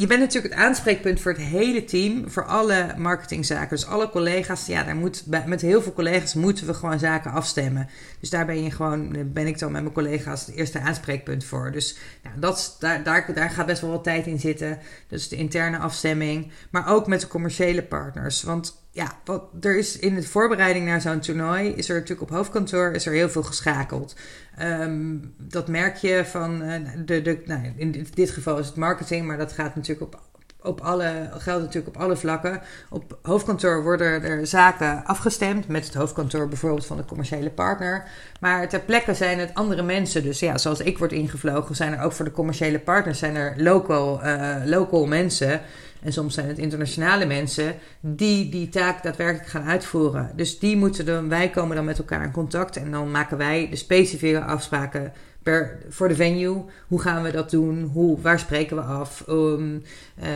je 0.01 0.07
bent 0.07 0.19
natuurlijk 0.19 0.53
het 0.53 0.63
aanspreekpunt 0.63 1.21
voor 1.21 1.31
het 1.31 1.41
hele 1.41 1.83
team, 1.83 2.29
voor 2.29 2.45
alle 2.45 2.93
marketingzaken. 2.97 3.69
Dus 3.69 3.85
alle 3.85 4.09
collega's, 4.09 4.65
ja, 4.65 4.83
daar 4.83 4.95
moet, 4.95 5.23
met 5.45 5.61
heel 5.61 5.81
veel 5.81 5.93
collega's 5.93 6.33
moeten 6.33 6.65
we 6.67 6.73
gewoon 6.73 6.99
zaken 6.99 7.31
afstemmen. 7.31 7.89
Dus 8.19 8.29
daar 8.29 8.45
ben 8.45 8.63
je 8.63 8.71
gewoon, 8.71 9.31
ben 9.33 9.47
ik 9.47 9.59
dan 9.59 9.71
met 9.71 9.81
mijn 9.81 9.93
collega's 9.93 10.45
het 10.45 10.55
eerste 10.55 10.79
aanspreekpunt 10.79 11.43
voor. 11.43 11.71
Dus 11.71 11.97
nou, 12.23 12.39
dat, 12.39 12.75
daar, 12.79 13.03
daar, 13.03 13.33
daar 13.33 13.49
gaat 13.49 13.65
best 13.65 13.81
wel 13.81 13.91
wat 13.91 14.03
tijd 14.03 14.27
in 14.27 14.39
zitten. 14.39 14.79
Dus 15.07 15.29
de 15.29 15.35
interne 15.35 15.77
afstemming, 15.77 16.51
maar 16.69 16.87
ook 16.87 17.07
met 17.07 17.21
de 17.21 17.27
commerciële 17.27 17.83
partners. 17.83 18.43
Want 18.43 18.80
ja, 18.91 19.17
wat, 19.25 19.43
er 19.61 19.77
is 19.77 19.99
in 19.99 20.15
de 20.15 20.23
voorbereiding 20.23 20.85
naar 20.85 21.01
zo'n 21.01 21.19
toernooi, 21.19 21.69
is 21.69 21.89
er 21.89 21.95
natuurlijk 21.95 22.21
op 22.21 22.37
hoofdkantoor 22.37 22.91
is 22.91 23.05
er 23.05 23.13
heel 23.13 23.29
veel 23.29 23.43
geschakeld. 23.43 24.15
Um, 24.61 25.33
dat 25.37 25.67
merk 25.67 25.95
je 25.95 26.25
van, 26.25 26.63
uh, 26.63 26.75
de, 27.05 27.21
de, 27.21 27.41
nou, 27.45 27.73
in 27.75 28.07
dit 28.13 28.29
geval 28.29 28.57
is 28.57 28.67
het 28.67 28.75
marketing, 28.75 29.25
maar 29.27 29.37
dat 29.37 29.51
gaat 29.51 29.75
natuurlijk 29.75 30.13
op, 30.13 30.21
op 30.61 30.81
alle, 30.81 31.29
geldt 31.37 31.63
natuurlijk 31.63 31.95
op 31.95 32.01
alle 32.01 32.17
vlakken. 32.17 32.61
Op 32.89 33.17
hoofdkantoor 33.21 33.83
worden 33.83 34.23
er 34.23 34.47
zaken 34.47 35.05
afgestemd 35.05 35.67
met 35.67 35.85
het 35.85 35.93
hoofdkantoor 35.93 36.47
bijvoorbeeld 36.47 36.85
van 36.85 36.97
de 36.97 37.05
commerciële 37.05 37.49
partner. 37.49 38.03
Maar 38.39 38.69
ter 38.69 38.79
plekke 38.79 39.13
zijn 39.13 39.39
het 39.39 39.53
andere 39.53 39.83
mensen. 39.83 40.23
Dus 40.23 40.39
ja, 40.39 40.57
zoals 40.57 40.79
ik 40.79 40.97
word 40.97 41.11
ingevlogen, 41.11 41.75
zijn 41.75 41.93
er 41.93 42.03
ook 42.03 42.11
voor 42.11 42.25
de 42.25 42.31
commerciële 42.31 42.79
partners 42.79 43.19
zijn 43.19 43.35
er 43.35 43.53
local, 43.57 44.25
uh, 44.25 44.55
local 44.65 45.05
mensen 45.05 45.61
en 46.01 46.13
soms 46.13 46.33
zijn 46.33 46.47
het 46.47 46.57
internationale 46.57 47.25
mensen 47.25 47.75
die 47.99 48.49
die 48.49 48.69
taak 48.69 49.03
daadwerkelijk 49.03 49.49
gaan 49.49 49.63
uitvoeren. 49.63 50.31
Dus 50.35 50.59
die 50.59 50.77
moeten 50.77 51.05
dan, 51.05 51.29
wij 51.29 51.49
komen 51.49 51.75
dan 51.75 51.85
met 51.85 51.97
elkaar 51.97 52.23
in 52.23 52.31
contact 52.31 52.75
en 52.75 52.91
dan 52.91 53.11
maken 53.11 53.37
wij 53.37 53.67
de 53.69 53.75
specifieke 53.75 54.41
afspraken 54.41 55.13
per, 55.43 55.79
voor 55.89 56.07
de 56.07 56.15
venue. 56.15 56.65
Hoe 56.87 57.01
gaan 57.01 57.23
we 57.23 57.31
dat 57.31 57.49
doen? 57.49 57.83
Hoe, 57.83 58.21
waar 58.21 58.39
spreken 58.39 58.75
we 58.75 58.81
af? 58.81 59.23
Um, 59.29 59.83
uh, 60.19 60.27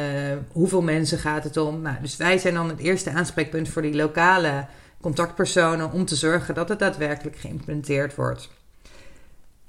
hoeveel 0.51 0.81
mensen 0.81 1.17
gaat 1.17 1.43
het 1.43 1.57
om? 1.57 1.81
Nou, 1.81 1.95
dus 2.01 2.17
wij 2.17 2.37
zijn 2.37 2.53
dan 2.53 2.69
het 2.69 2.79
eerste 2.79 3.09
aanspreekpunt 3.09 3.69
voor 3.69 3.81
die 3.81 3.95
lokale 3.95 4.65
contactpersonen 5.01 5.91
om 5.91 6.05
te 6.05 6.15
zorgen 6.15 6.55
dat 6.55 6.69
het 6.69 6.79
daadwerkelijk 6.79 7.37
geïmplementeerd 7.37 8.15
wordt. 8.15 8.49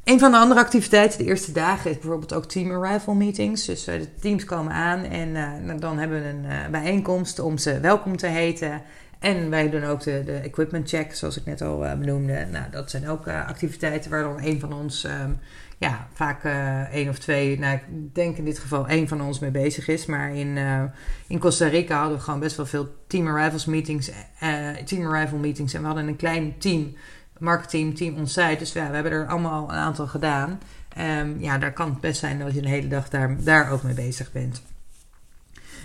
Een 0.06 0.18
van 0.18 0.30
de 0.30 0.36
andere 0.36 0.60
activiteiten 0.60 1.18
de 1.18 1.24
eerste 1.24 1.52
dagen 1.52 1.90
is 1.90 1.98
bijvoorbeeld 1.98 2.34
ook 2.34 2.44
team 2.44 2.70
arrival 2.70 3.14
meetings. 3.14 3.64
Dus 3.64 3.88
uh, 3.88 3.94
de 3.94 4.14
teams 4.14 4.44
komen 4.44 4.72
aan 4.72 5.04
en 5.04 5.28
uh, 5.28 5.80
dan 5.80 5.98
hebben 5.98 6.22
we 6.22 6.28
een 6.28 6.44
uh, 6.44 6.68
bijeenkomst 6.70 7.38
om 7.38 7.58
ze 7.58 7.80
welkom 7.80 8.16
te 8.16 8.26
heten. 8.26 8.82
En 9.18 9.50
wij 9.50 9.70
doen 9.70 9.84
ook 9.84 10.02
de, 10.02 10.22
de 10.24 10.32
equipment 10.32 10.88
check, 10.88 11.14
zoals 11.14 11.36
ik 11.36 11.44
net 11.44 11.62
al 11.62 11.78
benoemde. 11.78 12.46
Nou, 12.50 12.64
dat 12.70 12.90
zijn 12.90 13.08
ook 13.08 13.28
activiteiten 13.28 14.10
waar 14.10 14.22
dan 14.22 14.42
een 14.42 14.60
van 14.60 14.72
ons, 14.72 15.04
um, 15.04 15.38
ja, 15.78 16.08
vaak 16.12 16.44
één 16.92 17.08
of 17.08 17.18
twee, 17.18 17.58
nou, 17.58 17.74
ik 17.74 18.14
denk 18.14 18.36
in 18.36 18.44
dit 18.44 18.58
geval 18.58 18.88
één 18.88 19.08
van 19.08 19.20
ons 19.20 19.38
mee 19.38 19.50
bezig 19.50 19.88
is. 19.88 20.06
Maar 20.06 20.34
in, 20.34 20.58
in 21.26 21.38
Costa 21.38 21.66
Rica 21.66 21.98
hadden 21.98 22.16
we 22.16 22.24
gewoon 22.24 22.40
best 22.40 22.56
wel 22.56 22.66
veel 22.66 22.88
team 23.06 23.26
arrivals 23.26 23.64
meetings, 23.64 24.10
team 24.84 25.06
arrival 25.06 25.38
meetings. 25.38 25.74
En 25.74 25.80
we 25.80 25.86
hadden 25.86 26.08
een 26.08 26.16
klein 26.16 26.58
team 26.58 26.94
marketing 27.38 27.96
team 27.96 28.16
onsite. 28.16 28.56
Dus 28.58 28.72
ja, 28.72 28.88
we 28.88 28.94
hebben 28.94 29.12
er 29.12 29.26
allemaal 29.26 29.62
een 29.68 29.76
aantal 29.76 30.06
gedaan. 30.06 30.60
Um, 31.20 31.40
ja, 31.40 31.58
daar 31.58 31.72
kan 31.72 31.90
het 31.90 32.00
best 32.00 32.20
zijn 32.20 32.38
dat 32.38 32.54
je 32.54 32.58
een 32.58 32.68
hele 32.68 32.88
dag 32.88 33.08
daar, 33.08 33.36
daar 33.44 33.70
ook 33.70 33.82
mee 33.82 33.94
bezig 33.94 34.32
bent. 34.32 34.62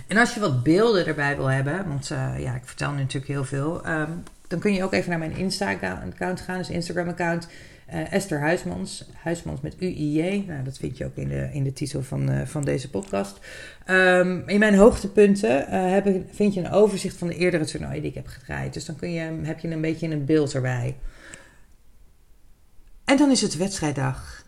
En 0.08 0.18
als 0.18 0.34
je 0.34 0.40
wat 0.40 0.64
beelden 0.64 1.06
erbij 1.06 1.36
wil 1.36 1.46
hebben, 1.46 1.88
want 1.88 2.10
uh, 2.12 2.40
ja, 2.40 2.56
ik 2.56 2.66
vertel 2.66 2.92
nu 2.92 2.98
natuurlijk 2.98 3.32
heel 3.32 3.46
veel, 3.46 3.88
um, 3.88 4.24
dan 4.48 4.60
kun 4.60 4.74
je 4.74 4.84
ook 4.84 4.94
even 4.94 5.10
naar 5.10 5.20
mijn 5.20 5.38
Insta-account 5.38 6.42
gaan, 6.42 6.58
dus 6.58 6.70
Instagram-account. 6.70 7.48
Uh, 7.94 8.14
Esther 8.14 8.40
Huismans, 8.40 9.10
Huismans 9.14 9.62
met 9.62 9.76
U-I-J. 9.80 10.44
Nou, 10.48 10.64
dat 10.64 10.78
vind 10.78 10.98
je 10.98 11.06
ook 11.06 11.16
in 11.16 11.28
de, 11.28 11.50
in 11.54 11.64
de 11.64 11.74
titel 11.74 12.04
van, 12.04 12.32
uh, 12.32 12.42
van 12.46 12.64
deze 12.64 12.90
podcast. 12.90 13.40
Um, 13.88 14.44
in 14.46 14.60
mijn 14.60 14.76
hoogtepunten 14.76 15.66
heb, 15.92 16.08
vind 16.32 16.54
je 16.54 16.60
een 16.60 16.72
overzicht 16.72 17.18
van 17.18 17.28
de 17.28 17.36
eerdere 17.36 17.66
toernooien 17.66 18.02
die 18.02 18.10
ik 18.10 18.16
heb 18.16 18.28
gedraaid. 18.28 18.74
Dus 18.74 18.86
dan 18.86 18.96
kun 18.96 19.12
je, 19.12 19.40
heb 19.42 19.60
je 19.60 19.68
een 19.68 19.82
beetje 19.82 20.10
een 20.10 20.26
beeld 20.26 20.54
erbij. 20.54 20.96
En 23.06 23.18
dan 23.18 23.32
is 23.32 23.42
het 23.42 23.58
wedstrijddag. 23.58 24.44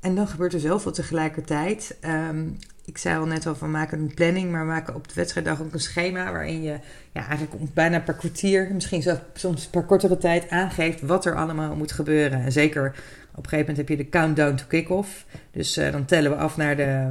En 0.00 0.14
dan 0.14 0.28
gebeurt 0.28 0.52
er 0.52 0.60
zoveel 0.60 0.92
tegelijkertijd. 0.92 1.96
Um, 2.04 2.58
ik 2.84 2.98
zei 2.98 3.18
al 3.18 3.26
net 3.26 3.46
al 3.46 3.54
van 3.54 3.70
maken 3.70 3.98
een 3.98 4.14
planning, 4.14 4.50
maar 4.50 4.60
we 4.60 4.72
maken 4.72 4.94
op 4.94 5.08
de 5.08 5.14
wedstrijddag 5.14 5.62
ook 5.62 5.72
een 5.72 5.80
schema 5.80 6.32
waarin 6.32 6.62
je 6.62 6.78
ja, 7.12 7.26
eigenlijk 7.28 7.74
bijna 7.74 8.00
per 8.00 8.14
kwartier, 8.14 8.70
misschien 8.72 9.02
zelfs 9.02 9.20
soms 9.34 9.66
per 9.66 9.82
kortere 9.82 10.18
tijd 10.18 10.50
aangeeft 10.50 11.00
wat 11.00 11.24
er 11.24 11.36
allemaal 11.36 11.76
moet 11.76 11.92
gebeuren. 11.92 12.42
En 12.42 12.52
zeker 12.52 12.86
op 13.34 13.42
een 13.42 13.48
gegeven 13.48 13.58
moment 13.58 13.76
heb 13.76 13.88
je 13.88 14.04
de 14.04 14.08
countdown 14.08 14.54
to 14.54 14.64
kick-off. 14.68 15.26
Dus 15.50 15.78
uh, 15.78 15.92
dan 15.92 16.04
tellen 16.04 16.30
we 16.30 16.36
af 16.36 16.56
naar 16.56 16.76
de, 16.76 17.08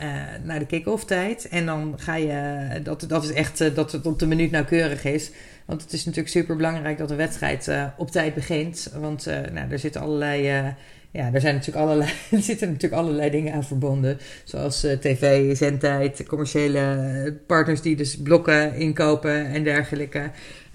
uh, 0.00 0.14
naar 0.44 0.58
de 0.58 0.66
kick-off 0.66 1.04
tijd. 1.04 1.48
En 1.48 1.66
dan 1.66 1.94
ga 1.96 2.14
je, 2.14 2.80
dat, 2.82 3.04
dat 3.08 3.24
is 3.24 3.32
echt 3.32 3.60
uh, 3.60 3.74
dat 3.74 3.92
het 3.92 4.06
op 4.06 4.18
de 4.18 4.26
minuut 4.26 4.50
nauwkeurig 4.50 5.04
is. 5.04 5.30
Want 5.66 5.82
het 5.82 5.92
is 5.92 6.04
natuurlijk 6.04 6.34
super 6.34 6.56
belangrijk 6.56 6.98
dat 6.98 7.08
de 7.08 7.14
wedstrijd 7.14 7.68
uh, 7.68 7.84
op 7.96 8.10
tijd 8.10 8.34
begint. 8.34 8.92
Want 9.00 9.28
uh, 9.28 9.40
nou, 9.52 9.70
er 9.70 9.78
zitten 9.78 10.00
allerlei. 10.00 10.58
Uh, 10.58 10.68
ja, 11.10 11.30
er, 11.32 11.40
zijn 11.40 11.54
natuurlijk 11.54 11.84
allerlei, 11.84 12.10
er 12.30 12.42
zitten 12.42 12.68
natuurlijk 12.68 13.02
allerlei 13.02 13.30
dingen 13.30 13.52
aan 13.52 13.64
verbonden. 13.64 14.18
Zoals 14.44 14.80
tv, 14.80 15.56
zendtijd, 15.56 16.24
commerciële 16.26 17.40
partners 17.46 17.80
die 17.80 17.96
dus 17.96 18.16
blokken 18.16 18.74
inkopen 18.74 19.46
en 19.46 19.64
dergelijke. 19.64 20.30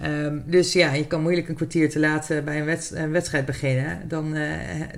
Um, 0.05 0.43
dus 0.45 0.73
ja, 0.73 0.93
je 0.93 1.07
kan 1.07 1.21
moeilijk 1.21 1.49
een 1.49 1.55
kwartier 1.55 1.89
te 1.89 1.99
laat 1.99 2.27
bij 2.45 2.61
een, 2.61 2.77
een, 2.93 3.11
wedstrijd 3.11 3.45
beginnen. 3.45 4.01
Dan, 4.07 4.35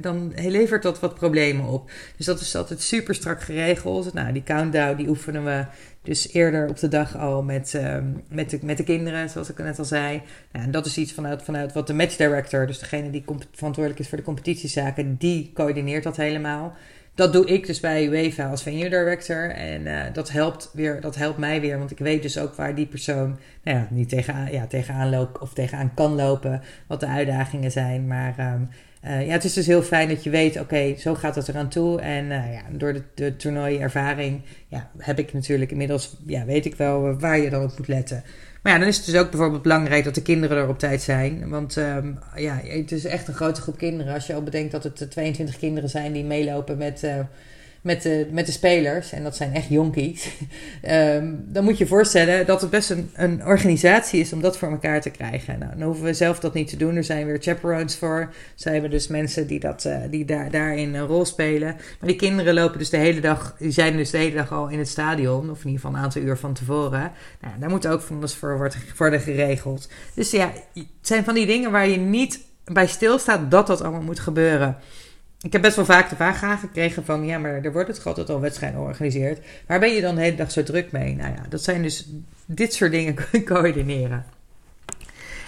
dan 0.01 0.33
levert 0.35 0.83
dat 0.83 0.99
wat 0.99 1.15
problemen 1.15 1.65
op. 1.65 1.91
Dus 2.17 2.25
dat 2.25 2.39
is 2.39 2.55
altijd 2.55 2.81
super 2.81 3.15
strak 3.15 3.41
geregeld. 3.41 4.13
Nou, 4.13 4.33
die 4.33 4.43
countdown 4.43 4.97
die 4.97 5.07
oefenen 5.07 5.45
we 5.45 5.65
dus 6.03 6.33
eerder 6.33 6.69
op 6.69 6.79
de 6.79 6.87
dag 6.87 7.17
al 7.17 7.43
met, 7.43 7.73
um, 7.73 8.23
met, 8.29 8.49
de, 8.49 8.59
met 8.61 8.77
de 8.77 8.83
kinderen, 8.83 9.29
zoals 9.29 9.49
ik 9.49 9.57
net 9.57 9.79
al 9.79 9.85
zei. 9.85 10.21
Nou, 10.51 10.65
en 10.65 10.71
dat 10.71 10.85
is 10.85 10.97
iets 10.97 11.13
vanuit, 11.13 11.43
vanuit 11.43 11.73
wat 11.73 11.87
de 11.87 11.93
match 11.93 12.15
director, 12.15 12.67
dus 12.67 12.79
degene 12.79 13.09
die 13.09 13.23
verantwoordelijk 13.51 13.99
is 13.99 14.07
voor 14.09 14.17
de 14.17 14.23
competitiezaken, 14.23 15.15
die 15.15 15.51
coördineert 15.53 16.03
dat 16.03 16.17
helemaal. 16.17 16.75
Dat 17.19 17.33
doe 17.33 17.45
ik 17.45 17.65
dus 17.65 17.79
bij 17.79 18.07
UEFA 18.07 18.49
als 18.49 18.63
venue 18.63 18.89
director. 18.89 19.49
En 19.49 19.81
uh, 19.81 20.01
dat, 20.13 20.31
helpt 20.31 20.69
weer, 20.73 21.01
dat 21.01 21.15
helpt 21.15 21.37
mij 21.37 21.61
weer, 21.61 21.77
want 21.77 21.91
ik 21.91 21.97
weet 21.97 22.21
dus 22.21 22.37
ook 22.37 22.55
waar 22.55 22.75
die 22.75 22.85
persoon 22.85 23.39
nou 23.63 23.77
ja, 23.77 23.87
niet 23.89 24.09
tegenaan, 24.09 24.51
ja, 24.51 24.67
tegenaan 24.67 25.09
loopt 25.09 25.39
of 25.39 25.53
tegenaan 25.53 25.93
kan 25.93 26.15
lopen. 26.15 26.61
Wat 26.87 26.99
de 26.99 27.07
uitdagingen 27.07 27.71
zijn. 27.71 28.07
Maar 28.07 28.53
um, 28.53 28.69
ja, 29.01 29.31
het 29.31 29.43
is 29.43 29.53
dus 29.53 29.65
heel 29.65 29.81
fijn 29.81 30.09
dat 30.09 30.23
je 30.23 30.29
weet, 30.29 30.59
oké, 30.59 30.95
zo 30.97 31.15
gaat 31.15 31.35
het 31.35 31.47
eraan 31.47 31.69
toe. 31.69 32.01
En 32.01 32.25
ja, 32.27 32.61
door 32.71 32.93
de, 32.93 33.03
de 33.13 33.35
toernooiervaring 33.35 34.41
ja, 34.67 34.89
heb 34.97 35.19
ik 35.19 35.33
natuurlijk 35.33 35.71
inmiddels, 35.71 36.17
ja, 36.25 36.45
weet 36.45 36.65
ik 36.65 36.75
wel 36.75 37.19
waar 37.19 37.39
je 37.39 37.49
dan 37.49 37.63
op 37.63 37.77
moet 37.77 37.87
letten. 37.87 38.23
Maar 38.63 38.73
ja, 38.73 38.79
dan 38.79 38.87
is 38.87 38.97
het 38.97 39.05
dus 39.05 39.15
ook 39.15 39.29
bijvoorbeeld 39.29 39.61
belangrijk 39.61 40.03
dat 40.03 40.15
de 40.15 40.21
kinderen 40.21 40.57
er 40.57 40.67
op 40.67 40.79
tijd 40.79 41.01
zijn. 41.01 41.49
Want 41.49 41.75
um, 41.75 42.19
ja, 42.35 42.59
het 42.63 42.91
is 42.91 43.05
echt 43.05 43.27
een 43.27 43.33
grote 43.33 43.61
groep 43.61 43.77
kinderen. 43.77 44.13
Als 44.13 44.27
je 44.27 44.33
al 44.33 44.43
bedenkt 44.43 44.71
dat 44.71 44.83
het 44.83 45.11
22 45.11 45.57
kinderen 45.57 45.89
zijn 45.89 46.11
die 46.11 46.23
meelopen 46.23 46.77
met, 46.77 47.03
met, 47.81 48.01
de, 48.01 48.27
met 48.31 48.45
de 48.45 48.51
spelers. 48.51 49.11
En 49.11 49.23
dat 49.23 49.35
zijn 49.35 49.53
echt 49.53 49.67
jonkies. 49.69 50.29
um, 50.87 51.43
dan 51.53 51.63
moet 51.63 51.77
je 51.77 51.87
voorstellen 51.87 52.45
dat 52.45 52.61
het 52.61 52.69
best 52.69 52.89
een, 52.89 53.09
een 53.13 53.45
organisatie 53.45 54.19
is 54.19 54.33
om 54.33 54.41
dat 54.41 54.57
voor 54.57 54.71
elkaar 54.71 55.01
te 55.01 55.09
krijgen. 55.09 55.59
Nou, 55.59 55.71
dan 55.77 55.87
hoeven 55.87 56.05
we 56.05 56.13
zelf 56.13 56.39
dat 56.39 56.53
niet 56.53 56.67
te 56.67 56.77
doen. 56.77 56.95
Er 56.95 57.03
zijn 57.03 57.25
weer 57.25 57.41
chaperones 57.41 57.95
voor. 57.95 58.33
Zijn 58.55 58.81
we 58.81 58.87
dus 58.87 59.07
mensen 59.07 59.47
die, 59.47 59.59
dat, 59.59 59.85
uh, 59.85 59.97
die 60.09 60.25
daar, 60.25 60.51
daarin 60.51 60.93
een 60.93 61.05
rol 61.05 61.25
spelen. 61.25 61.75
Maar 61.99 62.09
die 62.09 62.15
kinderen 62.15 62.53
lopen 62.53 62.79
dus 62.79 62.89
de 62.89 62.97
hele 62.97 63.21
dag. 63.21 63.55
Die 63.59 63.71
zijn 63.71 63.97
dus 63.97 64.09
de 64.09 64.17
hele 64.17 64.35
dag 64.35 64.51
al 64.51 64.67
in 64.67 64.79
het 64.79 64.87
stadion. 64.87 65.49
Of 65.49 65.59
in 65.59 65.65
ieder 65.65 65.81
geval 65.81 65.97
een 65.97 66.03
aantal 66.03 66.21
uur 66.21 66.37
van 66.37 66.53
tevoren. 66.53 67.11
Nou, 67.41 67.53
daar 67.59 67.69
moet 67.69 67.87
ook 67.87 68.01
van 68.01 68.17
alles 68.17 68.35
voor 68.35 68.73
worden 68.97 69.21
geregeld. 69.21 69.89
Dus 70.13 70.31
ja, 70.31 70.51
het 70.73 70.87
zijn 71.01 71.23
van 71.23 71.33
die 71.33 71.45
dingen 71.45 71.71
waar 71.71 71.87
je 71.87 71.97
niet 71.97 72.47
bij 72.73 72.87
stilstaat 72.87 73.51
dat 73.51 73.67
dat 73.67 73.81
allemaal 73.81 74.01
moet 74.01 74.19
gebeuren. 74.19 74.77
Ik 75.41 75.53
heb 75.53 75.61
best 75.61 75.75
wel 75.75 75.85
vaak 75.85 76.09
de 76.09 76.15
vraag 76.15 76.43
aangekregen 76.43 77.05
van... 77.05 77.25
ja, 77.25 77.37
maar 77.37 77.63
er 77.63 77.71
wordt 77.71 77.87
het 77.87 78.05
altijd 78.05 78.29
al 78.29 78.39
wedstrijden 78.39 78.79
georganiseerd. 78.79 79.39
Waar 79.67 79.79
ben 79.79 79.93
je 79.93 80.01
dan 80.01 80.15
de 80.15 80.21
hele 80.21 80.35
dag 80.35 80.51
zo 80.51 80.63
druk 80.63 80.91
mee? 80.91 81.15
Nou 81.15 81.33
ja, 81.33 81.45
dat 81.49 81.63
zijn 81.63 81.81
dus 81.81 82.07
dit 82.45 82.73
soort 82.73 82.91
dingen 82.91 83.15
coördineren. 83.45 84.25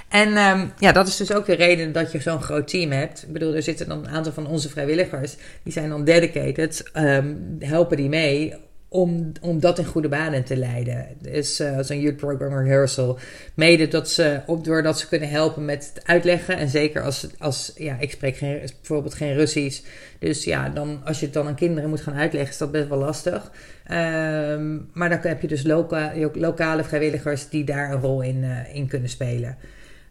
En 0.08 0.38
um, 0.38 0.72
ja, 0.78 0.92
dat 0.92 1.08
is 1.08 1.18
dus 1.18 1.34
ook 1.34 1.46
de 1.46 1.54
reden 1.54 1.92
dat 1.92 2.12
je 2.12 2.22
zo'n 2.22 2.42
groot 2.42 2.68
team 2.68 2.92
hebt. 2.92 3.24
Ik 3.24 3.34
bedoel, 3.34 3.56
er 3.56 3.64
zitten 3.64 3.88
dan 3.88 3.98
een 3.98 4.10
aantal 4.10 4.34
van 4.34 4.48
onze 4.48 4.70
vrijwilligers... 4.70 5.36
die 5.64 5.74
zijn 5.74 5.90
dan 5.90 6.04
dedicated, 6.04 6.90
um, 6.94 7.58
helpen 7.60 7.98
die 7.98 8.10
mee 8.10 8.54
om, 8.94 9.32
om 9.42 9.60
dat 9.60 9.78
in 9.78 9.86
goede 9.86 10.08
banen 10.08 10.44
te 10.44 10.58
leiden. 10.58 11.08
Dus 11.22 11.56
zo'n 11.56 12.00
youth 12.00 12.16
program 12.16 12.54
rehearsal. 12.54 13.20
Mede 13.54 13.88
dat 13.88 14.10
ze, 14.10 14.42
op, 14.46 14.66
doordat 14.66 15.00
ze 15.00 15.08
kunnen 15.08 15.30
helpen 15.30 15.66
met 15.66 15.92
het 15.94 16.08
uitleggen. 16.08 16.58
En 16.58 16.70
zeker 16.70 17.02
als, 17.02 17.28
als 17.40 17.74
ja, 17.76 17.98
ik 18.00 18.12
spreek 18.12 18.38
geen, 18.38 18.60
bijvoorbeeld 18.60 19.14
geen 19.14 19.34
Russisch. 19.34 19.82
Dus 20.20 20.44
ja, 20.44 20.70
dan, 20.70 21.02
als 21.06 21.20
je 21.20 21.26
het 21.26 21.34
dan 21.34 21.48
aan 21.48 21.56
kinderen 21.56 21.90
moet 21.90 22.02
gaan 22.02 22.14
uitleggen, 22.14 22.52
is 22.52 22.58
dat 22.58 22.72
best 22.72 22.88
wel 22.88 22.98
lastig. 22.98 23.52
Um, 23.92 24.90
maar 24.94 25.10
dan 25.10 25.20
heb 25.22 25.42
je 25.42 25.48
dus 25.48 25.64
loka, 25.64 26.14
lokale 26.34 26.84
vrijwilligers 26.84 27.50
die 27.50 27.64
daar 27.64 27.92
een 27.92 28.02
rol 28.02 28.22
in, 28.22 28.44
uh, 28.44 28.76
in 28.76 28.88
kunnen 28.88 29.10
spelen. 29.10 29.58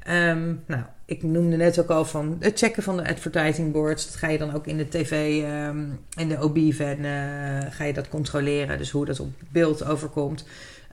Um, 0.08 0.62
nou, 0.66 0.82
ik 1.04 1.22
noemde 1.22 1.56
net 1.56 1.80
ook 1.80 1.88
al 1.88 2.04
van 2.04 2.36
het 2.40 2.58
checken 2.58 2.82
van 2.82 2.96
de 2.96 3.08
advertising 3.08 3.72
boards. 3.72 4.06
Dat 4.06 4.16
ga 4.16 4.28
je 4.28 4.38
dan 4.38 4.54
ook 4.54 4.66
in 4.66 4.76
de 4.76 4.88
tv, 4.88 5.42
um, 5.68 5.98
in 6.16 6.28
de 6.28 6.42
OB-van, 6.42 7.04
uh, 7.04 7.60
ga 7.70 7.84
je 7.84 7.92
dat 7.92 8.08
controleren. 8.08 8.78
Dus 8.78 8.90
hoe 8.90 9.06
dat 9.06 9.20
op 9.20 9.30
beeld 9.48 9.84
overkomt. 9.84 10.44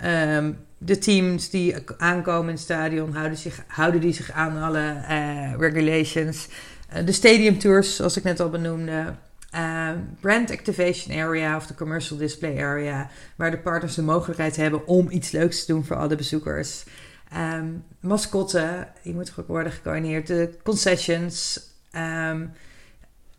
Um, 0.05 0.57
de 0.77 0.97
teams 0.97 1.49
die 1.49 1.75
aankomen 1.97 2.47
in 2.47 2.53
het 2.53 2.63
stadion, 2.63 3.13
houden, 3.13 3.37
zich, 3.37 3.63
houden 3.67 4.01
die 4.01 4.13
zich 4.13 4.31
aan 4.31 4.61
alle 4.61 5.03
uh, 5.09 5.53
regulations. 5.57 6.47
Uh, 6.95 7.05
de 7.05 7.11
stadium 7.11 7.59
tours, 7.59 7.95
zoals 7.95 8.17
ik 8.17 8.23
net 8.23 8.39
al 8.39 8.49
benoemde. 8.49 9.13
Uh, 9.55 9.89
brand 10.19 10.51
activation 10.51 11.19
area 11.19 11.55
of 11.55 11.67
de 11.67 11.75
commercial 11.75 12.17
display 12.17 12.63
area, 12.63 13.09
waar 13.35 13.51
de 13.51 13.57
partners 13.57 13.95
de 13.95 14.01
mogelijkheid 14.01 14.55
hebben 14.55 14.87
om 14.87 15.09
iets 15.09 15.31
leuks 15.31 15.65
te 15.65 15.73
doen 15.73 15.85
voor 15.85 15.95
alle 15.95 16.15
bezoekers. 16.15 16.83
Um, 17.35 17.83
mascotten, 17.99 18.87
die 19.03 19.13
moeten 19.13 19.33
worden 19.47 19.71
gecoördineerd. 19.71 20.27
De 20.27 20.57
concessions. 20.63 21.61
Um, 21.95 22.51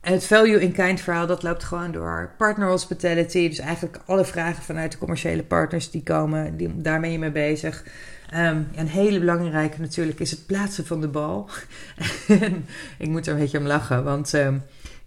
het 0.01 0.24
value 0.24 0.61
in 0.61 0.72
kind 0.72 1.01
verhaal, 1.01 1.26
dat 1.26 1.43
loopt 1.43 1.64
gewoon 1.64 1.93
door. 1.93 2.30
Partner 2.39 2.68
hospitality, 2.68 3.49
dus 3.49 3.59
eigenlijk 3.59 4.01
alle 4.07 4.24
vragen 4.24 4.62
vanuit 4.62 4.93
de 4.93 4.99
commerciële 4.99 5.43
partners 5.43 5.91
die 5.91 6.03
komen, 6.03 6.57
die, 6.57 6.80
daar 6.80 7.01
ben 7.01 7.12
je 7.12 7.18
mee 7.18 7.30
bezig. 7.30 7.84
Um, 8.34 8.68
een 8.74 8.89
hele 8.89 9.18
belangrijke 9.18 9.80
natuurlijk 9.80 10.20
is 10.20 10.30
het 10.30 10.47
plaatsen 10.47 10.86
van 10.86 11.01
de 11.01 11.09
bal. 11.09 11.49
ik 12.99 13.09
moet 13.09 13.26
er 13.26 13.32
een 13.32 13.39
beetje 13.39 13.59
om 13.59 13.66
lachen, 13.66 14.05
want 14.05 14.34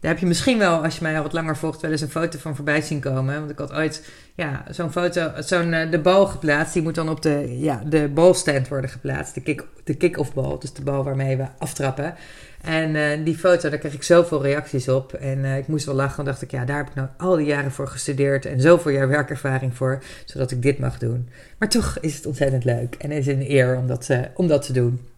daar 0.02 0.12
heb 0.12 0.20
je 0.20 0.26
misschien 0.26 0.58
wel, 0.58 0.84
als 0.84 0.96
je 0.96 1.04
mij 1.04 1.18
al 1.18 1.24
wat 1.24 1.34
langer 1.34 1.58
volgt, 1.58 1.82
wel 1.82 1.92
eens 1.92 2.02
een 2.02 2.10
foto 2.10 2.40
van 2.40 2.56
voorbij 2.56 2.82
zien 2.82 3.00
komen. 3.00 3.40
Want 3.40 3.52
ik 3.52 3.58
had 3.58 3.74
ooit 3.74 4.04
ja, 4.36 4.64
zo'n 4.70 4.92
foto, 4.92 5.32
zo'n 5.40 5.74
uh, 5.74 5.92
de 5.92 6.00
bal 6.00 6.26
geplaatst. 6.26 6.74
Die 6.74 6.82
moet 6.82 6.96
dan 6.96 7.10
op 7.10 7.22
de, 7.22 7.58
ja, 7.60 7.84
de 7.86 8.08
balstand 8.08 8.68
worden 8.68 8.90
geplaatst. 8.90 9.34
De 9.34 9.42
kick, 9.42 9.64
de 9.84 9.94
kick-off 9.94 10.34
bal, 10.34 10.60
dus 10.60 10.74
de 10.74 10.82
bal 10.82 11.04
waarmee 11.04 11.38
we 11.38 11.46
aftrappen. 11.58 12.16
En 12.62 12.96
uh, 12.96 13.26
die 13.26 13.38
foto, 13.38 13.70
daar 13.70 13.80
kreeg 13.80 13.94
ik 13.94 14.04
zoveel 14.04 14.42
reacties 14.42 14.90
op. 14.90 15.14
En 15.14 15.38
uh, 15.38 15.58
ik 15.58 15.68
moest 15.68 15.86
wel 15.86 15.96
lachen. 15.96 16.20
En 16.20 16.26
dacht 16.26 16.42
ik, 16.42 16.52
ja, 16.52 16.66
daar 16.66 16.78
heb 16.78 16.88
ik 16.88 16.96
nou 16.96 17.08
al 17.18 17.36
die 17.36 17.46
jaren 17.46 17.72
voor 17.72 17.88
gestudeerd. 17.88 18.46
En 18.46 18.62
zoveel 18.62 18.92
jaar 18.92 19.08
werkervaring 19.08 19.76
voor. 19.76 20.04
Zodat 20.26 20.52
ik 20.52 20.62
dit 20.62 20.80
mag 20.80 20.98
doen. 20.98 21.30
Maar 21.58 21.70
toch 21.70 21.98
is 22.00 22.16
het 22.16 22.26
ontzettend 22.26 22.64
leuk. 22.64 22.96
En 22.96 23.12
is 23.12 23.26
het 23.26 23.36
een 23.36 23.52
eer 23.52 23.78
om 23.78 23.88
dat, 23.88 24.10
om 24.36 24.48
dat 24.48 24.66
te 24.66 24.74
doen. 24.74 25.11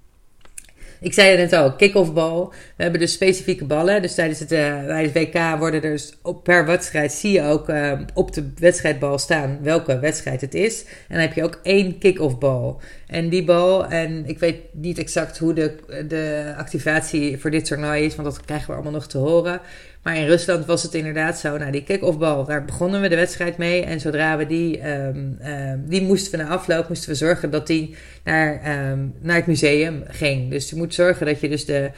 Ik 1.03 1.13
zei 1.13 1.29
het 1.29 1.51
net 1.51 1.53
al, 1.61 1.75
kick-off 1.75 2.13
bal. 2.13 2.53
We 2.75 2.83
hebben 2.83 2.99
dus 2.99 3.13
specifieke 3.13 3.65
ballen. 3.65 4.01
Dus 4.01 4.15
tijdens 4.15 4.39
het, 4.39 4.49
bij 4.49 5.03
het 5.03 5.13
WK 5.13 5.57
worden 5.59 5.83
er 5.83 5.91
dus 5.91 6.17
per 6.43 6.65
wedstrijd 6.65 7.11
zie 7.11 7.31
je 7.31 7.41
ook 7.41 7.69
uh, 7.69 7.91
op 8.13 8.33
de 8.33 8.51
wedstrijdbal 8.55 9.17
staan 9.17 9.57
welke 9.61 9.99
wedstrijd 9.99 10.41
het 10.41 10.53
is. 10.53 10.83
En 10.83 10.89
dan 11.07 11.19
heb 11.19 11.33
je 11.33 11.43
ook 11.43 11.59
één 11.63 11.97
kick-off 11.97 12.37
bal. 12.37 12.81
En 13.07 13.29
die 13.29 13.43
bal, 13.43 13.85
en 13.85 14.23
ik 14.25 14.39
weet 14.39 14.55
niet 14.71 14.97
exact 14.97 15.37
hoe 15.37 15.53
de, 15.53 15.75
de 16.07 16.53
activatie 16.57 17.37
voor 17.37 17.51
dit 17.51 17.65
toernooi 17.65 18.05
is, 18.05 18.15
want 18.15 18.27
dat 18.27 18.45
krijgen 18.45 18.67
we 18.67 18.73
allemaal 18.73 18.91
nog 18.91 19.07
te 19.07 19.17
horen. 19.17 19.61
Maar 20.03 20.17
in 20.17 20.25
Rusland 20.25 20.65
was 20.65 20.83
het 20.83 20.93
inderdaad 20.93 21.39
zo. 21.39 21.57
Nou, 21.57 21.71
die 21.71 21.83
kick-off 21.83 22.17
bal, 22.17 22.45
daar 22.45 22.65
begonnen 22.65 23.01
we 23.01 23.09
de 23.09 23.15
wedstrijd 23.15 23.57
mee. 23.57 23.83
En 23.83 23.99
zodra 23.99 24.37
we 24.37 24.45
die, 24.45 24.89
um, 24.89 25.39
um, 25.45 25.83
die 25.87 26.01
moesten 26.01 26.39
we 26.39 26.45
na 26.45 26.49
afloop, 26.49 26.87
moesten 26.87 27.09
we 27.09 27.15
zorgen 27.15 27.51
dat 27.51 27.67
die 27.67 27.95
naar, 28.23 28.53
um, 28.91 29.13
naar 29.19 29.35
het 29.35 29.47
museum 29.47 30.03
ging. 30.07 30.49
Dus 30.51 30.69
je 30.69 30.75
moet 30.75 30.93
zorgen 30.93 31.25
dat 31.25 31.39
je 31.39 31.49
dus 31.49 31.65
de 31.65 31.91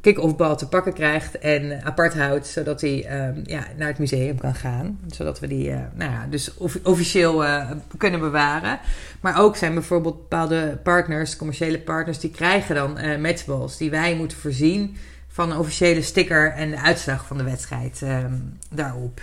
kick-off 0.00 0.36
bal 0.36 0.56
te 0.56 0.68
pakken 0.68 0.92
krijgt 0.92 1.38
en 1.38 1.82
apart 1.82 2.14
houdt, 2.14 2.46
zodat 2.46 2.80
hij 2.80 3.06
ja, 3.44 3.66
naar 3.76 3.88
het 3.88 3.98
museum 3.98 4.38
kan 4.38 4.54
gaan. 4.54 4.98
Zodat 5.06 5.40
we 5.40 5.46
die, 5.46 5.68
uh, 5.68 5.78
nou 5.94 6.10
ja, 6.10 6.26
dus 6.30 6.50
officieel 6.82 7.44
uh, 7.44 7.70
kunnen 7.98 8.20
bewaren. 8.20 8.78
Maar 9.20 9.40
ook 9.40 9.56
zijn 9.56 9.74
bijvoorbeeld 9.74 10.16
bepaalde 10.16 10.78
partners, 10.82 11.36
commerciële 11.36 11.78
partners, 11.78 12.18
die 12.18 12.30
krijgen 12.30 12.74
dan 12.74 12.98
uh, 13.00 13.16
matchballs 13.18 13.76
die 13.76 13.90
wij 13.90 14.16
moeten 14.16 14.38
voorzien 14.38 14.96
van 15.34 15.50
een 15.50 15.58
officiële 15.58 16.02
sticker 16.02 16.52
en 16.52 16.70
de 16.70 16.80
uitslag 16.80 17.26
van 17.26 17.36
de 17.36 17.44
wedstrijd 17.44 18.00
um, 18.02 18.58
daarop. 18.70 19.20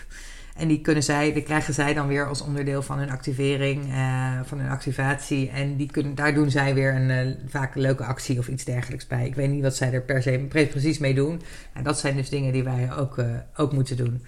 En 0.55 0.67
die, 0.67 0.81
kunnen 0.81 1.03
zij, 1.03 1.33
die 1.33 1.43
krijgen 1.43 1.73
zij 1.73 1.93
dan 1.93 2.07
weer 2.07 2.27
als 2.27 2.41
onderdeel 2.41 2.81
van 2.81 2.97
hun 2.97 3.09
activering, 3.09 3.87
uh, 3.87 4.39
van 4.43 4.59
hun 4.59 4.69
activatie. 4.69 5.49
En 5.49 5.75
die 5.75 5.91
kunnen, 5.91 6.15
daar 6.15 6.33
doen 6.33 6.51
zij 6.51 6.73
weer 6.73 6.95
een 6.95 7.27
uh, 7.27 7.35
vaak 7.47 7.75
een 7.75 7.81
leuke 7.81 8.03
actie 8.03 8.39
of 8.39 8.47
iets 8.47 8.63
dergelijks 8.63 9.07
bij. 9.07 9.25
Ik 9.25 9.35
weet 9.35 9.49
niet 9.49 9.61
wat 9.61 9.75
zij 9.75 9.93
er 9.93 10.01
per 10.01 10.21
se 10.21 10.45
precies 10.49 10.97
mee 10.97 11.13
doen. 11.13 11.41
En 11.73 11.83
dat 11.83 11.99
zijn 11.99 12.15
dus 12.15 12.29
dingen 12.29 12.53
die 12.53 12.63
wij 12.63 12.95
ook, 12.97 13.17
uh, 13.17 13.25
ook 13.55 13.73
moeten 13.73 13.97
doen. 13.97 14.21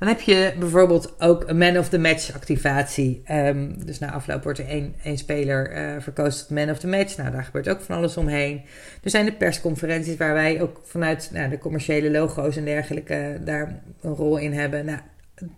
Dan 0.00 0.08
heb 0.08 0.20
je 0.20 0.54
bijvoorbeeld 0.58 1.14
ook 1.18 1.48
een 1.48 1.58
man 1.58 1.78
of 1.78 1.88
the 1.88 1.98
match 1.98 2.34
activatie. 2.34 3.22
Um, 3.30 3.84
dus 3.84 3.98
na 3.98 4.12
afloop 4.12 4.42
wordt 4.42 4.58
er 4.58 4.68
één, 4.68 4.94
één 5.02 5.18
speler 5.18 5.72
uh, 5.72 6.00
verkozen 6.02 6.46
tot 6.46 6.56
man 6.56 6.70
of 6.70 6.78
the 6.78 6.86
match. 6.86 7.16
Nou, 7.16 7.30
daar 7.30 7.44
gebeurt 7.44 7.68
ook 7.68 7.80
van 7.80 7.96
alles 7.96 8.16
omheen. 8.16 8.62
Er 9.02 9.10
zijn 9.10 9.24
de 9.24 9.32
persconferenties 9.32 10.16
waar 10.16 10.34
wij 10.34 10.62
ook 10.62 10.80
vanuit 10.84 11.30
nou, 11.32 11.50
de 11.50 11.58
commerciële 11.58 12.10
logo's 12.10 12.56
en 12.56 12.64
dergelijke 12.64 13.40
daar 13.44 13.82
een 14.00 14.14
rol 14.14 14.36
in 14.36 14.52
hebben. 14.52 14.84
Nou, 14.84 14.98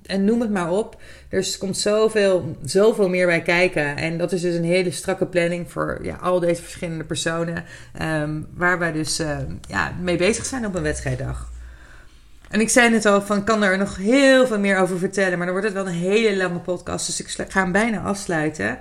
en 0.07 0.25
noem 0.25 0.41
het 0.41 0.51
maar 0.51 0.71
op. 0.71 1.01
Er 1.29 1.57
komt 1.59 1.77
zoveel, 1.77 2.57
zoveel 2.63 3.09
meer 3.09 3.27
bij 3.27 3.43
kijken. 3.43 3.97
En 3.97 4.19
dat 4.19 4.33
is 4.33 4.41
dus 4.41 4.55
een 4.55 4.65
hele 4.65 4.91
strakke 4.91 5.27
planning 5.27 5.71
voor 5.71 5.99
ja, 6.03 6.17
al 6.17 6.41
deze 6.41 6.63
verschillende 6.63 7.05
personen. 7.05 7.65
Um, 8.03 8.47
waar 8.55 8.79
wij 8.79 8.93
dus 8.93 9.21
uh, 9.21 9.39
ja, 9.69 9.93
mee 10.01 10.17
bezig 10.17 10.45
zijn 10.45 10.67
op 10.67 10.75
een 10.75 10.83
wedstrijddag. 10.83 11.52
En 12.53 12.61
ik 12.61 12.69
zei 12.69 12.91
net 12.91 13.07
al, 13.07 13.23
van 13.23 13.37
ik 13.37 13.45
kan 13.45 13.63
er 13.63 13.79
nog 13.79 13.97
heel 13.97 14.47
veel 14.47 14.59
meer 14.59 14.79
over 14.79 14.99
vertellen. 14.99 15.37
Maar 15.39 15.47
dan 15.47 15.57
wordt 15.57 15.75
het 15.75 15.85
wel 15.85 15.87
een 15.87 15.99
hele 15.99 16.37
lange 16.37 16.59
podcast. 16.59 17.07
Dus 17.07 17.21
ik 17.21 17.51
ga 17.51 17.63
hem 17.63 17.73
bijna 17.73 18.01
afsluiten. 18.01 18.79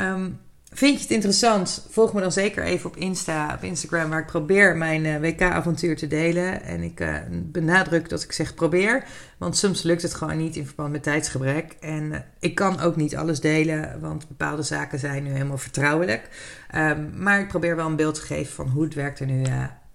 Um, 0.00 0.40
vind 0.72 0.96
je 0.96 1.02
het 1.02 1.10
interessant? 1.10 1.86
Volg 1.90 2.12
me 2.12 2.20
dan 2.20 2.32
zeker 2.32 2.62
even 2.62 2.90
op 2.90 2.96
Insta, 2.96 3.54
op 3.54 3.62
Instagram, 3.62 4.10
waar 4.10 4.20
ik 4.20 4.26
probeer 4.26 4.76
mijn 4.76 5.04
uh, 5.04 5.20
WK-avontuur 5.20 5.96
te 5.96 6.06
delen. 6.06 6.62
En 6.62 6.82
ik 6.82 7.00
uh, 7.00 7.16
benadruk 7.30 8.08
dat 8.08 8.22
ik 8.22 8.32
zeg 8.32 8.54
probeer. 8.54 9.04
Want 9.38 9.56
soms 9.56 9.82
lukt 9.82 10.02
het 10.02 10.14
gewoon 10.14 10.36
niet 10.36 10.56
in 10.56 10.66
verband 10.66 10.92
met 10.92 11.02
tijdsgebrek. 11.02 11.76
En 11.80 12.02
uh, 12.02 12.18
ik 12.38 12.54
kan 12.54 12.80
ook 12.80 12.96
niet 12.96 13.16
alles 13.16 13.40
delen, 13.40 14.00
want 14.00 14.28
bepaalde 14.28 14.62
zaken 14.62 14.98
zijn 14.98 15.22
nu 15.22 15.30
helemaal 15.30 15.58
vertrouwelijk. 15.58 16.28
Um, 16.74 17.12
maar 17.22 17.40
ik 17.40 17.48
probeer 17.48 17.76
wel 17.76 17.86
een 17.86 17.96
beeld 17.96 18.14
te 18.14 18.20
geven 18.20 18.54
van 18.54 18.68
hoe 18.68 18.84
het 18.84 18.94
werk 18.94 19.20
er 19.20 19.26
nu 19.26 19.42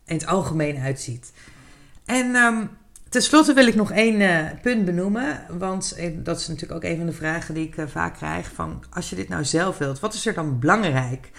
in 0.05 0.15
het 0.15 0.26
algemeen 0.26 0.78
uitziet. 0.78 1.32
En 2.05 2.36
um, 2.36 2.69
Ten 3.12 3.22
slotte 3.22 3.53
wil 3.53 3.68
ik 3.68 3.76
nog 3.76 3.91
één 3.91 4.20
uh, 4.20 4.45
punt 4.62 4.86
benoemen. 4.86 5.45
Want 5.49 5.95
eh, 5.97 6.12
dat 6.16 6.39
is 6.39 6.47
natuurlijk 6.47 6.84
ook 6.84 6.91
een 6.91 6.97
van 6.97 7.05
de 7.05 7.12
vragen 7.12 7.53
die 7.53 7.68
ik 7.68 7.78
uh, 7.78 7.88
vaak 7.88 8.14
krijg. 8.14 8.51
Van 8.53 8.84
als 8.89 9.09
je 9.09 9.16
dit 9.16 9.30
nou 9.30 9.43
zelf 9.43 9.78
wilt, 9.78 9.99
wat 9.99 10.14
is 10.14 10.26
er 10.26 10.34
dan 10.34 10.59
belangrijk? 10.59 11.30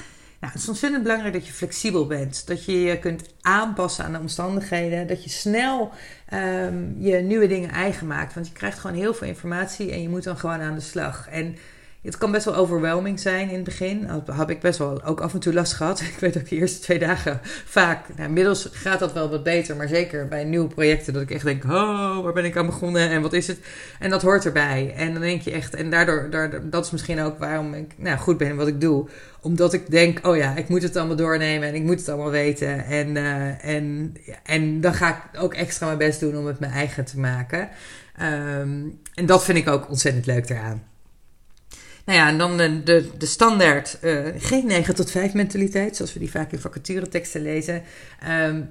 Nou, 0.40 0.52
het 0.52 0.62
is 0.62 0.68
ontzettend 0.68 1.02
belangrijk 1.02 1.34
dat 1.34 1.46
je 1.46 1.52
flexibel 1.52 2.06
bent. 2.06 2.46
Dat 2.46 2.64
je 2.64 2.82
je 2.82 2.98
kunt 2.98 3.22
aanpassen 3.40 4.04
aan 4.04 4.12
de 4.12 4.18
omstandigheden. 4.18 5.06
Dat 5.06 5.24
je 5.24 5.30
snel 5.30 5.90
ehm, 6.28 7.02
je 7.02 7.16
nieuwe 7.16 7.46
dingen 7.46 7.70
eigen 7.70 8.06
maakt. 8.06 8.34
Want 8.34 8.46
je 8.46 8.52
krijgt 8.52 8.78
gewoon 8.78 8.96
heel 8.96 9.14
veel 9.14 9.28
informatie 9.28 9.92
en 9.92 10.02
je 10.02 10.08
moet 10.08 10.24
dan 10.24 10.36
gewoon 10.36 10.60
aan 10.60 10.74
de 10.74 10.80
slag. 10.80 11.28
En 11.28 11.56
het 12.02 12.18
kan 12.18 12.32
best 12.32 12.44
wel 12.44 12.54
overwhelming 12.54 13.20
zijn 13.20 13.48
in 13.48 13.54
het 13.54 13.64
begin. 13.64 14.06
Dat 14.06 14.36
heb 14.36 14.50
ik 14.50 14.60
best 14.60 14.78
wel 14.78 15.04
ook 15.04 15.20
af 15.20 15.32
en 15.32 15.40
toe 15.40 15.52
last 15.52 15.72
gehad. 15.72 16.00
Ik 16.12 16.16
weet 16.18 16.38
ook 16.38 16.48
de 16.48 16.56
eerste 16.56 16.80
twee 16.80 16.98
dagen 16.98 17.40
vaak. 17.64 18.08
Nou, 18.16 18.28
inmiddels 18.28 18.68
gaat 18.72 18.98
dat 18.98 19.12
wel 19.12 19.30
wat 19.30 19.42
beter. 19.42 19.76
Maar 19.76 19.88
zeker 19.88 20.28
bij 20.28 20.44
nieuwe 20.44 20.68
projecten 20.68 21.12
dat 21.12 21.22
ik 21.22 21.30
echt 21.30 21.44
denk: 21.44 21.64
oh, 21.64 22.22
waar 22.22 22.32
ben 22.32 22.44
ik 22.44 22.56
aan 22.56 22.66
begonnen 22.66 23.08
en 23.08 23.22
wat 23.22 23.32
is 23.32 23.46
het? 23.46 23.58
En 23.98 24.10
dat 24.10 24.22
hoort 24.22 24.44
erbij. 24.44 24.94
En 24.96 25.12
dan 25.12 25.22
denk 25.22 25.42
je 25.42 25.50
echt. 25.50 25.74
En 25.74 25.90
daardoor, 25.90 26.60
dat 26.70 26.84
is 26.84 26.90
misschien 26.90 27.20
ook 27.20 27.38
waarom 27.38 27.74
ik 27.74 27.92
nou, 27.96 28.18
goed 28.18 28.38
ben 28.38 28.48
in 28.48 28.56
wat 28.56 28.68
ik 28.68 28.80
doe. 28.80 29.08
Omdat 29.40 29.72
ik 29.72 29.90
denk: 29.90 30.26
oh 30.26 30.36
ja, 30.36 30.56
ik 30.56 30.68
moet 30.68 30.82
het 30.82 30.96
allemaal 30.96 31.16
doornemen 31.16 31.68
en 31.68 31.74
ik 31.74 31.82
moet 31.82 31.98
het 31.98 32.08
allemaal 32.08 32.30
weten. 32.30 32.84
En, 32.84 33.16
uh, 33.16 33.64
en, 33.64 34.14
en 34.42 34.80
dan 34.80 34.94
ga 34.94 35.08
ik 35.08 35.40
ook 35.42 35.54
extra 35.54 35.86
mijn 35.86 35.98
best 35.98 36.20
doen 36.20 36.36
om 36.36 36.46
het 36.46 36.60
mijn 36.60 36.72
eigen 36.72 37.04
te 37.04 37.18
maken. 37.18 37.68
Um, 38.20 39.00
en 39.14 39.26
dat 39.26 39.44
vind 39.44 39.58
ik 39.58 39.68
ook 39.68 39.88
ontzettend 39.88 40.26
leuk 40.26 40.48
eraan. 40.48 40.91
Nou 42.04 42.18
ja, 42.18 42.28
en 42.28 42.38
dan 42.38 42.56
de, 42.56 42.82
de, 42.82 43.08
de 43.18 43.26
standaard, 43.26 43.98
uh, 44.02 44.26
geen 44.38 44.66
9 44.66 44.94
tot 44.94 45.10
5 45.10 45.34
mentaliteit, 45.34 45.96
zoals 45.96 46.12
we 46.12 46.18
die 46.18 46.30
vaak 46.30 46.52
in 46.52 46.58
vacatureteksten 46.58 47.42
lezen. 47.42 47.82
Um, 48.28 48.70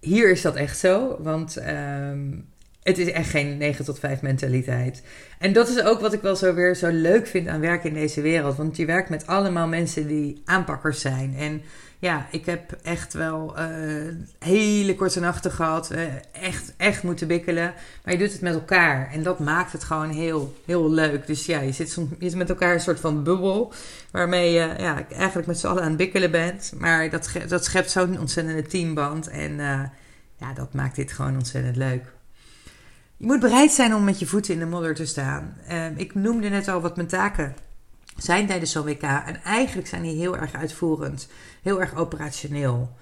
hier 0.00 0.30
is 0.30 0.42
dat 0.42 0.56
echt 0.56 0.78
zo, 0.78 1.16
want 1.20 1.56
um, 1.56 2.44
het 2.82 2.98
is 2.98 3.10
echt 3.10 3.30
geen 3.30 3.56
9 3.56 3.84
tot 3.84 3.98
5 3.98 4.22
mentaliteit. 4.22 5.02
En 5.38 5.52
dat 5.52 5.68
is 5.68 5.82
ook 5.82 6.00
wat 6.00 6.12
ik 6.12 6.22
wel 6.22 6.36
zo 6.36 6.54
weer 6.54 6.74
zo 6.76 6.88
leuk 6.88 7.26
vind 7.26 7.48
aan 7.48 7.60
werken 7.60 7.88
in 7.88 7.94
deze 7.94 8.20
wereld. 8.20 8.56
Want 8.56 8.76
je 8.76 8.86
werkt 8.86 9.08
met 9.08 9.26
allemaal 9.26 9.68
mensen 9.68 10.06
die 10.06 10.42
aanpakkers 10.44 11.00
zijn. 11.00 11.34
En 11.38 11.62
ja, 12.02 12.26
ik 12.30 12.46
heb 12.46 12.78
echt 12.82 13.12
wel 13.12 13.54
uh, 13.58 14.14
hele 14.38 14.94
korte 14.94 15.20
nachten 15.20 15.50
gehad. 15.50 15.92
Uh, 15.92 16.02
echt, 16.32 16.72
echt 16.76 17.02
moeten 17.02 17.26
bikkelen. 17.26 17.74
Maar 18.04 18.12
je 18.14 18.18
doet 18.18 18.32
het 18.32 18.40
met 18.40 18.54
elkaar. 18.54 19.10
En 19.12 19.22
dat 19.22 19.38
maakt 19.38 19.72
het 19.72 19.84
gewoon 19.84 20.10
heel, 20.10 20.56
heel 20.66 20.90
leuk. 20.90 21.26
Dus 21.26 21.46
ja, 21.46 21.60
je 21.60 21.72
zit, 21.72 21.94
je 22.18 22.28
zit 22.28 22.34
met 22.34 22.48
elkaar 22.48 22.74
een 22.74 22.80
soort 22.80 23.00
van 23.00 23.22
bubbel. 23.22 23.72
Waarmee 24.10 24.52
je 24.52 24.74
ja, 24.78 25.06
eigenlijk 25.08 25.46
met 25.46 25.58
z'n 25.58 25.66
allen 25.66 25.82
aan 25.82 25.88
het 25.88 25.96
bikkelen 25.96 26.30
bent. 26.30 26.72
Maar 26.78 27.10
dat, 27.10 27.30
dat 27.48 27.64
schept 27.64 27.90
zo'n 27.90 28.20
ontzettende 28.20 28.62
teamband. 28.62 29.28
En 29.28 29.52
uh, 29.52 29.82
ja, 30.36 30.52
dat 30.54 30.74
maakt 30.74 30.96
dit 30.96 31.12
gewoon 31.12 31.34
ontzettend 31.34 31.76
leuk. 31.76 32.04
Je 33.16 33.26
moet 33.26 33.40
bereid 33.40 33.72
zijn 33.72 33.94
om 33.94 34.04
met 34.04 34.18
je 34.18 34.26
voeten 34.26 34.54
in 34.54 34.60
de 34.60 34.66
modder 34.66 34.94
te 34.94 35.06
staan. 35.06 35.56
ik 35.96 36.14
noemde 36.14 36.48
net 36.48 36.68
al 36.68 36.80
wat 36.80 36.96
mijn 36.96 37.08
taken 37.08 37.54
zijn 38.16 38.46
tijdens 38.46 38.72
zo'n 38.72 38.84
WK. 38.84 39.02
En 39.02 39.42
eigenlijk 39.44 39.88
zijn 39.88 40.02
die 40.02 40.16
heel 40.16 40.36
erg 40.36 40.52
uitvoerend, 40.52 41.28
heel 41.62 41.80
erg 41.80 41.96
operationeel. 41.96 42.96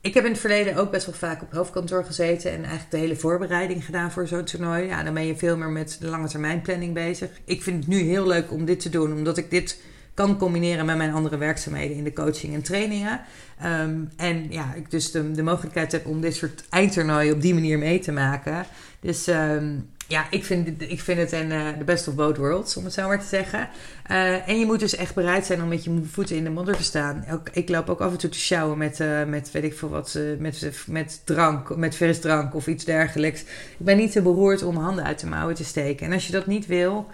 Ik 0.00 0.14
heb 0.14 0.24
in 0.24 0.30
het 0.30 0.40
verleden 0.40 0.76
ook 0.76 0.90
best 0.90 1.06
wel 1.06 1.14
vaak 1.14 1.42
op 1.42 1.52
hoofdkantoor 1.52 2.04
gezeten 2.04 2.50
en 2.50 2.58
eigenlijk 2.58 2.90
de 2.90 2.96
hele 2.96 3.16
voorbereiding 3.16 3.84
gedaan 3.84 4.12
voor 4.12 4.26
zo'n 4.26 4.44
toernooi. 4.44 4.86
Ja, 4.86 5.02
dan 5.02 5.14
ben 5.14 5.26
je 5.26 5.36
veel 5.36 5.56
meer 5.56 5.68
met 5.68 5.96
de 6.00 6.08
lange 6.08 6.28
termijn 6.28 6.62
planning 6.62 6.94
bezig. 6.94 7.30
Ik 7.44 7.62
vind 7.62 7.76
het 7.76 7.86
nu 7.86 8.00
heel 8.00 8.26
leuk 8.26 8.52
om 8.52 8.64
dit 8.64 8.80
te 8.80 8.88
doen, 8.88 9.12
omdat 9.12 9.36
ik 9.36 9.50
dit 9.50 9.80
kan 10.14 10.38
combineren 10.38 10.86
met 10.86 10.96
mijn 10.96 11.12
andere 11.12 11.36
werkzaamheden 11.36 11.96
in 11.96 12.04
de 12.04 12.12
coaching 12.12 12.54
en 12.54 12.62
trainingen. 12.62 13.20
Um, 13.64 14.10
en 14.16 14.46
ja, 14.50 14.74
ik 14.74 14.90
dus 14.90 15.10
de, 15.10 15.42
mogelijkheid 15.42 15.92
heb 15.92 16.06
om 16.06 16.20
dit 16.20 16.34
soort 16.34 16.64
eindtoernooien 16.70 17.34
op 17.34 17.42
die 17.42 17.54
manier 17.54 17.78
mee 17.78 17.98
te 17.98 18.12
maken. 18.12 18.66
Dus 19.00 19.26
um, 19.26 19.90
ja, 20.08 20.26
ik 20.30 20.44
vind, 20.44 20.82
ik 20.82 21.00
vind 21.00 21.18
het 21.18 21.32
een, 21.32 21.50
uh, 21.50 21.66
de 21.78 21.84
best 21.84 22.08
of 22.08 22.14
both 22.14 22.36
worlds, 22.36 22.76
om 22.76 22.84
het 22.84 22.92
zo 22.92 23.06
maar 23.06 23.20
te 23.20 23.26
zeggen. 23.26 23.68
Uh, 24.10 24.48
en 24.48 24.58
je 24.58 24.66
moet 24.66 24.80
dus 24.80 24.96
echt 24.96 25.14
bereid 25.14 25.46
zijn 25.46 25.62
om 25.62 25.68
met 25.68 25.84
je 25.84 26.02
voeten 26.10 26.36
in 26.36 26.44
de 26.44 26.50
modder 26.50 26.76
te 26.76 26.82
staan. 26.82 27.24
Ook, 27.30 27.48
ik 27.52 27.68
loop 27.68 27.88
ook 27.88 28.00
af 28.00 28.12
en 28.12 28.18
toe 28.18 28.30
te 28.30 28.38
sjouwen 28.38 28.78
met, 28.78 29.00
uh, 29.00 29.24
met 29.24 29.50
weet 29.50 29.64
ik 29.64 29.74
veel 29.74 29.88
wat, 29.88 30.18
met, 30.38 30.70
met 30.86 31.20
drank, 31.24 31.76
met 31.76 31.94
frisdrank 31.94 32.54
of 32.54 32.66
iets 32.66 32.84
dergelijks. 32.84 33.40
Ik 33.40 33.76
ben 33.78 33.96
niet 33.96 34.12
te 34.12 34.22
beroerd 34.22 34.62
om 34.62 34.76
handen 34.76 35.04
uit 35.04 35.20
de 35.20 35.26
mouwen 35.26 35.54
te 35.54 35.64
steken. 35.64 36.06
En 36.06 36.12
als 36.12 36.26
je 36.26 36.32
dat 36.32 36.46
niet 36.46 36.66
wil, 36.66 37.06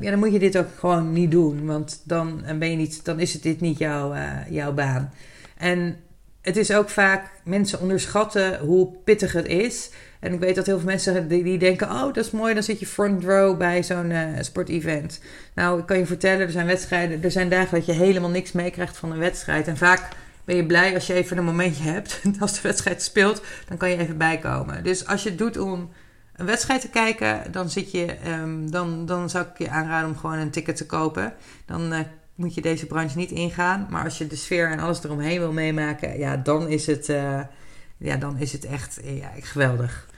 ja, 0.00 0.10
dan 0.10 0.18
moet 0.18 0.32
je 0.32 0.38
dit 0.38 0.58
ook 0.58 0.68
gewoon 0.78 1.12
niet 1.12 1.30
doen. 1.30 1.66
Want 1.66 2.00
dan, 2.04 2.42
ben 2.58 2.70
je 2.70 2.76
niet, 2.76 3.04
dan 3.04 3.20
is 3.20 3.32
het 3.32 3.42
dit 3.42 3.60
niet 3.60 3.78
jouw, 3.78 4.14
jouw 4.48 4.72
baan. 4.72 5.12
En 5.56 5.96
het 6.44 6.56
is 6.56 6.72
ook 6.72 6.88
vaak, 6.88 7.30
mensen 7.44 7.80
onderschatten 7.80 8.58
hoe 8.58 8.92
pittig 9.04 9.32
het 9.32 9.46
is. 9.46 9.90
En 10.24 10.32
ik 10.32 10.40
weet 10.40 10.54
dat 10.54 10.66
heel 10.66 10.78
veel 10.78 10.86
mensen 10.86 11.28
die, 11.28 11.42
die 11.42 11.58
denken: 11.58 11.90
oh, 11.90 12.02
dat 12.02 12.16
is 12.16 12.30
mooi, 12.30 12.54
dan 12.54 12.62
zit 12.62 12.80
je 12.80 12.86
front 12.86 13.24
row 13.24 13.58
bij 13.58 13.82
zo'n 13.82 14.10
uh, 14.10 14.26
sportevent. 14.40 15.20
Nou, 15.54 15.78
ik 15.78 15.86
kan 15.86 15.98
je 15.98 16.06
vertellen, 16.06 16.40
er 16.40 16.50
zijn 16.50 16.66
wedstrijden, 16.66 17.22
er 17.22 17.30
zijn 17.30 17.48
dagen 17.48 17.74
dat 17.74 17.86
je 17.86 17.92
helemaal 17.92 18.30
niks 18.30 18.52
meekrijgt 18.52 18.96
van 18.96 19.12
een 19.12 19.18
wedstrijd. 19.18 19.68
En 19.68 19.76
vaak 19.76 20.08
ben 20.44 20.56
je 20.56 20.66
blij 20.66 20.94
als 20.94 21.06
je 21.06 21.12
even 21.12 21.38
een 21.38 21.44
momentje 21.44 21.82
hebt. 21.90 22.20
Als 22.40 22.54
de 22.54 22.60
wedstrijd 22.62 23.02
speelt, 23.02 23.42
dan 23.68 23.76
kan 23.76 23.90
je 23.90 23.96
even 23.96 24.18
bijkomen. 24.18 24.84
Dus 24.84 25.06
als 25.06 25.22
je 25.22 25.28
het 25.28 25.38
doet 25.38 25.58
om 25.58 25.90
een 26.36 26.46
wedstrijd 26.46 26.80
te 26.80 26.90
kijken, 26.90 27.52
dan, 27.52 27.70
zit 27.70 27.90
je, 27.90 28.16
um, 28.26 28.70
dan, 28.70 29.06
dan 29.06 29.30
zou 29.30 29.44
ik 29.44 29.58
je 29.58 29.70
aanraden 29.70 30.08
om 30.08 30.16
gewoon 30.16 30.38
een 30.38 30.50
ticket 30.50 30.76
te 30.76 30.86
kopen. 30.86 31.32
Dan 31.66 31.92
uh, 31.92 31.98
moet 32.34 32.54
je 32.54 32.60
deze 32.60 32.86
branche 32.86 33.16
niet 33.16 33.30
ingaan. 33.30 33.86
Maar 33.90 34.04
als 34.04 34.18
je 34.18 34.26
de 34.26 34.36
sfeer 34.36 34.70
en 34.70 34.80
alles 34.80 35.04
eromheen 35.04 35.38
wil 35.38 35.52
meemaken, 35.52 36.18
ja, 36.18 36.36
dan 36.36 36.68
is 36.68 36.86
het, 36.86 37.08
uh, 37.08 37.40
ja, 37.96 38.16
dan 38.16 38.38
is 38.38 38.52
het 38.52 38.64
echt 38.64 39.00
ja, 39.04 39.30
geweldig. 39.40 40.12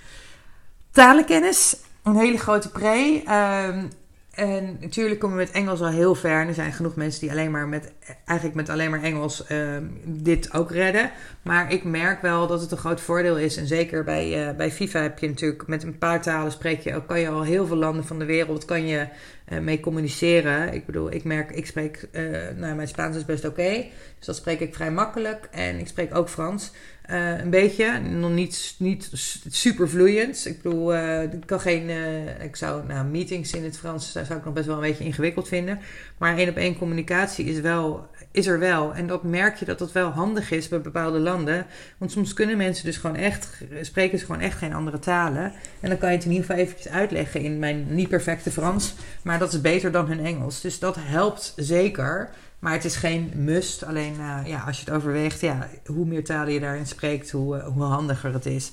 Talenkennis, 0.97 1.76
een 2.03 2.16
hele 2.16 2.38
grote 2.38 2.70
pre. 2.70 3.22
Um, 3.28 3.88
en 4.30 4.76
natuurlijk 4.80 5.20
komen 5.20 5.36
we 5.36 5.42
met 5.42 5.53
Engels 5.53 5.80
al 5.80 5.88
heel 5.88 6.14
ver. 6.14 6.40
En 6.40 6.49
er 6.49 6.55
zijn 6.55 6.72
genoeg 6.72 6.97
mensen 6.97 7.20
die 7.20 7.30
alleen 7.30 7.51
maar 7.51 7.68
met, 7.68 7.92
eigenlijk 8.24 8.57
met 8.59 8.68
alleen 8.68 8.90
maar 8.90 9.03
Engels 9.03 9.51
um, 9.51 10.01
dit 10.05 10.53
ook 10.53 10.70
redden. 10.70 11.11
Maar 11.42 11.72
ik 11.72 11.84
merk 11.84 12.22
wel 12.22 12.47
dat 12.47 12.61
het 12.61 12.70
een 12.70 12.78
groot 12.78 13.01
voordeel 13.01 13.38
is. 13.38 13.57
En 13.57 13.66
zeker 13.66 14.05
bij, 14.05 14.49
uh, 14.49 14.57
bij 14.57 14.70
FIFA 14.70 15.01
heb 15.03 15.18
je 15.18 15.28
natuurlijk 15.28 15.66
met 15.66 15.82
een 15.82 15.99
paar 15.99 16.22
talen 16.22 16.53
spreek 16.53 16.80
je, 16.80 17.03
kan 17.07 17.20
je 17.20 17.28
al 17.28 17.42
heel 17.42 17.66
veel 17.66 17.76
landen 17.76 18.05
van 18.05 18.18
de 18.18 18.24
wereld 18.24 18.64
kan 18.64 18.86
je, 18.86 19.07
uh, 19.49 19.59
mee 19.59 19.80
communiceren. 19.80 20.72
Ik 20.72 20.86
bedoel, 20.86 21.12
ik 21.12 21.24
merk, 21.24 21.51
ik 21.51 21.66
spreek, 21.66 22.09
uh, 22.12 22.22
nou 22.57 22.74
mijn 22.74 22.88
Spaans 22.88 23.16
is 23.16 23.24
best 23.24 23.44
oké. 23.44 23.84
Dus 24.18 24.26
dat 24.26 24.36
spreek 24.36 24.61
ik 24.61 24.74
vrij 24.74 24.90
makkelijk. 24.90 25.49
En 25.51 25.78
ik 25.78 25.88
spreek 25.88 26.14
ook 26.14 26.28
Frans. 26.28 26.72
Uh, 27.11 27.39
een 27.39 27.51
beetje, 27.51 27.99
nog 27.99 28.31
niet, 28.31 28.75
niet 28.79 29.11
super 29.49 29.89
vloeiend. 29.89 30.47
Ik 30.47 30.63
bedoel, 30.63 30.95
uh, 30.95 31.23
ik 31.23 31.47
kan 31.47 31.61
geen. 31.61 31.89
Uh, 31.89 32.45
ik 32.45 32.57
zou, 32.57 32.87
nou, 32.87 33.07
meetings 33.07 33.53
in 33.53 33.65
het 33.65 33.79
Frans 33.79 34.13
daar 34.13 34.25
zou 34.25 34.39
ik 34.39 34.45
nog 34.45 34.55
best 34.55 34.67
wel 34.67 34.75
een 34.75 34.83
beetje 34.83 35.05
ingewikkeld 35.05 35.49
vinden. 35.49 35.79
Maar 36.19 36.37
één 36.37 36.49
op 36.49 36.57
één 36.57 36.79
communicatie 36.79 37.45
is, 37.45 37.61
wel, 37.61 38.11
is 38.31 38.47
er 38.47 38.59
wel. 38.59 38.95
En 38.95 39.07
dat 39.07 39.23
merk 39.23 39.57
je 39.57 39.65
dat 39.65 39.79
dat 39.79 39.93
wel 39.93 40.11
handig 40.11 40.51
is 40.51 40.69
bij 40.69 40.81
bepaalde 40.81 41.19
landen. 41.19 41.67
Want 41.99 42.13
soms 42.13 42.33
kunnen 42.33 42.57
mensen 42.57 42.85
dus 42.85 42.97
gewoon 42.97 43.17
echt. 43.17 43.49
spreken 43.81 44.19
ze 44.19 44.25
gewoon 44.25 44.41
echt 44.41 44.59
geen 44.59 44.75
andere 44.75 44.99
talen. 44.99 45.53
En 45.81 45.89
dan 45.89 45.99
kan 45.99 46.11
je 46.11 46.17
het 46.17 46.25
in 46.25 46.33
ieder 46.33 46.47
geval 46.47 46.63
eventjes 46.63 46.93
uitleggen 46.93 47.41
in 47.41 47.59
mijn 47.59 47.87
niet 47.89 48.09
perfecte 48.09 48.51
Frans. 48.51 48.95
Maar 49.23 49.39
dat 49.39 49.53
is 49.53 49.61
beter 49.61 49.93
dan 49.93 50.07
hun 50.07 50.25
Engels. 50.25 50.61
Dus 50.61 50.79
dat 50.79 50.97
helpt 50.99 51.53
zeker. 51.57 52.31
Maar 52.59 52.73
het 52.73 52.85
is 52.85 52.97
geen 52.97 53.33
must. 53.35 53.85
Alleen 53.85 54.15
uh, 54.19 54.39
ja, 54.45 54.63
als 54.67 54.79
je 54.81 54.85
het 54.85 54.95
overweegt, 54.95 55.41
ja, 55.41 55.69
hoe 55.87 56.07
meer 56.07 56.25
talen 56.25 56.53
je 56.53 56.61
daarin 56.61 56.87
spreekt, 56.87 57.31
hoe, 57.31 57.57
uh, 57.57 57.67
hoe 57.67 57.83
handiger 57.83 58.33
het 58.33 58.47
is. 58.47 58.73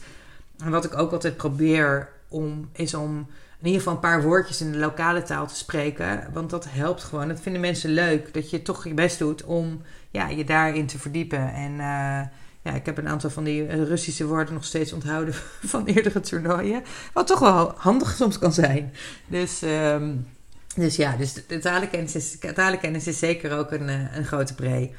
En 0.57 0.71
wat 0.71 0.85
ik 0.85 0.97
ook 0.97 1.11
altijd 1.11 1.37
probeer 1.37 2.09
om, 2.27 2.69
is 2.71 2.93
om 2.93 3.27
in 3.59 3.65
ieder 3.69 3.81
geval 3.81 3.93
een 3.93 4.09
paar 4.09 4.23
woordjes 4.23 4.61
in 4.61 4.71
de 4.71 4.77
lokale 4.77 5.23
taal 5.23 5.47
te 5.47 5.55
spreken. 5.55 6.27
Want 6.33 6.49
dat 6.49 6.65
helpt 6.69 7.03
gewoon. 7.03 7.27
Dat 7.27 7.41
vinden 7.41 7.61
mensen 7.61 7.89
leuk. 7.89 8.33
Dat 8.33 8.49
je 8.49 8.61
toch 8.61 8.87
je 8.87 8.93
best 8.93 9.19
doet 9.19 9.43
om 9.43 9.81
ja, 10.11 10.27
je 10.27 10.43
daarin 10.43 10.87
te 10.87 10.99
verdiepen. 10.99 11.53
En 11.53 11.71
uh, 11.71 12.21
ja, 12.61 12.71
ik 12.73 12.85
heb 12.85 12.97
een 12.97 13.07
aantal 13.07 13.29
van 13.29 13.43
die 13.43 13.83
Russische 13.83 14.25
woorden 14.25 14.53
nog 14.53 14.65
steeds 14.65 14.93
onthouden 14.93 15.33
van 15.73 15.85
eerdere 15.85 16.19
toernooien. 16.19 16.83
Wat 17.13 17.27
toch 17.27 17.39
wel 17.39 17.73
handig 17.75 18.15
soms 18.15 18.39
kan 18.39 18.53
zijn. 18.53 18.93
Dus 19.27 19.61
um, 19.61 20.27
dus 20.75 20.95
ja, 20.95 21.15
dus 21.15 21.33
de 21.47 21.59
talenkennis 21.59 22.15
is, 22.15 22.37
talenkennis 22.53 23.07
is 23.07 23.19
zeker 23.19 23.57
ook 23.57 23.71
een, 23.71 23.89
eh, 23.89 24.15
een 24.17 24.25
grote 24.25 24.55
pre. 24.55 24.91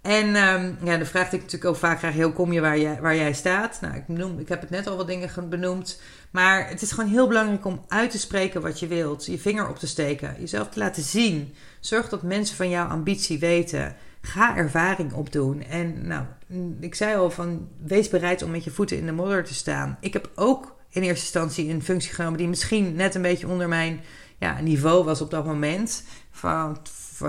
En 0.00 0.26
um, 0.36 0.78
ja, 0.84 0.96
de 0.96 1.04
vraag 1.04 1.26
ik 1.26 1.40
natuurlijk 1.40 1.64
ook 1.64 1.76
vaak 1.76 1.98
krijg, 1.98 2.14
hoe 2.14 2.32
kom 2.32 2.52
je 2.52 2.60
waar, 2.60 2.78
jij, 2.78 3.00
waar 3.00 3.16
jij 3.16 3.32
staat? 3.32 3.78
Nou, 3.80 3.94
ik, 3.94 4.06
benoem, 4.06 4.38
ik 4.38 4.48
heb 4.48 4.60
het 4.60 4.70
net 4.70 4.86
al 4.86 4.96
wat 4.96 5.06
dingen 5.06 5.48
benoemd. 5.48 6.00
Maar 6.30 6.68
het 6.68 6.82
is 6.82 6.92
gewoon 6.92 7.10
heel 7.10 7.28
belangrijk 7.28 7.64
om 7.64 7.84
uit 7.88 8.10
te 8.10 8.18
spreken 8.18 8.60
wat 8.60 8.80
je 8.80 8.86
wilt. 8.86 9.26
Je 9.26 9.38
vinger 9.38 9.68
op 9.68 9.78
te 9.78 9.86
steken. 9.86 10.36
Jezelf 10.38 10.68
te 10.68 10.78
laten 10.78 11.02
zien. 11.02 11.54
Zorg 11.80 12.08
dat 12.08 12.22
mensen 12.22 12.56
van 12.56 12.68
jouw 12.68 12.86
ambitie 12.88 13.38
weten. 13.38 13.96
Ga 14.20 14.56
ervaring 14.56 15.12
opdoen. 15.12 15.62
En 15.62 16.06
nou, 16.06 16.24
ik 16.80 16.94
zei 16.94 17.16
al 17.16 17.30
van, 17.30 17.68
wees 17.82 18.08
bereid 18.08 18.42
om 18.42 18.50
met 18.50 18.64
je 18.64 18.70
voeten 18.70 18.96
in 18.98 19.06
de 19.06 19.12
modder 19.12 19.44
te 19.44 19.54
staan. 19.54 19.96
Ik 20.00 20.12
heb 20.12 20.30
ook 20.34 20.76
in 20.90 21.02
eerste 21.02 21.24
instantie 21.24 21.70
een 21.70 21.82
functie 21.82 22.14
genomen 22.14 22.38
die 22.38 22.48
misschien 22.48 22.94
net 22.94 23.14
een 23.14 23.22
beetje 23.22 23.48
onder 23.48 23.68
mijn 23.68 24.00
ja, 24.40 24.60
niveau 24.60 25.04
was 25.04 25.20
op 25.20 25.30
dat 25.30 25.44
moment. 25.44 26.04
Van, 26.30 26.78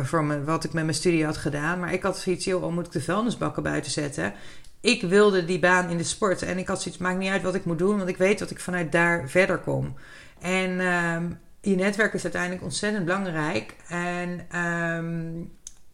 voor, 0.03 0.45
wat 0.45 0.63
ik 0.63 0.73
met 0.73 0.83
mijn 0.83 0.95
studie 0.95 1.25
had 1.25 1.37
gedaan. 1.37 1.79
Maar 1.79 1.93
ik 1.93 2.03
had 2.03 2.19
zoiets, 2.19 2.45
joh, 2.45 2.63
al 2.63 2.71
moet 2.71 2.85
ik 2.85 2.91
de 2.91 3.01
vuilnisbakken 3.01 3.63
buiten 3.63 3.91
zetten. 3.91 4.33
Ik 4.81 5.01
wilde 5.01 5.45
die 5.45 5.59
baan 5.59 5.89
in 5.89 5.97
de 5.97 6.03
sport. 6.03 6.41
En 6.41 6.57
ik 6.57 6.67
had 6.67 6.81
zoiets, 6.81 7.01
maakt 7.01 7.17
niet 7.17 7.29
uit 7.29 7.41
wat 7.41 7.55
ik 7.55 7.65
moet 7.65 7.77
doen. 7.77 7.97
Want 7.97 8.09
ik 8.09 8.17
weet 8.17 8.39
dat 8.39 8.51
ik 8.51 8.59
vanuit 8.59 8.91
daar 8.91 9.29
verder 9.29 9.57
kom. 9.57 9.95
En 10.39 10.79
um, 10.79 11.39
je 11.61 11.75
netwerk 11.75 12.13
is 12.13 12.23
uiteindelijk 12.23 12.63
ontzettend 12.63 13.05
belangrijk. 13.05 13.75
En 13.87 14.57
um, 14.59 15.51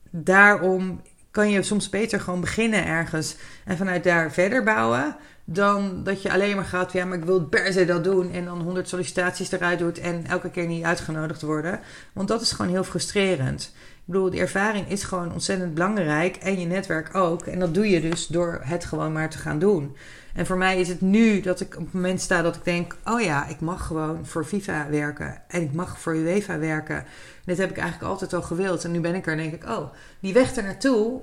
daarom 0.09 1.01
kan 1.31 1.49
je 1.49 1.63
soms 1.63 1.89
beter 1.89 2.19
gewoon 2.19 2.41
beginnen 2.41 2.85
ergens 2.85 3.35
en 3.65 3.77
vanuit 3.77 4.03
daar 4.03 4.31
verder 4.31 4.63
bouwen. 4.63 5.15
Dan 5.49 6.03
dat 6.03 6.21
je 6.21 6.31
alleen 6.31 6.55
maar 6.55 6.65
gaat, 6.65 6.91
ja, 6.91 7.05
maar 7.05 7.17
ik 7.17 7.25
wil 7.25 7.45
per 7.45 7.73
se 7.73 7.85
dat 7.85 8.03
doen. 8.03 8.31
En 8.31 8.45
dan 8.45 8.61
honderd 8.61 8.89
sollicitaties 8.89 9.51
eruit 9.51 9.79
doet 9.79 9.99
en 9.99 10.25
elke 10.25 10.49
keer 10.49 10.65
niet 10.65 10.83
uitgenodigd 10.83 11.41
worden. 11.41 11.79
Want 12.13 12.27
dat 12.27 12.41
is 12.41 12.51
gewoon 12.51 12.71
heel 12.71 12.83
frustrerend. 12.83 13.73
Ik 13.73 14.13
bedoel, 14.13 14.29
die 14.29 14.39
ervaring 14.39 14.89
is 14.89 15.03
gewoon 15.03 15.33
ontzettend 15.33 15.73
belangrijk. 15.73 16.35
En 16.35 16.59
je 16.59 16.65
netwerk 16.65 17.15
ook. 17.15 17.45
En 17.45 17.59
dat 17.59 17.73
doe 17.73 17.89
je 17.89 18.01
dus 18.01 18.27
door 18.27 18.59
het 18.63 18.85
gewoon 18.85 19.11
maar 19.11 19.29
te 19.29 19.37
gaan 19.37 19.59
doen. 19.59 19.95
En 20.33 20.45
voor 20.45 20.57
mij 20.57 20.79
is 20.79 20.87
het 20.87 21.01
nu 21.01 21.41
dat 21.41 21.59
ik 21.59 21.75
op 21.75 21.83
het 21.83 21.93
moment 21.93 22.21
sta 22.21 22.41
dat 22.41 22.55
ik 22.55 22.63
denk: 22.63 22.95
oh 23.05 23.21
ja, 23.21 23.47
ik 23.47 23.59
mag 23.59 23.87
gewoon 23.87 24.25
voor 24.25 24.45
FIFA 24.45 24.89
werken. 24.89 25.41
En 25.47 25.61
ik 25.61 25.73
mag 25.73 25.99
voor 25.99 26.15
UEFA 26.15 26.59
werken. 26.59 27.05
dit 27.45 27.57
heb 27.57 27.69
ik 27.69 27.77
eigenlijk 27.77 28.11
altijd 28.11 28.33
al 28.33 28.41
gewild. 28.41 28.83
En 28.83 28.91
nu 28.91 28.99
ben 28.99 29.15
ik 29.15 29.25
er 29.25 29.31
en 29.31 29.37
denk 29.37 29.53
ik: 29.53 29.69
oh, 29.69 29.93
die 30.19 30.33
weg 30.33 30.55
er 30.55 30.63
naartoe 30.63 31.21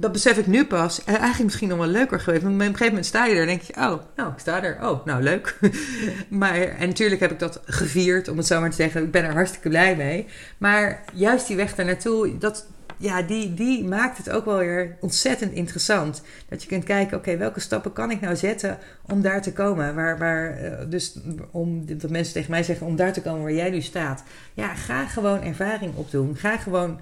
dat 0.00 0.12
besef 0.12 0.38
ik 0.38 0.46
nu 0.46 0.66
pas. 0.66 1.04
En 1.04 1.14
eigenlijk 1.14 1.44
misschien 1.44 1.68
nog 1.68 1.78
wel 1.78 1.86
leuker 1.86 2.20
geweest. 2.20 2.42
Want 2.42 2.54
op 2.54 2.60
een 2.60 2.66
gegeven 2.66 2.86
moment 2.86 3.06
sta 3.06 3.26
je 3.26 3.34
er 3.34 3.40
en 3.40 3.46
denk 3.46 3.62
je: 3.62 3.72
Oh, 3.72 4.00
nou, 4.16 4.32
ik 4.32 4.38
sta 4.38 4.62
er. 4.62 4.78
Oh, 4.82 5.06
nou, 5.06 5.22
leuk. 5.22 5.58
maar, 6.28 6.60
en 6.60 6.88
natuurlijk 6.88 7.20
heb 7.20 7.30
ik 7.30 7.38
dat 7.38 7.60
gevierd, 7.64 8.28
om 8.28 8.36
het 8.36 8.46
zo 8.46 8.60
maar 8.60 8.70
te 8.70 8.76
zeggen. 8.76 9.02
Ik 9.02 9.10
ben 9.10 9.24
er 9.24 9.32
hartstikke 9.32 9.68
blij 9.68 9.96
mee. 9.96 10.26
Maar 10.58 11.04
juist 11.12 11.46
die 11.46 11.56
weg 11.56 11.74
daar 11.74 11.86
naartoe, 11.86 12.38
dat, 12.38 12.66
ja, 12.96 13.22
die, 13.22 13.54
die 13.54 13.84
maakt 13.84 14.16
het 14.16 14.30
ook 14.30 14.44
wel 14.44 14.58
weer 14.58 14.96
ontzettend 15.00 15.52
interessant. 15.52 16.22
Dat 16.48 16.62
je 16.62 16.68
kunt 16.68 16.84
kijken: 16.84 17.16
Oké, 17.16 17.36
welke 17.36 17.60
stappen 17.60 17.92
kan 17.92 18.10
ik 18.10 18.20
nou 18.20 18.36
zetten 18.36 18.78
om 19.06 19.22
daar 19.22 19.42
te 19.42 19.52
komen? 19.52 19.94
Waar, 19.94 20.18
waar, 20.18 20.56
eh, 20.56 20.72
dus 20.88 21.18
om 21.50 21.98
dat 21.98 22.10
mensen 22.10 22.34
tegen 22.34 22.50
mij 22.50 22.62
zeggen: 22.62 22.86
Om 22.86 22.96
daar 22.96 23.12
te 23.12 23.22
komen 23.22 23.42
waar 23.42 23.52
jij 23.52 23.70
nu 23.70 23.80
staat. 23.80 24.22
Ja, 24.54 24.74
ga 24.74 25.06
gewoon 25.06 25.42
ervaring 25.42 25.94
opdoen. 25.94 26.36
Ga 26.36 26.56
gewoon 26.56 27.00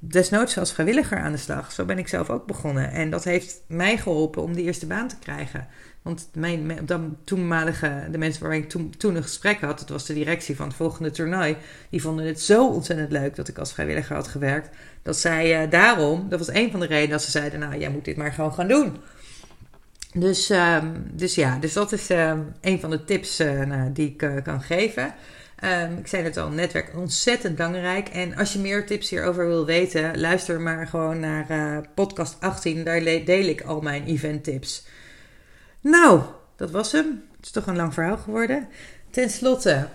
desnoods 0.00 0.58
als 0.58 0.72
vrijwilliger 0.72 1.18
aan 1.18 1.32
de 1.32 1.38
slag. 1.38 1.72
Zo 1.72 1.84
ben 1.84 1.98
ik 1.98 2.08
zelf 2.08 2.30
ook 2.30 2.46
begonnen. 2.46 2.90
En 2.90 3.10
dat 3.10 3.24
heeft 3.24 3.62
mij 3.66 3.98
geholpen 3.98 4.42
om 4.42 4.54
de 4.54 4.62
eerste 4.62 4.86
baan 4.86 5.08
te 5.08 5.18
krijgen. 5.18 5.66
Want 6.02 6.28
mijn, 6.34 6.88
toenmalige, 7.24 8.08
de 8.10 8.18
mensen 8.18 8.42
waarmee 8.42 8.60
ik 8.60 8.68
toen, 8.98 9.16
een 9.16 9.22
gesprek 9.22 9.60
had, 9.60 9.78
dat 9.78 9.88
was 9.88 10.06
de 10.06 10.14
directie 10.14 10.56
van 10.56 10.66
het 10.66 10.76
volgende 10.76 11.10
toernooi, 11.10 11.56
die 11.90 12.02
vonden 12.02 12.26
het 12.26 12.40
zo 12.40 12.68
ontzettend 12.68 13.12
leuk 13.12 13.36
dat 13.36 13.48
ik 13.48 13.58
als 13.58 13.72
vrijwilliger 13.72 14.16
had 14.16 14.28
gewerkt. 14.28 14.76
Dat 15.02 15.16
zij 15.16 15.62
uh, 15.62 15.70
daarom, 15.70 16.28
dat 16.28 16.38
was 16.38 16.48
een 16.48 16.70
van 16.70 16.80
de 16.80 16.86
redenen 16.86 17.10
dat 17.10 17.22
ze 17.22 17.30
zeiden, 17.30 17.60
nou 17.60 17.78
jij 17.78 17.90
moet 17.90 18.04
dit 18.04 18.16
maar 18.16 18.32
gewoon 18.32 18.54
gaan 18.54 18.68
doen. 18.68 18.96
Dus, 20.12 20.50
uh, 20.50 20.84
dus 21.12 21.34
ja, 21.34 21.58
dus 21.58 21.72
dat 21.72 21.92
is 21.92 22.10
uh, 22.10 22.38
een 22.60 22.80
van 22.80 22.90
de 22.90 23.04
tips 23.04 23.40
uh, 23.40 23.60
nou, 23.60 23.92
die 23.92 24.08
ik 24.08 24.22
uh, 24.22 24.42
kan 24.42 24.62
geven. 24.62 25.14
Um, 25.64 25.98
ik 25.98 26.06
zei 26.06 26.22
het 26.22 26.36
al, 26.36 26.48
netwerk 26.48 26.96
ontzettend 26.96 27.56
belangrijk. 27.56 28.08
En 28.08 28.36
als 28.36 28.52
je 28.52 28.58
meer 28.58 28.86
tips 28.86 29.10
hierover 29.10 29.46
wil 29.46 29.66
weten, 29.66 30.20
luister 30.20 30.60
maar 30.60 30.86
gewoon 30.86 31.20
naar 31.20 31.50
uh, 31.50 31.78
podcast 31.94 32.36
18. 32.40 32.84
Daar 32.84 33.00
deel 33.02 33.46
ik 33.46 33.62
al 33.62 33.80
mijn 33.80 34.04
event 34.04 34.44
tips. 34.44 34.86
Nou, 35.80 36.20
dat 36.56 36.70
was 36.70 36.92
hem. 36.92 37.24
Het 37.36 37.44
is 37.44 37.50
toch 37.50 37.66
een 37.66 37.76
lang 37.76 37.94
verhaal 37.94 38.16
geworden. 38.16 38.68
Ten 39.10 39.30
slotte, 39.30 39.88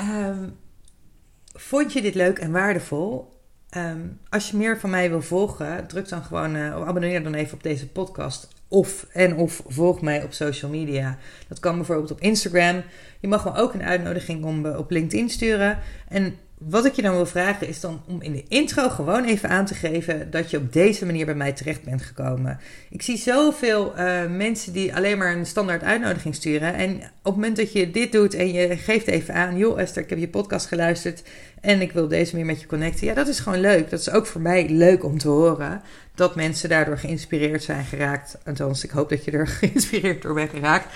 um, 0.00 0.56
vond 1.52 1.92
je 1.92 2.02
dit 2.02 2.14
leuk 2.14 2.38
en 2.38 2.52
waardevol? 2.52 3.36
Um, 3.76 4.20
als 4.28 4.50
je 4.50 4.56
meer 4.56 4.78
van 4.78 4.90
mij 4.90 5.10
wil 5.10 5.22
volgen, 5.22 5.86
druk 5.86 6.08
dan 6.08 6.24
gewoon, 6.24 6.56
uh, 6.56 6.86
abonneer 6.86 7.22
dan 7.22 7.34
even 7.34 7.54
op 7.54 7.62
deze 7.62 7.88
podcast. 7.88 8.48
Of 8.68 9.06
en 9.12 9.36
of 9.36 9.62
volg 9.66 10.00
mij 10.00 10.22
op 10.22 10.32
social 10.32 10.70
media. 10.70 11.18
Dat 11.48 11.60
kan 11.60 11.76
bijvoorbeeld 11.76 12.10
op 12.10 12.20
Instagram. 12.20 12.82
Je 13.20 13.28
mag 13.28 13.44
me 13.44 13.54
ook 13.54 13.74
een 13.74 13.82
uitnodiging 13.82 14.44
om 14.44 14.66
eh, 14.66 14.78
op 14.78 14.90
LinkedIn 14.90 15.30
sturen. 15.30 15.78
En 16.08 16.34
wat 16.58 16.84
ik 16.84 16.92
je 16.92 17.02
dan 17.02 17.14
wil 17.14 17.26
vragen 17.26 17.68
is 17.68 17.80
dan 17.80 18.02
om 18.06 18.22
in 18.22 18.32
de 18.32 18.44
intro 18.48 18.88
gewoon 18.88 19.24
even 19.24 19.48
aan 19.48 19.64
te 19.64 19.74
geven 19.74 20.30
dat 20.30 20.50
je 20.50 20.56
op 20.56 20.72
deze 20.72 21.06
manier 21.06 21.26
bij 21.26 21.34
mij 21.34 21.52
terecht 21.52 21.82
bent 21.82 22.02
gekomen. 22.02 22.58
Ik 22.90 23.02
zie 23.02 23.16
zoveel 23.16 23.92
uh, 23.98 24.26
mensen 24.26 24.72
die 24.72 24.94
alleen 24.94 25.18
maar 25.18 25.36
een 25.36 25.46
standaard 25.46 25.82
uitnodiging 25.82 26.34
sturen. 26.34 26.74
En 26.74 26.94
op 26.96 27.02
het 27.22 27.34
moment 27.34 27.56
dat 27.56 27.72
je 27.72 27.90
dit 27.90 28.12
doet 28.12 28.34
en 28.34 28.52
je 28.52 28.76
geeft 28.76 29.06
even 29.06 29.34
aan, 29.34 29.56
joh 29.56 29.80
Esther, 29.80 30.02
ik 30.02 30.10
heb 30.10 30.18
je 30.18 30.28
podcast 30.28 30.66
geluisterd 30.66 31.22
en 31.60 31.80
ik 31.80 31.92
wil 31.92 32.08
deze 32.08 32.36
meer 32.36 32.44
met 32.44 32.60
je 32.60 32.66
connecten. 32.66 33.06
Ja, 33.06 33.14
dat 33.14 33.28
is 33.28 33.40
gewoon 33.40 33.60
leuk. 33.60 33.90
Dat 33.90 34.00
is 34.00 34.10
ook 34.10 34.26
voor 34.26 34.40
mij 34.40 34.68
leuk 34.68 35.04
om 35.04 35.18
te 35.18 35.28
horen 35.28 35.82
dat 36.14 36.36
mensen 36.36 36.68
daardoor 36.68 36.98
geïnspireerd 36.98 37.62
zijn 37.62 37.84
geraakt. 37.84 38.38
Althans, 38.44 38.84
ik 38.84 38.90
hoop 38.90 39.08
dat 39.08 39.24
je 39.24 39.30
er 39.30 39.46
geïnspireerd 39.60 40.22
door 40.22 40.34
bent 40.34 40.50
geraakt. 40.50 40.86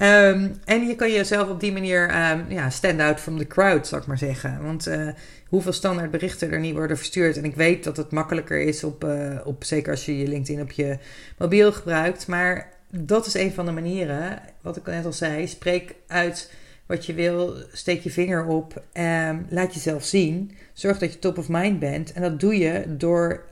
Um, 0.00 0.60
en 0.64 0.86
je 0.86 0.94
kan 0.96 1.12
jezelf 1.12 1.48
op 1.48 1.60
die 1.60 1.72
manier 1.72 2.30
um, 2.30 2.44
ja, 2.48 2.70
stand 2.70 3.00
out 3.00 3.20
from 3.20 3.38
the 3.38 3.46
crowd, 3.46 3.86
zal 3.86 3.98
ik 3.98 4.06
maar 4.06 4.18
zeggen. 4.18 4.62
Want 4.62 4.88
uh, 4.88 5.08
hoeveel 5.48 5.72
standaard 5.72 6.10
berichten 6.10 6.50
er 6.50 6.60
niet 6.60 6.74
worden 6.74 6.96
verstuurd. 6.96 7.36
En 7.36 7.44
ik 7.44 7.54
weet 7.54 7.84
dat 7.84 7.96
het 7.96 8.10
makkelijker 8.10 8.60
is, 8.60 8.84
op, 8.84 9.04
uh, 9.04 9.38
op, 9.44 9.64
zeker 9.64 9.90
als 9.90 10.04
je 10.04 10.18
je 10.18 10.28
LinkedIn 10.28 10.62
op 10.62 10.70
je 10.70 10.98
mobiel 11.38 11.72
gebruikt. 11.72 12.26
Maar 12.26 12.68
dat 12.90 13.26
is 13.26 13.34
een 13.34 13.52
van 13.52 13.66
de 13.66 13.72
manieren, 13.72 14.38
wat 14.60 14.76
ik 14.76 14.86
net 14.86 15.04
al 15.04 15.12
zei. 15.12 15.46
Spreek 15.46 15.94
uit 16.06 16.50
wat 16.90 17.06
je 17.06 17.14
wil, 17.14 17.54
steek 17.72 18.02
je 18.02 18.10
vinger 18.10 18.46
op, 18.46 18.82
um, 18.92 19.46
laat 19.48 19.74
jezelf 19.74 20.04
zien. 20.04 20.50
Zorg 20.72 20.98
dat 20.98 21.12
je 21.12 21.18
top 21.18 21.38
of 21.38 21.48
mind 21.48 21.78
bent. 21.78 22.12
En 22.12 22.22
dat 22.22 22.40
doe 22.40 22.58
je 22.58 22.84
door 22.96 23.44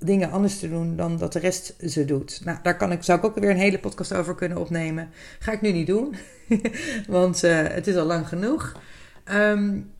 dingen 0.00 0.30
anders 0.30 0.58
te 0.58 0.68
doen 0.68 0.96
dan 0.96 1.18
dat 1.18 1.32
de 1.32 1.38
rest 1.38 1.74
ze 1.86 2.04
doet. 2.04 2.40
Nou, 2.44 2.58
daar 2.62 2.76
kan 2.76 2.92
ik, 2.92 3.02
zou 3.02 3.18
ik 3.18 3.24
ook 3.24 3.38
weer 3.38 3.50
een 3.50 3.56
hele 3.56 3.78
podcast 3.78 4.14
over 4.14 4.34
kunnen 4.34 4.58
opnemen. 4.58 5.08
Ga 5.38 5.52
ik 5.52 5.60
nu 5.60 5.72
niet 5.72 5.86
doen, 5.86 6.14
want 7.08 7.44
uh, 7.44 7.62
het 7.62 7.86
is 7.86 7.96
al 7.96 8.06
lang 8.06 8.28
genoeg. 8.28 8.80
Um, 9.32 9.90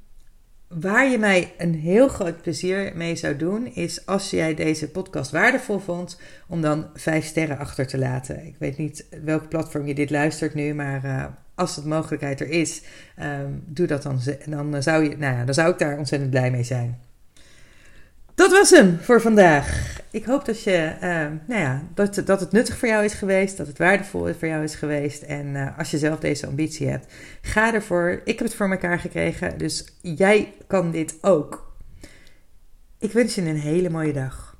waar 0.68 1.10
je 1.10 1.18
mij 1.18 1.54
een 1.58 1.74
heel 1.74 2.08
groot 2.08 2.42
plezier 2.42 2.92
mee 2.94 3.16
zou 3.16 3.36
doen, 3.36 3.66
is 3.66 4.06
als 4.06 4.30
jij 4.30 4.54
deze 4.54 4.90
podcast 4.90 5.30
waardevol 5.30 5.78
vond, 5.78 6.20
om 6.48 6.60
dan 6.60 6.86
vijf 6.94 7.24
sterren 7.24 7.58
achter 7.58 7.86
te 7.86 7.98
laten. 7.98 8.46
Ik 8.46 8.56
weet 8.58 8.76
niet 8.76 9.06
welk 9.24 9.48
platform 9.48 9.86
je 9.86 9.94
dit 9.94 10.10
luistert 10.10 10.54
nu, 10.54 10.74
maar 10.74 11.04
uh, 11.04 11.24
als 11.54 11.74
de 11.74 11.88
mogelijkheid 11.88 12.40
er 12.40 12.48
is, 12.48 12.82
um, 13.20 13.62
doe 13.66 13.86
dat 13.86 14.02
dan. 14.02 14.20
Dan 14.46 14.82
zou, 14.82 15.02
je, 15.02 15.16
nou 15.16 15.36
ja, 15.36 15.44
dan 15.44 15.54
zou 15.54 15.72
ik 15.72 15.78
daar 15.78 15.98
ontzettend 15.98 16.30
blij 16.30 16.50
mee 16.50 16.64
zijn. 16.64 17.00
Dat 18.34 18.50
was 18.50 18.70
hem 18.70 18.98
voor 19.00 19.20
vandaag. 19.20 20.00
Ik 20.10 20.24
hoop 20.24 20.44
dat, 20.44 20.62
je, 20.62 20.92
uh, 20.94 21.26
nou 21.46 21.60
ja, 21.60 21.82
dat, 21.94 22.22
dat 22.24 22.40
het 22.40 22.52
nuttig 22.52 22.76
voor 22.76 22.88
jou 22.88 23.04
is 23.04 23.14
geweest, 23.14 23.56
dat 23.56 23.66
het 23.66 23.78
waardevol 23.78 24.34
voor 24.38 24.48
jou 24.48 24.62
is 24.62 24.74
geweest. 24.74 25.22
En 25.22 25.46
uh, 25.46 25.78
als 25.78 25.90
je 25.90 25.98
zelf 25.98 26.18
deze 26.18 26.46
ambitie 26.46 26.88
hebt, 26.88 27.12
ga 27.40 27.74
ervoor. 27.74 28.20
Ik 28.24 28.38
heb 28.38 28.48
het 28.48 28.56
voor 28.56 28.70
elkaar 28.70 28.98
gekregen, 28.98 29.58
dus 29.58 29.84
jij 30.00 30.54
kan 30.66 30.90
dit 30.90 31.14
ook. 31.20 31.74
Ik 32.98 33.12
wens 33.12 33.34
je 33.34 33.42
een 33.42 33.56
hele 33.56 33.90
mooie 33.90 34.12
dag. 34.12 34.51